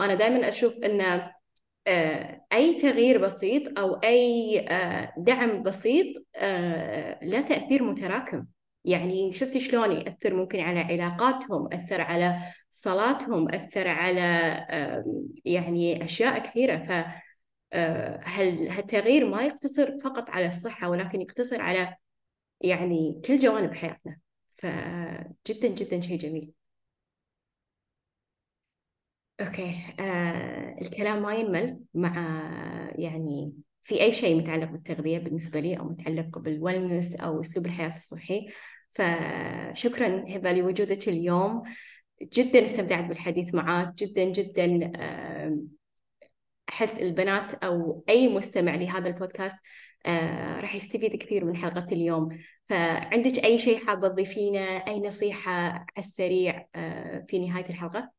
أنا 0.00 0.14
دائما 0.14 0.48
أشوف 0.48 0.74
أن 0.84 1.00
آه، 1.86 2.46
أي 2.52 2.74
تغيير 2.80 3.18
بسيط 3.18 3.78
أو 3.78 3.94
أي 3.94 4.60
آه، 4.68 5.14
دعم 5.18 5.62
بسيط 5.62 6.24
آه، 6.36 7.24
له 7.24 7.40
تأثير 7.40 7.82
متراكم. 7.82 8.46
يعني 8.84 9.32
شفتي 9.32 9.60
شلون 9.60 9.92
يأثر 9.92 10.34
ممكن 10.34 10.60
على 10.60 10.80
علاقاتهم 10.80 11.72
أثر 11.72 12.00
على 12.00 12.38
صلاتهم 12.70 13.48
أثر 13.54 13.88
على 13.88 14.20
يعني 15.44 16.04
أشياء 16.04 16.38
كثيرة. 16.38 16.76
ف 16.76 17.06
هالتغيير 17.72 19.28
ما 19.28 19.42
يقتصر 19.42 19.98
فقط 20.00 20.30
على 20.30 20.46
الصحة 20.48 20.88
ولكن 20.90 21.20
يقتصر 21.20 21.60
على 21.62 21.96
يعني 22.60 23.22
كل 23.26 23.36
جوانب 23.38 23.74
حياتنا. 23.74 24.18
فجدا 24.50 25.68
جدا 25.68 26.00
شيء 26.00 26.18
جميل. 26.18 26.52
okay. 29.40 29.76
آه 30.00 30.76
الكلام 30.82 31.22
ما 31.22 31.34
ينمل 31.34 31.80
مع 31.94 32.14
يعني 32.98 33.52
في 33.82 34.02
أي 34.02 34.12
شيء 34.12 34.36
متعلق 34.36 34.70
بالتغذية 34.70 35.18
بالنسبة 35.18 35.60
لي 35.60 35.78
أو 35.78 35.84
متعلق 35.84 36.38
بال 36.38 36.53
wellness 36.53 37.14
أو 37.14 37.40
أسلوب 37.40 37.66
الحياة 37.66 37.90
الصحي. 37.90 38.48
فشكرا 38.92 40.24
هبة 40.36 40.52
لوجودك 40.52 41.08
اليوم. 41.08 41.62
جدا 42.22 42.64
استمتعت 42.64 43.04
بالحديث 43.04 43.54
معك 43.54 43.94
جدا 43.94 44.24
جدا 44.24 44.92
آه 44.96 45.58
أحس 46.68 46.98
البنات 46.98 47.54
أو 47.64 48.04
أي 48.08 48.28
مستمع 48.28 48.74
لهذا 48.74 49.08
البودكاست 49.08 49.56
آه 50.06 50.60
راح 50.60 50.74
يستفيد 50.74 51.16
كثير 51.16 51.44
من 51.44 51.56
حلقة 51.56 51.86
اليوم. 51.92 52.38
فعندك 52.68 53.44
أي 53.44 53.58
شيء 53.58 53.86
حابه 53.86 54.08
تضيفينه 54.08 54.60
أي 54.60 55.00
نصيحة 55.00 55.52
على 55.52 55.86
السريع 55.98 56.68
آه 56.74 57.26
في 57.28 57.38
نهاية 57.38 57.68
الحلقة؟ 57.70 58.12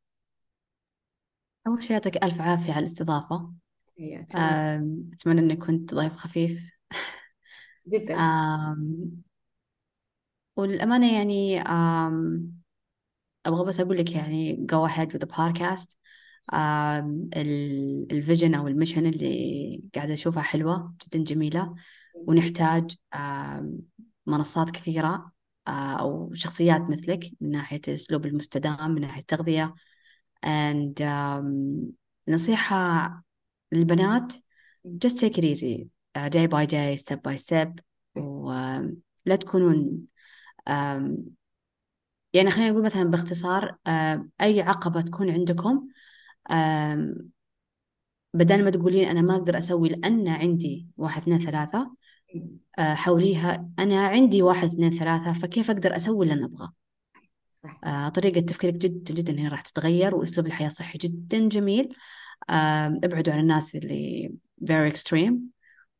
أول 1.68 1.84
شيء 1.84 1.92
يعطيك 1.92 2.24
ألف 2.24 2.42
عافية 2.42 2.74
على. 2.74 2.86
آم، 4.36 5.10
أتمنى 5.14 5.40
إني 5.42 5.56
كنت 5.56 5.94
ضيف 5.94 6.16
خفيف. 6.18 6.72
جدا. 7.88 8.14
آم، 8.20 9.24
والأمانة 10.56 11.14
يعني 11.18 11.62
آم، 11.62 12.54
أبغى 13.48 13.66
بس 13.68 13.82
أقول 13.82 13.98
لك 13.98 14.14
يعني 14.14 14.68
go 14.74 14.90
ahead 14.92 15.10
with 15.14 15.22
the 15.22 15.28
podcast. 15.36 15.97
ال 18.12 18.18
vision 18.18 18.56
أو 18.56 18.68
ال 18.68 18.72
mission 18.72 19.06
اللي 19.06 19.84
قاعدة 19.96 20.14
أشوفها 20.14 20.44
حلوة 20.44 20.94
جدا 21.06 21.24
جميلة. 21.24 21.76
ونحتاج 22.16 22.96
منصات 24.26 24.72
كثيرة 24.72 25.32
أو 25.68 26.34
شخصيات 26.34 26.82
مثلك 26.82 27.32
من 27.42 27.52
ناحية 27.52 27.82
الأسلوب 27.88 28.26
المستدام 28.26 28.92
من 28.92 29.02
ناحية 29.02 29.22
التغذية. 29.22 29.74
And 30.46 31.02
um, 31.02 31.46
نصيحة 32.28 33.24
للبنات 33.72 34.34
just 35.06 35.18
take 35.20 35.38
it 35.38 35.44
easy 35.44 35.90
uh, 36.16 36.30
day 36.30 36.48
by 36.48 36.66
day 36.66 36.96
step 36.96 37.22
by 37.24 37.36
step. 37.36 37.70
ولا 38.16 39.36
تكونون 39.40 40.08
um, 40.70 41.12
يعني 42.34 42.52
خلينا 42.52 42.72
نقول 42.72 42.84
مثلا 42.86 43.04
باختصار 43.04 43.72
uh, 43.72 44.20
أي 44.42 44.62
عقبة 44.62 45.02
تكون 45.02 45.30
عندكم 45.30 45.88
بدل 48.34 48.64
ما 48.64 48.70
تقولين 48.70 49.08
أنا 49.08 49.22
ما 49.22 49.36
أقدر 49.36 49.58
أسوي 49.58 49.90
لأن 49.90 50.28
عندي 50.28 50.88
واحد 50.98 51.22
اثنين 51.22 51.40
ثلاثة 51.40 51.92
آه، 52.80 52.94
حوليها 52.94 53.70
أنا 53.80 54.08
عندي 54.08 54.42
واحد 54.42 54.68
اثنين 54.68 54.92
ثلاثة 54.92 55.34
فكيف 55.34 55.72
أقدر 55.72 55.96
أسوي 55.96 56.26
اللي 56.26 56.34
أنا 56.34 56.46
أبغاه؟ 56.46 56.74
آه، 57.84 58.10
طريقة 58.10 58.42
تفكيرك 58.42 58.74
جدا 58.74 59.14
جدا 59.14 59.34
هنا 59.34 59.50
راح 59.50 59.62
تتغير 59.62 60.16
وأسلوب 60.16 60.48
الحياة 60.48 60.70
صحي 60.70 60.98
جدا 60.98 61.48
جميل. 61.48 61.96
ابعدوا 62.50 63.34
عن 63.34 63.40
الناس 63.40 63.76
اللي 63.76 64.34
very 64.64 64.94
extreme 64.94 65.34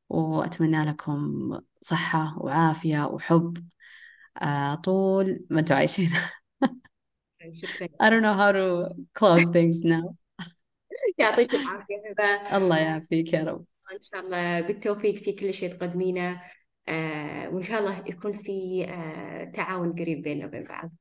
وأتمنى 0.10 0.86
لكم 0.86 1.52
صحة 1.82 2.40
وعافية 2.40 3.06
وحب 3.06 3.68
آه، 4.42 4.76
طول 4.76 5.46
ما 5.50 5.60
أنتم 5.60 5.76
عايشين. 5.76 6.10
I 8.02 8.10
don't 8.10 8.22
know 8.22 8.34
how 8.34 8.52
to 8.52 8.90
close 9.14 9.46
things 9.46 9.84
now. 9.84 10.16
يعطيك 11.18 11.56
العافية 11.56 11.96
هبة 12.10 12.58
الله 12.58 12.78
يعافيك 12.78 13.34
يا 13.34 13.44
رب. 13.44 13.66
إن 13.94 14.02
شاء 14.02 14.22
الله 14.22 14.62
بالتوفيق 14.62 15.16
في 15.16 15.32
كل 15.32 15.54
شيء 15.54 15.74
تقدمينه 15.74 16.42
آه 16.88 17.50
وإن 17.50 17.64
شاء 17.64 17.80
الله 17.80 18.04
يكون 18.08 18.34
في 18.34 18.86
آه 18.90 19.44
تعاون 19.44 19.94
قريب 19.94 20.22
بيننا 20.22 20.46
وبين 20.46 20.64
بعض. 20.64 20.92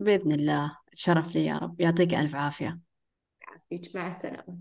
بإذن 0.00 0.32
الله. 0.32 0.76
شرف 0.92 1.34
لي 1.34 1.46
يا 1.46 1.58
رب. 1.58 1.80
يعطيك 1.80 2.14
ألف 2.14 2.34
عافية. 2.34 2.78
يعافيك. 3.42 3.96
مع 3.96 4.08
السلامة. 4.08 4.58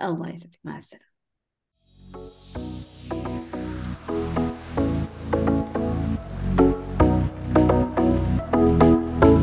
الله 0.00 0.28
يسعدك. 0.28 0.58
مع 0.64 0.76
السلامة. 0.76 1.06